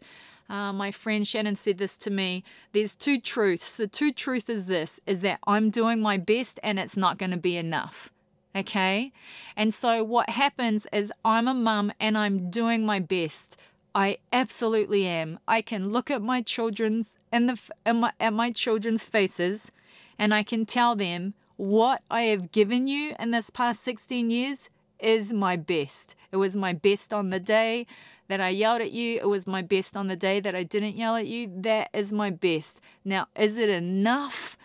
uh, 0.53 0.71
my 0.71 0.91
friend 0.91 1.27
Shannon 1.27 1.55
said 1.55 1.79
this 1.79 1.97
to 1.97 2.11
me. 2.11 2.43
There's 2.73 2.93
two 2.93 3.19
truths. 3.19 3.75
The 3.75 3.87
two 3.87 4.11
truth 4.11 4.51
is 4.51 4.67
this: 4.67 4.99
is 5.07 5.21
that 5.21 5.39
I'm 5.47 5.71
doing 5.71 5.99
my 5.99 6.17
best, 6.17 6.59
and 6.61 6.77
it's 6.77 6.95
not 6.95 7.17
going 7.17 7.31
to 7.31 7.37
be 7.37 7.57
enough. 7.57 8.11
Okay, 8.55 9.11
and 9.57 9.73
so 9.73 10.03
what 10.03 10.29
happens 10.29 10.85
is 10.93 11.11
I'm 11.25 11.47
a 11.47 11.55
mum, 11.55 11.91
and 11.99 12.15
I'm 12.15 12.51
doing 12.51 12.85
my 12.85 12.99
best. 12.99 13.57
I 13.95 14.19
absolutely 14.31 15.07
am. 15.07 15.39
I 15.47 15.61
can 15.63 15.89
look 15.89 16.11
at 16.11 16.21
my 16.21 16.43
children's 16.43 17.17
in 17.31 17.47
the 17.47 17.59
in 17.83 18.01
my, 18.01 18.11
at 18.19 18.33
my 18.33 18.51
children's 18.51 19.03
faces, 19.03 19.71
and 20.19 20.35
I 20.35 20.43
can 20.43 20.67
tell 20.67 20.95
them 20.95 21.33
what 21.57 22.03
I 22.11 22.23
have 22.23 22.51
given 22.51 22.87
you 22.87 23.15
in 23.19 23.31
this 23.31 23.49
past 23.49 23.83
16 23.83 24.29
years 24.29 24.69
is 24.99 25.33
my 25.33 25.55
best. 25.55 26.15
It 26.31 26.37
was 26.37 26.55
my 26.55 26.73
best 26.73 27.11
on 27.11 27.31
the 27.31 27.39
day 27.39 27.87
that 28.27 28.41
I 28.41 28.49
yelled 28.49 28.81
at 28.81 28.91
you. 28.91 29.17
It 29.17 29.27
was 29.27 29.47
my 29.47 29.61
best 29.61 29.95
on 29.97 30.07
the 30.07 30.15
day 30.15 30.39
that 30.39 30.55
I 30.55 30.63
didn't 30.63 30.97
yell 30.97 31.15
at 31.15 31.27
you. 31.27 31.51
That 31.55 31.89
is 31.93 32.13
my 32.13 32.29
best. 32.29 32.81
Now, 33.03 33.27
is 33.35 33.57
it 33.57 33.69
enough 33.69 34.57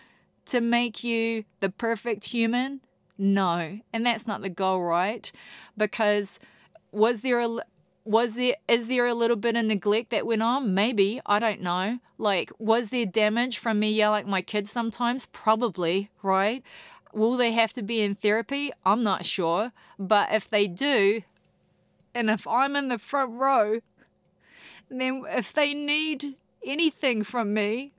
to 0.45 0.61
make 0.61 1.03
you 1.03 1.45
the 1.59 1.69
perfect 1.69 2.25
human? 2.25 2.81
No. 3.17 3.79
And 3.91 4.05
that's 4.05 4.25
not 4.25 4.41
the 4.41 4.49
goal, 4.49 4.81
right? 4.81 5.31
Because 5.77 6.39
was 6.91 7.21
there 7.21 7.41
a 7.41 7.59
was 8.05 8.35
there 8.35 8.55
is 8.67 8.87
there 8.87 9.05
a 9.05 9.13
little 9.13 9.35
bit 9.35 9.55
of 9.55 9.65
neglect 9.65 10.09
that 10.09 10.25
went 10.25 10.41
on 10.41 10.73
maybe 10.73 11.21
i 11.27 11.37
don't 11.37 11.61
know 11.61 11.99
like 12.17 12.51
was 12.57 12.89
there 12.89 13.05
damage 13.05 13.59
from 13.59 13.79
me 13.79 13.91
yelling 13.91 14.21
at 14.21 14.27
my 14.27 14.41
kids 14.41 14.71
sometimes 14.71 15.27
probably 15.27 16.09
right 16.23 16.63
will 17.13 17.37
they 17.37 17.51
have 17.51 17.71
to 17.71 17.83
be 17.83 18.01
in 18.01 18.15
therapy 18.15 18.71
i'm 18.85 19.03
not 19.03 19.25
sure 19.25 19.71
but 19.99 20.31
if 20.31 20.49
they 20.49 20.65
do 20.65 21.21
and 22.13 22.29
if 22.29 22.47
i'm 22.47 22.75
in 22.75 22.89
the 22.89 22.99
front 22.99 23.31
row 23.33 23.79
then 24.89 25.23
if 25.29 25.53
they 25.53 25.73
need 25.73 26.35
anything 26.65 27.23
from 27.23 27.53
me 27.53 27.91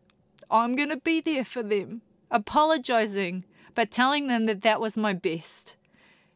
i'm 0.50 0.76
going 0.76 0.88
to 0.88 0.96
be 0.96 1.20
there 1.20 1.44
for 1.44 1.62
them 1.62 2.02
apologizing 2.30 3.42
but 3.74 3.90
telling 3.90 4.28
them 4.28 4.46
that 4.46 4.62
that 4.62 4.80
was 4.80 4.96
my 4.96 5.12
best 5.12 5.76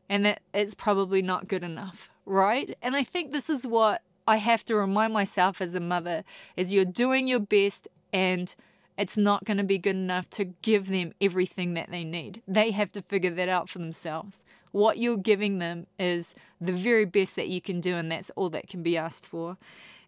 and 0.09 0.25
that 0.25 0.41
it's 0.53 0.75
probably 0.75 1.23
not 1.23 1.49
good 1.49 1.65
enough 1.65 2.11
right? 2.27 2.77
And 2.83 2.97
I 2.97 3.03
think 3.05 3.33
this 3.33 3.51
is 3.51 3.67
what 3.67 4.03
I 4.27 4.39
have 4.39 4.65
to 4.67 4.77
remind 4.77 5.13
myself 5.13 5.61
as 5.61 5.75
a 5.75 5.81
mother 5.81 6.25
is 6.57 6.73
you're 6.73 6.85
doing 6.85 7.29
your 7.29 7.41
best 7.41 7.89
and 8.13 8.55
it's 8.97 9.17
not 9.17 9.45
going 9.45 9.57
to 9.57 9.65
be 9.65 9.79
good 9.79 9.97
enough 9.97 10.31
to 10.31 10.45
give 10.45 10.89
them 10.89 11.13
everything 11.21 11.75
that 11.75 11.91
they 11.91 12.05
need. 12.05 12.43
They 12.47 12.71
have 12.71 12.93
to 12.93 13.03
figure 13.03 13.31
that 13.31 13.49
out 13.49 13.69
for 13.69 13.79
themselves. 13.79 14.45
What 14.75 14.99
you're 14.99 15.17
giving 15.17 15.61
them 15.61 15.87
is 16.01 16.35
the 16.61 16.73
very 16.73 17.05
best 17.05 17.37
that 17.37 17.47
you 17.47 17.61
can 17.61 17.81
do, 17.81 17.95
and 17.95 18.11
that's 18.11 18.31
all 18.31 18.51
that 18.51 18.67
can 18.67 18.83
be 18.83 18.97
asked 18.97 19.25
for. 19.25 19.57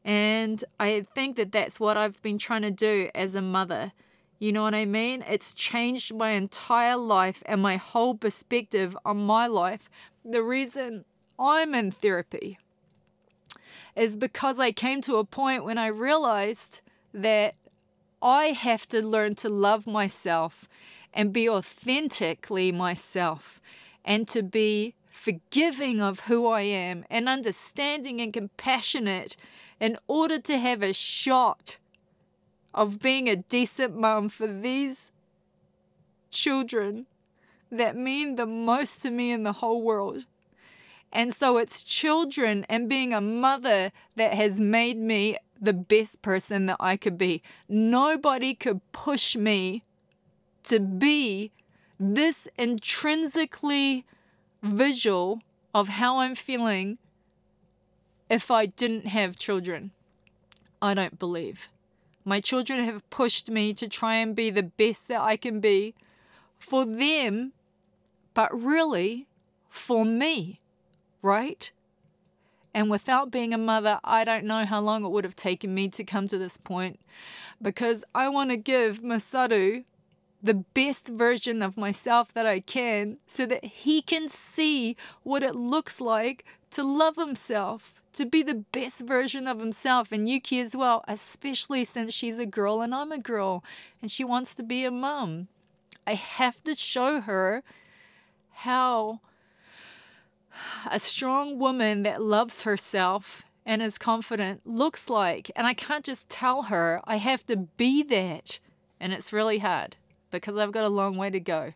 And 0.04 0.64
I 0.80 1.06
think 1.14 1.36
that 1.36 1.52
that's 1.52 1.78
what 1.78 1.96
I've 1.96 2.20
been 2.20 2.36
trying 2.36 2.62
to 2.62 2.72
do 2.72 3.08
as 3.14 3.36
a 3.36 3.40
mother. 3.40 3.92
You 4.40 4.50
know 4.50 4.64
what 4.64 4.74
I 4.74 4.84
mean? 4.84 5.22
It's 5.28 5.54
changed 5.54 6.12
my 6.12 6.30
entire 6.30 6.96
life 6.96 7.44
and 7.46 7.62
my 7.62 7.76
whole 7.76 8.16
perspective 8.16 8.98
on 9.04 9.24
my 9.24 9.46
life. 9.46 9.88
The 10.24 10.42
reason 10.42 11.04
I'm 11.38 11.72
in 11.72 11.92
therapy 11.92 12.58
is 13.94 14.16
because 14.16 14.58
I 14.58 14.72
came 14.72 15.00
to 15.02 15.18
a 15.18 15.24
point 15.24 15.64
when 15.64 15.78
I 15.78 15.86
realized 15.86 16.80
that 17.14 17.54
I 18.20 18.46
have 18.46 18.88
to 18.88 19.00
learn 19.00 19.36
to 19.36 19.48
love 19.48 19.86
myself 19.86 20.68
and 21.14 21.32
be 21.32 21.48
authentically 21.48 22.72
myself 22.72 23.60
and 24.06 24.28
to 24.28 24.42
be 24.42 24.94
forgiving 25.10 26.00
of 26.00 26.20
who 26.20 26.48
I 26.48 26.62
am 26.62 27.04
and 27.10 27.28
understanding 27.28 28.20
and 28.20 28.32
compassionate 28.32 29.36
in 29.80 29.98
order 30.06 30.38
to 30.38 30.58
have 30.58 30.82
a 30.82 30.92
shot 30.92 31.78
of 32.72 33.00
being 33.00 33.28
a 33.28 33.36
decent 33.36 33.98
mom 33.98 34.28
for 34.28 34.46
these 34.46 35.10
children 36.30 37.06
that 37.70 37.96
mean 37.96 38.36
the 38.36 38.46
most 38.46 39.02
to 39.02 39.10
me 39.10 39.32
in 39.32 39.42
the 39.42 39.54
whole 39.54 39.82
world. 39.82 40.26
And 41.12 41.34
so 41.34 41.56
it's 41.58 41.82
children 41.82 42.64
and 42.68 42.88
being 42.88 43.12
a 43.12 43.20
mother 43.20 43.90
that 44.14 44.34
has 44.34 44.60
made 44.60 44.98
me 44.98 45.36
the 45.60 45.72
best 45.72 46.22
person 46.22 46.66
that 46.66 46.76
I 46.78 46.96
could 46.96 47.16
be. 47.16 47.42
Nobody 47.68 48.54
could 48.54 48.80
push 48.92 49.34
me 49.34 49.82
to 50.64 50.78
be 50.78 51.52
this 51.98 52.48
intrinsically 52.58 54.04
visual 54.62 55.40
of 55.74 55.88
how 55.88 56.18
I'm 56.18 56.34
feeling 56.34 56.98
if 58.28 58.50
I 58.50 58.66
didn't 58.66 59.06
have 59.06 59.38
children. 59.38 59.92
I 60.82 60.94
don't 60.94 61.18
believe. 61.18 61.68
My 62.24 62.40
children 62.40 62.84
have 62.84 63.08
pushed 63.10 63.50
me 63.50 63.72
to 63.74 63.88
try 63.88 64.16
and 64.16 64.34
be 64.34 64.50
the 64.50 64.62
best 64.62 65.08
that 65.08 65.20
I 65.20 65.36
can 65.36 65.60
be 65.60 65.94
for 66.58 66.84
them, 66.84 67.52
but 68.34 68.52
really 68.52 69.26
for 69.68 70.04
me 70.04 70.60
right? 71.26 71.72
And 72.72 72.90
without 72.90 73.30
being 73.30 73.52
a 73.52 73.58
mother, 73.58 73.98
I 74.04 74.24
don't 74.24 74.44
know 74.44 74.64
how 74.64 74.80
long 74.80 75.04
it 75.04 75.08
would 75.08 75.24
have 75.24 75.36
taken 75.36 75.74
me 75.74 75.88
to 75.88 76.04
come 76.04 76.28
to 76.28 76.38
this 76.38 76.56
point 76.56 77.00
because 77.60 78.04
I 78.14 78.28
want 78.28 78.50
to 78.50 78.56
give 78.56 79.02
Masaru 79.02 79.84
the 80.42 80.54
best 80.54 81.08
version 81.08 81.62
of 81.62 81.76
myself 81.76 82.32
that 82.34 82.46
I 82.46 82.60
can 82.60 83.18
so 83.26 83.46
that 83.46 83.64
he 83.64 84.02
can 84.02 84.28
see 84.28 84.96
what 85.22 85.42
it 85.42 85.54
looks 85.54 86.00
like 86.00 86.44
to 86.70 86.82
love 86.82 87.16
himself, 87.16 87.94
to 88.12 88.26
be 88.26 88.42
the 88.42 88.64
best 88.72 89.02
version 89.02 89.46
of 89.46 89.58
himself, 89.60 90.12
and 90.12 90.28
Yuki 90.28 90.60
as 90.60 90.76
well, 90.76 91.04
especially 91.08 91.84
since 91.84 92.12
she's 92.12 92.38
a 92.38 92.46
girl 92.46 92.80
and 92.80 92.94
I'm 92.94 93.12
a 93.12 93.18
girl 93.18 93.64
and 94.00 94.10
she 94.10 94.24
wants 94.24 94.54
to 94.56 94.62
be 94.62 94.84
a 94.84 94.90
mum. 94.90 95.48
I 96.06 96.14
have 96.14 96.62
to 96.64 96.74
show 96.74 97.20
her 97.20 97.62
how 98.50 99.20
a 100.90 100.98
strong 100.98 101.58
woman 101.58 102.02
that 102.04 102.22
loves 102.22 102.62
herself 102.62 103.44
and 103.64 103.82
is 103.82 103.98
confident 103.98 104.60
looks 104.64 105.10
like. 105.10 105.50
And 105.56 105.66
I 105.66 105.74
can't 105.74 106.04
just 106.04 106.30
tell 106.30 106.64
her, 106.64 107.00
I 107.04 107.16
have 107.16 107.44
to 107.48 107.56
be 107.56 108.02
that. 108.04 108.60
And 109.00 109.12
it's 109.12 109.32
really 109.32 109.58
hard 109.58 109.96
because 110.30 110.56
I've 110.56 110.72
got 110.72 110.84
a 110.84 110.88
long 110.88 111.16
way 111.16 111.30
to 111.30 111.40
go. 111.40 111.72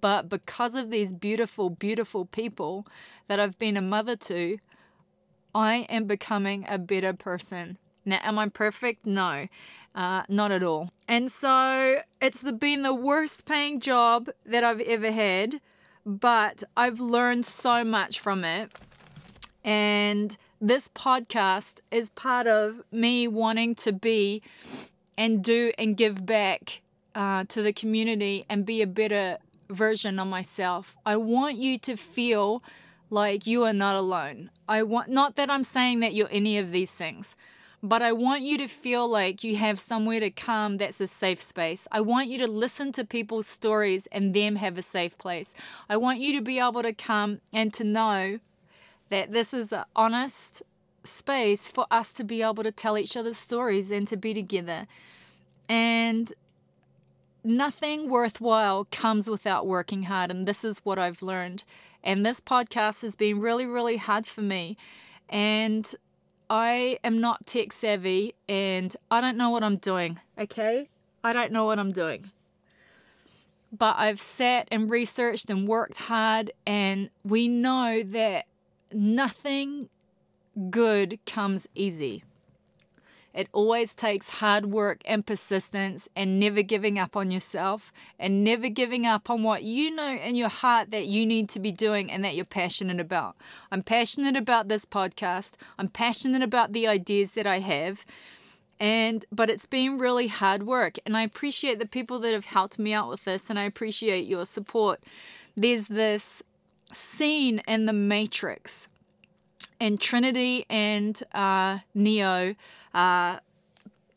But 0.00 0.28
because 0.28 0.74
of 0.74 0.90
these 0.90 1.12
beautiful, 1.12 1.70
beautiful 1.70 2.24
people 2.24 2.86
that 3.26 3.38
I've 3.38 3.58
been 3.58 3.76
a 3.76 3.82
mother 3.82 4.16
to, 4.16 4.58
I 5.54 5.86
am 5.88 6.04
becoming 6.06 6.64
a 6.68 6.78
better 6.78 7.12
person. 7.12 7.78
Now, 8.04 8.18
am 8.22 8.38
I 8.38 8.48
perfect? 8.48 9.06
No, 9.06 9.48
uh, 9.94 10.22
not 10.28 10.52
at 10.52 10.62
all. 10.62 10.90
And 11.06 11.30
so 11.30 12.00
it's 12.20 12.40
the, 12.40 12.52
been 12.52 12.82
the 12.82 12.94
worst 12.94 13.44
paying 13.44 13.80
job 13.80 14.30
that 14.46 14.64
I've 14.64 14.80
ever 14.80 15.10
had 15.10 15.60
but 16.04 16.62
I've 16.76 17.00
learned 17.00 17.46
so 17.46 17.84
much 17.84 18.20
from 18.20 18.44
it. 18.44 18.70
And 19.64 20.36
this 20.60 20.88
podcast 20.88 21.80
is 21.90 22.10
part 22.10 22.46
of 22.46 22.82
me 22.92 23.26
wanting 23.26 23.74
to 23.76 23.92
be 23.92 24.42
and 25.16 25.42
do 25.42 25.72
and 25.78 25.96
give 25.96 26.26
back 26.26 26.82
uh, 27.14 27.44
to 27.48 27.62
the 27.62 27.72
community 27.72 28.44
and 28.48 28.66
be 28.66 28.82
a 28.82 28.86
better 28.86 29.38
version 29.68 30.18
of 30.18 30.28
myself. 30.28 30.96
I 31.06 31.16
want 31.16 31.56
you 31.56 31.78
to 31.78 31.96
feel 31.96 32.62
like 33.10 33.46
you 33.46 33.64
are 33.64 33.72
not 33.72 33.94
alone. 33.94 34.50
I 34.68 34.82
want 34.82 35.08
not 35.08 35.36
that 35.36 35.50
I'm 35.50 35.64
saying 35.64 36.00
that 36.00 36.14
you're 36.14 36.28
any 36.30 36.58
of 36.58 36.70
these 36.70 36.92
things, 36.92 37.36
but 37.82 38.02
I 38.02 38.12
want 38.12 38.42
you 38.42 38.58
to 38.58 38.66
feel 38.66 39.06
like 39.08 39.44
you 39.44 39.56
have 39.56 39.78
somewhere 39.78 40.20
to 40.20 40.30
come 40.30 40.78
that's 40.78 41.00
a 41.00 41.06
safe 41.06 41.40
space. 41.40 41.86
I 41.92 42.00
want 42.00 42.28
you 42.28 42.38
to 42.38 42.46
listen 42.46 42.92
to 42.92 43.04
people's 43.04 43.46
stories 43.46 44.06
and 44.06 44.34
them 44.34 44.56
have 44.56 44.78
a 44.78 44.82
safe 44.82 45.16
place. 45.18 45.54
I 45.88 45.96
want 45.96 46.18
you 46.18 46.32
to 46.36 46.42
be 46.42 46.58
able 46.58 46.82
to 46.82 46.92
come 46.92 47.40
and 47.52 47.72
to 47.74 47.84
know 47.84 48.40
that 49.10 49.30
this 49.30 49.52
is 49.52 49.72
an 49.72 49.84
honest 49.94 50.62
space 51.04 51.68
for 51.68 51.86
us 51.90 52.12
to 52.14 52.24
be 52.24 52.42
able 52.42 52.62
to 52.62 52.72
tell 52.72 52.96
each 52.96 53.16
other's 53.16 53.36
stories 53.36 53.90
and 53.90 54.08
to 54.08 54.16
be 54.16 54.32
together. 54.32 54.86
And 55.68 56.32
nothing 57.44 58.08
worthwhile 58.08 58.86
comes 58.90 59.28
without 59.28 59.66
working 59.66 60.04
hard. 60.04 60.30
And 60.30 60.46
this 60.48 60.64
is 60.64 60.78
what 60.78 60.98
I've 60.98 61.22
learned. 61.22 61.64
And 62.02 62.24
this 62.24 62.40
podcast 62.40 63.02
has 63.02 63.14
been 63.14 63.40
really, 63.40 63.66
really 63.66 63.98
hard 63.98 64.26
for 64.26 64.42
me. 64.42 64.76
And 65.28 65.94
I 66.50 66.98
am 67.04 67.20
not 67.20 67.46
tech 67.46 67.72
savvy 67.72 68.34
and 68.48 68.94
I 69.10 69.20
don't 69.20 69.36
know 69.36 69.50
what 69.50 69.64
I'm 69.64 69.76
doing. 69.76 70.20
Okay? 70.38 70.88
I 71.22 71.32
don't 71.32 71.52
know 71.52 71.64
what 71.64 71.78
I'm 71.78 71.92
doing. 71.92 72.30
But 73.76 73.96
I've 73.98 74.20
sat 74.20 74.68
and 74.70 74.90
researched 74.90 75.50
and 75.50 75.66
worked 75.66 75.98
hard, 75.98 76.52
and 76.64 77.10
we 77.24 77.48
know 77.48 78.04
that 78.04 78.46
nothing 78.92 79.88
good 80.70 81.18
comes 81.26 81.66
easy. 81.74 82.22
It 83.34 83.48
always 83.52 83.94
takes 83.94 84.38
hard 84.38 84.66
work 84.66 85.02
and 85.04 85.26
persistence 85.26 86.08
and 86.14 86.38
never 86.38 86.62
giving 86.62 86.98
up 87.00 87.16
on 87.16 87.32
yourself 87.32 87.92
and 88.16 88.44
never 88.44 88.68
giving 88.68 89.06
up 89.06 89.28
on 89.28 89.42
what 89.42 89.64
you 89.64 89.90
know 89.90 90.14
in 90.14 90.36
your 90.36 90.48
heart 90.48 90.92
that 90.92 91.06
you 91.06 91.26
need 91.26 91.48
to 91.50 91.58
be 91.58 91.72
doing 91.72 92.12
and 92.12 92.24
that 92.24 92.36
you're 92.36 92.44
passionate 92.44 93.00
about. 93.00 93.34
I'm 93.72 93.82
passionate 93.82 94.36
about 94.36 94.68
this 94.68 94.84
podcast. 94.84 95.54
I'm 95.78 95.88
passionate 95.88 96.42
about 96.42 96.72
the 96.72 96.86
ideas 96.86 97.32
that 97.32 97.46
I 97.46 97.58
have. 97.58 98.06
And 98.78 99.24
but 99.32 99.50
it's 99.50 99.66
been 99.66 99.98
really 99.98 100.28
hard 100.28 100.64
work 100.64 100.96
and 101.04 101.16
I 101.16 101.22
appreciate 101.22 101.80
the 101.80 101.86
people 101.86 102.20
that 102.20 102.32
have 102.32 102.46
helped 102.46 102.78
me 102.78 102.92
out 102.92 103.08
with 103.08 103.24
this 103.24 103.50
and 103.50 103.58
I 103.58 103.64
appreciate 103.64 104.26
your 104.26 104.46
support. 104.46 105.02
There's 105.56 105.88
this 105.88 106.42
scene 106.92 107.60
in 107.66 107.86
the 107.86 107.92
Matrix 107.92 108.88
and 109.80 110.00
Trinity 110.00 110.64
and 110.70 111.22
uh, 111.32 111.78
Neo. 111.94 112.54
Uh, 112.92 113.38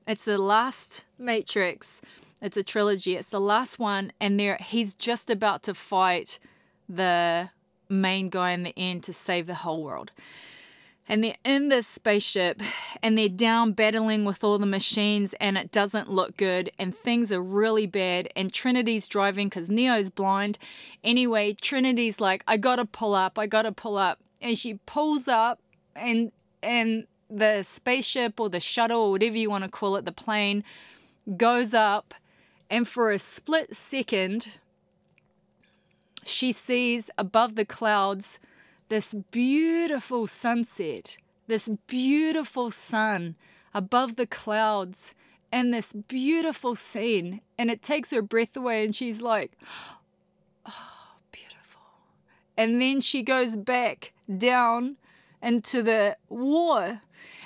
it's 0.07 0.25
the 0.25 0.37
last 0.37 1.05
Matrix. 1.17 2.01
It's 2.41 2.57
a 2.57 2.63
trilogy. 2.63 3.15
It's 3.15 3.27
the 3.27 3.41
last 3.41 3.79
one, 3.79 4.11
and 4.21 4.39
there 4.39 4.57
he's 4.59 4.93
just 4.93 5.29
about 5.29 5.63
to 5.63 5.73
fight 5.73 6.39
the 6.87 7.49
main 7.89 8.29
guy 8.29 8.51
in 8.51 8.63
the 8.63 8.73
end 8.77 9.03
to 9.05 9.13
save 9.13 9.47
the 9.47 9.55
whole 9.55 9.83
world. 9.83 10.11
And 11.09 11.23
they're 11.23 11.37
in 11.45 11.69
this 11.69 11.87
spaceship 11.87 12.61
and 13.01 13.17
they're 13.17 13.29
down 13.29 13.71
battling 13.71 14.25
with 14.25 14.43
all 14.43 14.57
the 14.57 14.65
machines, 14.65 15.33
and 15.39 15.57
it 15.57 15.71
doesn't 15.71 16.11
look 16.11 16.35
good, 16.37 16.69
and 16.77 16.93
things 16.93 17.31
are 17.31 17.41
really 17.41 17.87
bad. 17.87 18.29
And 18.35 18.51
Trinity's 18.51 19.07
driving 19.07 19.47
because 19.47 19.69
Neo's 19.69 20.09
blind. 20.09 20.57
Anyway, 21.03 21.53
Trinity's 21.53 22.19
like, 22.19 22.43
I 22.47 22.57
gotta 22.57 22.85
pull 22.85 23.15
up, 23.15 23.39
I 23.39 23.47
gotta 23.47 23.71
pull 23.71 23.97
up 23.97 24.19
and 24.41 24.57
she 24.57 24.75
pulls 24.85 25.27
up 25.27 25.59
and 25.95 26.31
and 26.61 27.07
the 27.29 27.63
spaceship 27.63 28.39
or 28.39 28.49
the 28.49 28.59
shuttle 28.59 29.01
or 29.01 29.11
whatever 29.11 29.37
you 29.37 29.49
want 29.49 29.63
to 29.63 29.69
call 29.69 29.95
it 29.95 30.05
the 30.05 30.11
plane 30.11 30.63
goes 31.35 31.73
up 31.73 32.13
and 32.69 32.87
for 32.87 33.11
a 33.11 33.19
split 33.19 33.75
second 33.75 34.53
she 36.23 36.51
sees 36.51 37.09
above 37.17 37.55
the 37.55 37.65
clouds 37.65 38.39
this 38.89 39.13
beautiful 39.31 40.25
sunset 40.25 41.17
this 41.47 41.69
beautiful 41.87 42.71
sun 42.71 43.35
above 43.73 44.15
the 44.15 44.27
clouds 44.27 45.13
and 45.51 45.73
this 45.73 45.93
beautiful 45.93 46.75
scene. 46.75 47.41
And 47.57 47.69
it 47.71 47.81
takes 47.81 48.11
her 48.11 48.21
breath 48.21 48.55
away 48.55 48.83
and 48.83 48.95
she's 48.95 49.21
like 49.21 49.51
oh 50.65 50.96
and 52.57 52.81
then 52.81 52.99
she 52.99 53.21
goes 53.21 53.55
back 53.55 54.13
down 54.37 54.97
into 55.41 55.83
the 55.83 56.17
war. 56.27 57.01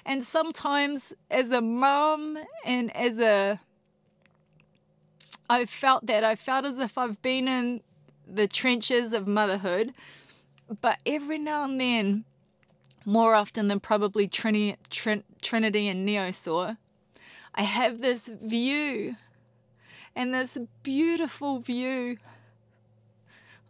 And 0.05 0.23
sometimes, 0.23 1.13
as 1.29 1.51
a 1.51 1.61
mom 1.61 2.39
and 2.65 2.95
as 2.95 3.19
a 3.19 3.59
I 5.51 5.65
felt 5.65 6.05
that. 6.05 6.23
I 6.23 6.35
felt 6.35 6.63
as 6.63 6.79
if 6.79 6.97
I've 6.97 7.21
been 7.21 7.49
in 7.49 7.81
the 8.25 8.47
trenches 8.47 9.11
of 9.11 9.27
motherhood. 9.27 9.93
But 10.79 10.99
every 11.05 11.37
now 11.37 11.65
and 11.65 11.79
then, 11.79 12.23
more 13.03 13.35
often 13.35 13.67
than 13.67 13.81
probably 13.81 14.29
Trini, 14.29 14.77
Trin, 14.89 15.25
Trinity 15.41 15.89
and 15.89 16.05
Neo 16.05 16.31
saw, 16.31 16.75
I 17.53 17.63
have 17.63 17.99
this 17.99 18.27
view 18.41 19.17
and 20.15 20.33
this 20.33 20.57
beautiful 20.83 21.59
view 21.59 22.17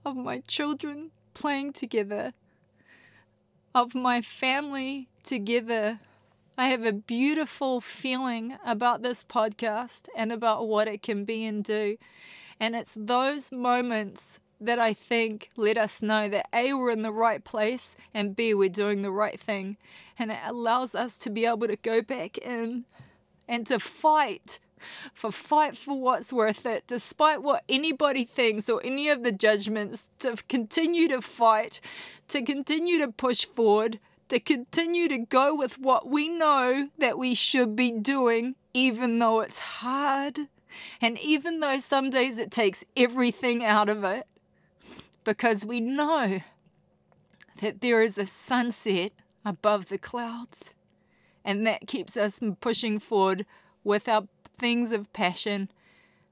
of 0.06 0.16
my 0.16 0.42
children 0.48 1.10
playing 1.34 1.74
together 1.74 2.34
of 3.74 3.96
my 3.96 4.22
family 4.22 5.08
together. 5.24 6.00
I 6.58 6.68
have 6.68 6.86
a 6.86 6.94
beautiful 6.94 7.82
feeling 7.82 8.58
about 8.66 9.02
this 9.02 9.24
podcast 9.24 10.08
and 10.16 10.32
about 10.32 10.68
what 10.68 10.88
it 10.88 11.02
can 11.02 11.24
be 11.24 11.46
and 11.46 11.64
do. 11.64 11.98
And 12.60 12.76
it's 12.76 12.96
those 13.00 13.52
moments 13.52 14.40
that 14.60 14.78
I 14.78 14.94
think 14.94 15.50
let 15.56 15.78
us 15.78 16.02
know 16.02 16.30
that 16.30 16.48
A, 16.54 16.74
we're 16.74 16.92
in 16.92 17.02
the 17.02 17.12
right 17.12 17.44
place, 17.44 17.96
and 18.14 18.36
B, 18.36 18.54
we're 18.54 18.70
doing 18.70 19.02
the 19.02 19.12
right 19.12 19.40
thing. 19.40 19.78
And 20.20 20.32
it 20.32 20.38
allows 20.46 20.94
us 20.94 21.18
to 21.20 21.32
be 21.32 21.46
able 21.46 21.68
to 21.68 21.78
go 21.78 22.02
back 22.04 22.38
in 22.38 22.86
and 23.48 23.66
to 23.68 23.80
fight 23.80 24.60
for 25.14 25.32
fight 25.32 25.78
for 25.78 26.00
what's 26.00 26.34
worth 26.34 26.66
it, 26.66 26.84
despite 26.88 27.42
what 27.42 27.64
anybody 27.68 28.26
thinks 28.26 28.70
or 28.70 28.82
any 28.84 29.10
of 29.10 29.24
the 29.24 29.32
judgments, 29.32 30.10
to 30.20 30.36
continue 30.48 31.08
to 31.08 31.22
fight, 31.22 31.82
to 32.28 32.42
continue 32.42 32.98
to 33.00 33.12
push 33.12 33.46
forward, 33.46 34.00
to 34.30 34.40
continue 34.40 35.08
to 35.08 35.18
go 35.18 35.56
with 35.56 35.78
what 35.78 36.08
we 36.08 36.28
know 36.28 36.90
that 36.98 37.18
we 37.18 37.36
should 37.36 37.76
be 37.76 37.92
doing, 37.92 38.56
even 38.74 39.20
though 39.20 39.42
it's 39.42 39.60
hard. 39.60 40.48
And 41.02 41.20
even 41.20 41.60
though 41.60 41.80
some 41.80 42.10
days 42.10 42.38
it 42.38 42.50
takes 42.50 42.86
everything 42.96 43.64
out 43.64 43.90
of 43.90 44.06
it, 44.06 44.26
because 45.24 45.66
we 45.66 45.82
know 45.82 46.42
that 47.60 47.82
there 47.82 48.02
is 48.02 48.18
a 48.18 48.26
sunset 48.26 49.12
above 49.44 49.90
the 49.90 49.98
clouds, 49.98 50.74
and 51.44 51.68
that 51.68 51.88
keeps 51.88 52.16
us 52.16 52.40
pushing 52.62 53.00
forward 53.00 53.46
with 53.84 54.08
our 54.08 54.28
things 54.62 54.92
of 54.92 55.12
passion. 55.12 55.70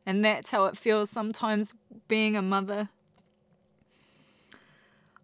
And 0.05 0.23
that's 0.23 0.51
how 0.51 0.65
it 0.65 0.77
feels 0.77 1.09
sometimes 1.09 1.73
being 2.07 2.37
a 2.37 2.41
mother. 2.41 2.89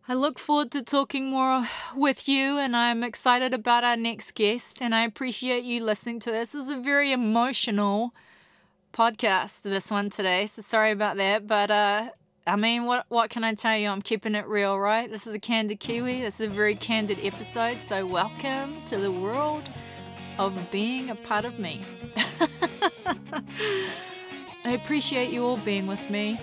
I 0.08 0.14
look 0.14 0.38
forward 0.38 0.72
to 0.72 0.84
talking 0.84 1.30
more 1.30 1.66
with 1.96 2.28
you, 2.28 2.60
and 2.60 2.76
I'm 2.76 3.04
excited 3.04 3.54
about 3.54 3.84
our 3.84 3.96
next 3.96 4.36
guest. 4.36 4.82
And 4.82 4.94
I 4.94 5.04
appreciate 5.04 5.64
you 5.64 5.84
listening 5.84 6.20
to 6.22 6.32
this. 6.32 6.52
This 6.52 6.66
is 6.66 6.70
a 6.70 6.80
very 6.80 7.12
emotional 7.12 8.14
podcast, 8.94 9.62
this 9.62 9.90
one 9.90 10.10
today. 10.10 10.48
So 10.48 10.62
sorry 10.62 10.92
about 10.92 11.18
that. 11.18 11.48
But 11.48 11.72
uh, 11.72 12.10
I 12.46 12.56
mean, 12.56 12.86
what 12.86 13.06
what 13.10 13.30
can 13.30 13.44
I 13.44 13.54
tell 13.56 13.78
you? 13.78 13.90
I'm 13.90 14.02
keeping 14.02 14.36
it 14.36 14.46
real, 14.48 14.78
right? 14.78 15.10
This 15.10 15.26
is 15.26 15.34
a 15.34 15.40
candid 15.40 15.80
Kiwi. 15.80 16.22
This 16.22 16.40
is 16.40 16.48
a 16.48 16.50
very 16.50 16.76
candid 16.76 17.20
episode. 17.24 17.82
So 17.82 18.06
welcome 18.06 18.84
to 18.86 18.98
the 18.98 19.12
world 19.12 19.64
of 20.38 20.54
being 20.72 21.10
a 21.10 21.16
part 21.16 21.46
of 21.46 21.58
me. 21.58 21.82
I 23.06 24.72
appreciate 24.72 25.30
you 25.30 25.46
all 25.46 25.58
being 25.58 25.88
with 25.88 26.10
me. 26.10 26.40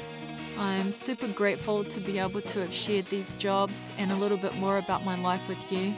I'm 0.58 0.92
super 0.92 1.28
grateful 1.28 1.82
to 1.84 2.00
be 2.00 2.18
able 2.18 2.40
to 2.40 2.60
have 2.60 2.72
shared 2.72 3.06
these 3.06 3.34
jobs 3.34 3.92
and 3.98 4.12
a 4.12 4.16
little 4.16 4.36
bit 4.36 4.54
more 4.56 4.78
about 4.78 5.04
my 5.04 5.20
life 5.20 5.48
with 5.48 5.72
you. 5.72 5.94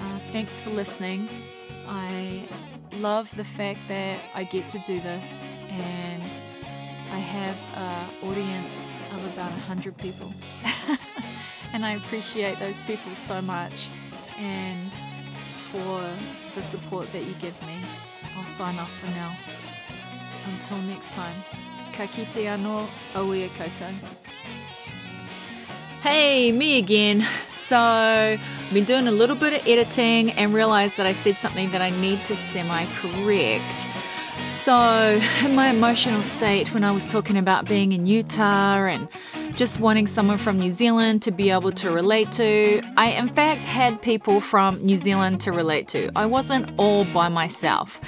Uh, 0.00 0.18
thanks 0.30 0.58
for 0.60 0.70
listening. 0.70 1.28
I 1.86 2.46
love 3.00 3.34
the 3.36 3.44
fact 3.44 3.80
that 3.88 4.18
I 4.34 4.44
get 4.44 4.68
to 4.70 4.78
do 4.80 5.00
this 5.00 5.46
and 5.70 6.22
I 7.12 7.18
have 7.18 7.56
an 7.76 8.28
audience 8.28 8.94
of 9.12 9.24
about 9.32 9.50
100 9.50 9.96
people. 9.98 10.32
and 11.72 11.84
I 11.84 11.92
appreciate 11.92 12.58
those 12.58 12.80
people 12.82 13.12
so 13.12 13.42
much 13.42 13.88
and 14.38 14.92
for 15.70 16.02
the 16.54 16.62
support 16.62 17.10
that 17.12 17.24
you 17.24 17.34
give 17.34 17.60
me. 17.62 17.76
I'll 18.36 18.46
sign 18.46 18.78
off 18.78 18.90
for 19.00 19.10
now. 19.10 19.67
Until 20.54 20.78
next 20.88 21.12
time, 21.14 21.34
ka 21.92 22.04
anō 22.04 22.86
koutou. 23.14 23.92
Hey, 26.02 26.52
me 26.52 26.78
again. 26.78 27.26
So, 27.52 27.76
I've 27.76 28.72
been 28.72 28.84
doing 28.84 29.08
a 29.08 29.10
little 29.10 29.36
bit 29.36 29.52
of 29.60 29.66
editing 29.66 30.30
and 30.32 30.54
realized 30.54 30.96
that 30.96 31.06
I 31.06 31.12
said 31.12 31.36
something 31.36 31.70
that 31.72 31.82
I 31.82 31.90
need 32.00 32.24
to 32.26 32.36
semi 32.36 32.84
correct. 33.00 33.86
So, 34.52 35.20
in 35.44 35.54
my 35.54 35.68
emotional 35.68 36.22
state, 36.22 36.72
when 36.72 36.84
I 36.84 36.92
was 36.92 37.08
talking 37.08 37.36
about 37.36 37.68
being 37.68 37.92
in 37.92 38.06
Utah 38.06 38.84
and 38.84 39.08
just 39.54 39.80
wanting 39.80 40.06
someone 40.06 40.38
from 40.38 40.58
New 40.58 40.70
Zealand 40.70 41.22
to 41.22 41.30
be 41.30 41.50
able 41.50 41.72
to 41.72 41.90
relate 41.90 42.30
to, 42.32 42.80
I 42.96 43.10
in 43.10 43.28
fact 43.28 43.66
had 43.66 44.00
people 44.00 44.40
from 44.40 44.80
New 44.84 44.96
Zealand 44.96 45.40
to 45.42 45.52
relate 45.52 45.88
to. 45.88 46.10
I 46.16 46.26
wasn't 46.26 46.70
all 46.78 47.04
by 47.04 47.28
myself. 47.28 48.00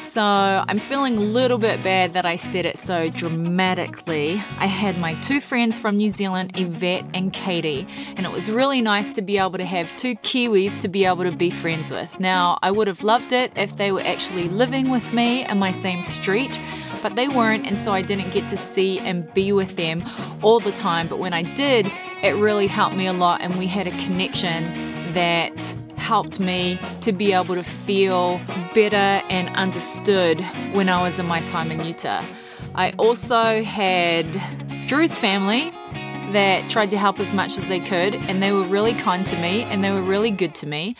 So 0.00 0.22
I'm 0.22 0.78
feeling 0.78 1.16
a 1.16 1.20
little 1.20 1.58
bit 1.58 1.82
bad 1.82 2.12
that 2.14 2.24
I 2.24 2.36
said 2.36 2.64
it 2.64 2.78
so 2.78 3.10
dramatically. 3.10 4.40
I 4.58 4.66
had 4.66 4.98
my 4.98 5.14
two 5.20 5.40
friends 5.40 5.78
from 5.78 5.96
New 5.96 6.10
Zealand, 6.10 6.52
Yvette 6.58 7.04
and 7.12 7.32
Katie, 7.32 7.86
and 8.16 8.24
it 8.24 8.32
was 8.32 8.50
really 8.50 8.80
nice 8.80 9.10
to 9.10 9.22
be 9.22 9.36
able 9.36 9.58
to 9.58 9.64
have 9.64 9.94
two 9.96 10.14
Kiwis 10.16 10.80
to 10.80 10.88
be 10.88 11.04
able 11.04 11.24
to 11.24 11.32
be 11.32 11.50
friends 11.50 11.90
with. 11.90 12.18
Now, 12.20 12.58
I 12.62 12.70
would 12.70 12.86
have 12.86 13.02
loved 13.02 13.32
it 13.32 13.52
if 13.56 13.76
they 13.76 13.92
were 13.92 14.02
actually 14.02 14.48
living 14.48 14.90
with 14.90 15.12
me 15.12 15.44
in 15.46 15.58
my 15.58 15.72
same 15.72 16.02
street, 16.02 16.60
but 17.02 17.16
they 17.16 17.28
weren't, 17.28 17.66
and 17.66 17.76
so 17.76 17.92
I 17.92 18.02
didn't 18.02 18.30
get 18.30 18.48
to 18.50 18.56
see 18.56 18.98
and 19.00 19.32
be 19.34 19.52
with 19.52 19.76
them 19.76 20.04
all 20.40 20.60
the 20.60 20.72
time. 20.72 21.08
But 21.08 21.18
when 21.18 21.34
I 21.34 21.42
did, 21.42 21.90
it 22.22 22.36
really 22.36 22.68
helped 22.68 22.96
me 22.96 23.06
a 23.06 23.12
lot, 23.12 23.42
and 23.42 23.56
we 23.56 23.66
had 23.66 23.86
a 23.86 23.96
connection 23.98 24.85
that 25.16 25.74
helped 25.96 26.38
me 26.38 26.78
to 27.00 27.10
be 27.10 27.32
able 27.32 27.54
to 27.54 27.62
feel 27.62 28.38
better 28.74 28.96
and 28.96 29.48
understood 29.56 30.40
when 30.72 30.90
I 30.90 31.02
was 31.02 31.18
in 31.18 31.26
my 31.26 31.40
time 31.46 31.70
in 31.70 31.82
Utah. 31.84 32.22
I 32.74 32.92
also 32.98 33.62
had 33.62 34.26
Drew's 34.86 35.18
family 35.18 35.72
that 36.32 36.68
tried 36.68 36.90
to 36.90 36.98
help 36.98 37.18
as 37.18 37.32
much 37.32 37.56
as 37.56 37.66
they 37.66 37.80
could, 37.80 38.14
and 38.14 38.42
they 38.42 38.52
were 38.52 38.64
really 38.64 38.92
kind 38.92 39.26
to 39.26 39.36
me 39.40 39.62
and 39.62 39.82
they 39.82 39.90
were 39.90 40.02
really 40.02 40.30
good 40.30 40.54
to 40.56 40.66
me. 40.66 40.94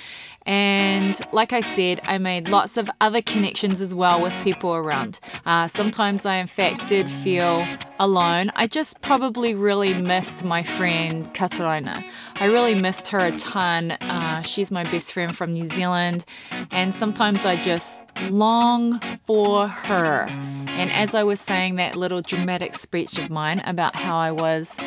And 0.46 1.20
like 1.32 1.52
I 1.52 1.60
said, 1.60 2.00
I 2.04 2.18
made 2.18 2.48
lots 2.48 2.76
of 2.76 2.88
other 3.00 3.20
connections 3.20 3.80
as 3.80 3.94
well 3.94 4.20
with 4.22 4.32
people 4.44 4.74
around. 4.74 5.18
Uh, 5.44 5.66
sometimes 5.66 6.24
I, 6.24 6.36
in 6.36 6.46
fact, 6.46 6.86
did 6.88 7.10
feel 7.10 7.66
alone. 7.98 8.52
I 8.54 8.68
just 8.68 9.02
probably 9.02 9.54
really 9.54 9.92
missed 9.94 10.44
my 10.44 10.62
friend 10.62 11.32
Katarina. 11.34 12.04
I 12.36 12.46
really 12.46 12.76
missed 12.76 13.08
her 13.08 13.18
a 13.18 13.32
ton. 13.36 13.92
Uh, 13.92 14.42
she's 14.42 14.70
my 14.70 14.84
best 14.84 15.12
friend 15.12 15.36
from 15.36 15.52
New 15.52 15.64
Zealand. 15.64 16.24
And 16.70 16.94
sometimes 16.94 17.44
I 17.44 17.56
just 17.56 18.00
long 18.30 19.00
for 19.24 19.66
her. 19.66 20.26
And 20.28 20.92
as 20.92 21.14
I 21.14 21.24
was 21.24 21.40
saying 21.40 21.76
that 21.76 21.96
little 21.96 22.22
dramatic 22.22 22.74
speech 22.74 23.18
of 23.18 23.30
mine 23.30 23.60
about 23.60 23.96
how 23.96 24.16
I 24.16 24.30
was 24.30 24.78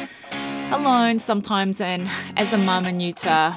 alone 0.72 1.20
sometimes 1.20 1.82
and 1.82 2.08
as 2.38 2.54
a 2.54 2.58
mum 2.58 2.86
in 2.86 3.00
Utah, 3.00 3.56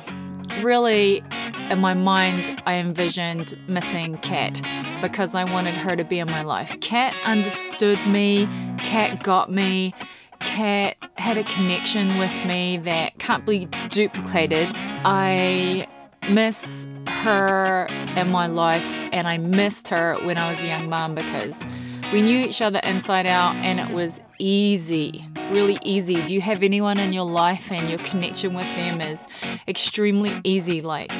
really 0.62 1.22
in 1.70 1.78
my 1.78 1.94
mind, 1.94 2.62
I 2.66 2.74
envisioned 2.74 3.56
missing 3.68 4.18
Kat 4.18 4.60
because 5.01 5.34
I 5.34 5.44
wanted 5.44 5.74
her 5.74 5.97
to 5.97 6.05
be 6.05 6.18
in 6.18 6.30
my 6.30 6.43
life. 6.43 6.78
Kat 6.80 7.14
understood 7.24 7.98
me, 8.06 8.47
Kat 8.78 9.22
got 9.22 9.51
me, 9.51 9.94
Kat 10.40 10.97
had 11.16 11.39
a 11.39 11.44
connection 11.44 12.18
with 12.18 12.44
me 12.44 12.76
that 12.78 13.18
can't 13.18 13.47
be 13.47 13.66
duplicated. 13.89 14.72
I 14.74 15.86
miss 16.30 16.86
her 17.06 17.86
in 18.16 18.30
my 18.30 18.47
life 18.47 18.98
and 19.12 19.26
I 19.26 19.39
missed 19.39 19.89
her 19.89 20.16
when 20.24 20.39
I 20.39 20.51
was 20.51 20.62
a 20.62 20.66
young 20.66 20.89
mum 20.89 21.14
because 21.14 21.64
we 22.12 22.22
knew 22.22 22.44
each 22.44 22.60
other 22.60 22.80
inside 22.80 23.26
out 23.26 23.55
and 23.56 23.80
it 23.80 23.90
was 23.90 24.20
easy, 24.39 25.24
really 25.51 25.78
easy. 25.82 26.23
Do 26.23 26.35
you 26.35 26.40
have 26.40 26.62
anyone 26.62 26.98
in 26.98 27.12
your 27.12 27.24
life 27.24 27.73
and 27.73 27.89
your 27.89 27.98
connection 28.01 28.55
with 28.55 28.66
them 28.77 29.01
is 29.01 29.27
extremely 29.66 30.40
easy? 30.44 30.81
Like, 30.81 31.10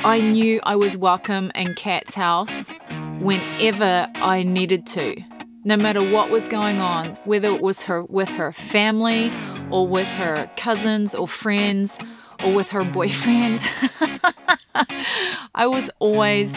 I 0.00 0.20
knew 0.20 0.60
I 0.62 0.76
was 0.76 0.96
welcome 0.96 1.50
in 1.54 1.74
Kat's 1.74 2.14
house 2.14 2.72
whenever 3.20 4.08
I 4.14 4.42
needed 4.42 4.86
to. 4.88 5.16
No 5.64 5.76
matter 5.76 6.02
what 6.02 6.30
was 6.30 6.48
going 6.48 6.80
on, 6.80 7.18
whether 7.24 7.48
it 7.48 7.60
was 7.60 7.84
her 7.84 8.04
with 8.04 8.28
her 8.30 8.52
family 8.52 9.32
or 9.70 9.86
with 9.86 10.08
her 10.08 10.50
cousins 10.56 11.14
or 11.14 11.26
friends 11.26 11.98
or 12.44 12.54
with 12.54 12.70
her 12.70 12.84
boyfriend. 12.98 13.64
I 15.54 15.66
was 15.66 15.90
always 15.98 16.56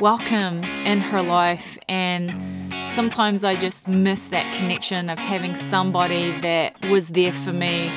welcome 0.00 0.64
in 0.64 1.00
her 1.00 1.22
life 1.22 1.76
and 1.88 2.59
sometimes 2.90 3.44
I 3.44 3.56
just 3.56 3.88
miss 3.88 4.28
that 4.28 4.54
connection 4.54 5.10
of 5.10 5.18
having 5.18 5.54
somebody 5.54 6.32
that 6.40 6.74
was 6.86 7.08
there 7.08 7.32
for 7.32 7.52
me 7.52 7.90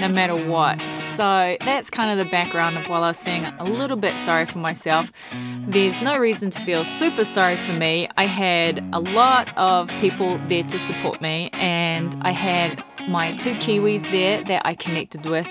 no 0.00 0.08
matter 0.08 0.36
what. 0.36 0.80
So 1.00 1.56
that's 1.64 1.90
kind 1.90 2.10
of 2.10 2.24
the 2.24 2.30
background 2.30 2.76
of 2.78 2.88
why 2.88 2.98
I 2.98 3.08
was 3.08 3.20
feeling 3.20 3.46
a 3.58 3.64
little 3.64 3.96
bit 3.96 4.16
sorry 4.16 4.46
for 4.46 4.58
myself. 4.58 5.12
There's 5.66 6.00
no 6.00 6.18
reason 6.18 6.50
to 6.50 6.60
feel 6.60 6.84
super 6.84 7.24
sorry 7.24 7.56
for 7.56 7.72
me. 7.72 8.08
I 8.16 8.24
had 8.26 8.78
a 8.92 9.00
lot 9.00 9.56
of 9.56 9.90
people 10.00 10.38
there 10.46 10.62
to 10.62 10.78
support 10.78 11.20
me, 11.20 11.50
and 11.52 12.16
I 12.22 12.30
had 12.30 12.84
my 13.08 13.36
two 13.36 13.54
Kiwis 13.54 14.10
there 14.10 14.44
that 14.44 14.62
I 14.64 14.74
connected 14.74 15.26
with, 15.26 15.48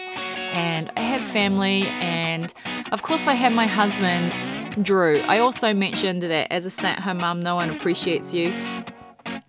and 0.54 0.92
I 0.96 1.02
had 1.02 1.24
family, 1.24 1.88
and 2.00 2.54
of 2.92 3.04
course, 3.04 3.28
I 3.28 3.34
had 3.34 3.52
my 3.54 3.68
husband 3.68 4.32
Drew. 4.82 5.20
I 5.22 5.40
also 5.40 5.74
mentioned 5.74 6.22
that 6.24 6.52
as 6.52 6.66
a 6.66 6.70
stay 6.70 6.90
at 6.90 7.00
home 7.00 7.18
mum, 7.18 7.42
no 7.42 7.56
one 7.56 7.70
appreciates 7.70 8.34
you. 8.34 8.54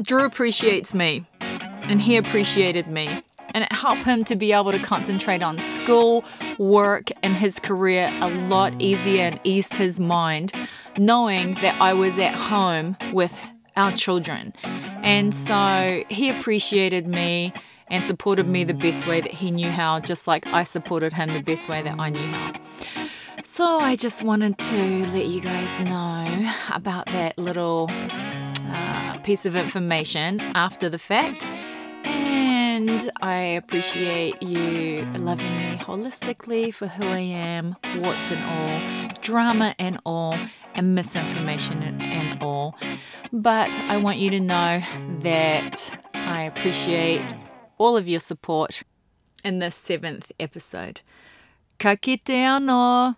Drew 0.02 0.24
appreciates 0.24 0.94
me, 0.94 1.26
and 1.40 2.00
he 2.00 2.16
appreciated 2.16 2.86
me. 2.86 3.22
And 3.54 3.64
it 3.64 3.72
helped 3.72 4.02
him 4.02 4.24
to 4.24 4.36
be 4.36 4.52
able 4.52 4.72
to 4.72 4.78
concentrate 4.78 5.42
on 5.42 5.58
school, 5.58 6.24
work, 6.58 7.10
and 7.22 7.34
his 7.34 7.58
career 7.58 8.10
a 8.20 8.28
lot 8.28 8.74
easier 8.80 9.22
and 9.22 9.40
eased 9.42 9.76
his 9.76 9.98
mind, 9.98 10.52
knowing 10.98 11.54
that 11.54 11.80
I 11.80 11.94
was 11.94 12.18
at 12.18 12.34
home 12.34 12.96
with 13.12 13.42
our 13.76 13.90
children. 13.92 14.52
And 14.62 15.34
so 15.34 16.04
he 16.10 16.28
appreciated 16.28 17.08
me 17.08 17.54
and 17.90 18.04
supported 18.04 18.46
me 18.46 18.64
the 18.64 18.74
best 18.74 19.06
way 19.06 19.22
that 19.22 19.32
he 19.32 19.50
knew 19.50 19.70
how, 19.70 19.98
just 20.00 20.26
like 20.26 20.46
I 20.48 20.62
supported 20.62 21.14
him 21.14 21.32
the 21.32 21.40
best 21.40 21.68
way 21.68 21.80
that 21.80 21.98
I 21.98 22.10
knew 22.10 22.26
how. 22.26 22.52
So 23.50 23.80
I 23.80 23.96
just 23.96 24.22
wanted 24.22 24.56
to 24.58 25.06
let 25.06 25.26
you 25.26 25.40
guys 25.40 25.80
know 25.80 26.52
about 26.72 27.06
that 27.06 27.36
little 27.38 27.88
uh, 27.90 29.18
piece 29.24 29.46
of 29.46 29.56
information 29.56 30.40
after 30.54 30.88
the 30.88 30.98
fact. 30.98 31.44
And 32.04 33.10
I 33.20 33.40
appreciate 33.40 34.40
you 34.42 35.04
loving 35.16 35.50
me 35.56 35.76
holistically 35.78 36.72
for 36.72 36.86
who 36.86 37.02
I 37.04 37.18
am, 37.18 37.74
what's 37.96 38.30
and 38.30 38.44
all, 38.44 39.10
drama 39.22 39.74
and 39.78 39.98
all, 40.06 40.36
and 40.74 40.94
misinformation 40.94 41.82
and 41.82 42.40
all. 42.40 42.76
But 43.32 43.76
I 43.80 43.96
want 43.96 44.18
you 44.18 44.30
to 44.30 44.40
know 44.40 44.80
that 45.20 45.98
I 46.14 46.42
appreciate 46.42 47.24
all 47.76 47.96
of 47.96 48.06
your 48.06 48.20
support 48.20 48.84
in 49.42 49.58
this 49.58 49.74
seventh 49.74 50.30
episode. 50.38 51.00
Ka 51.78 51.96
kite 51.96 52.24
anō! 52.26 53.16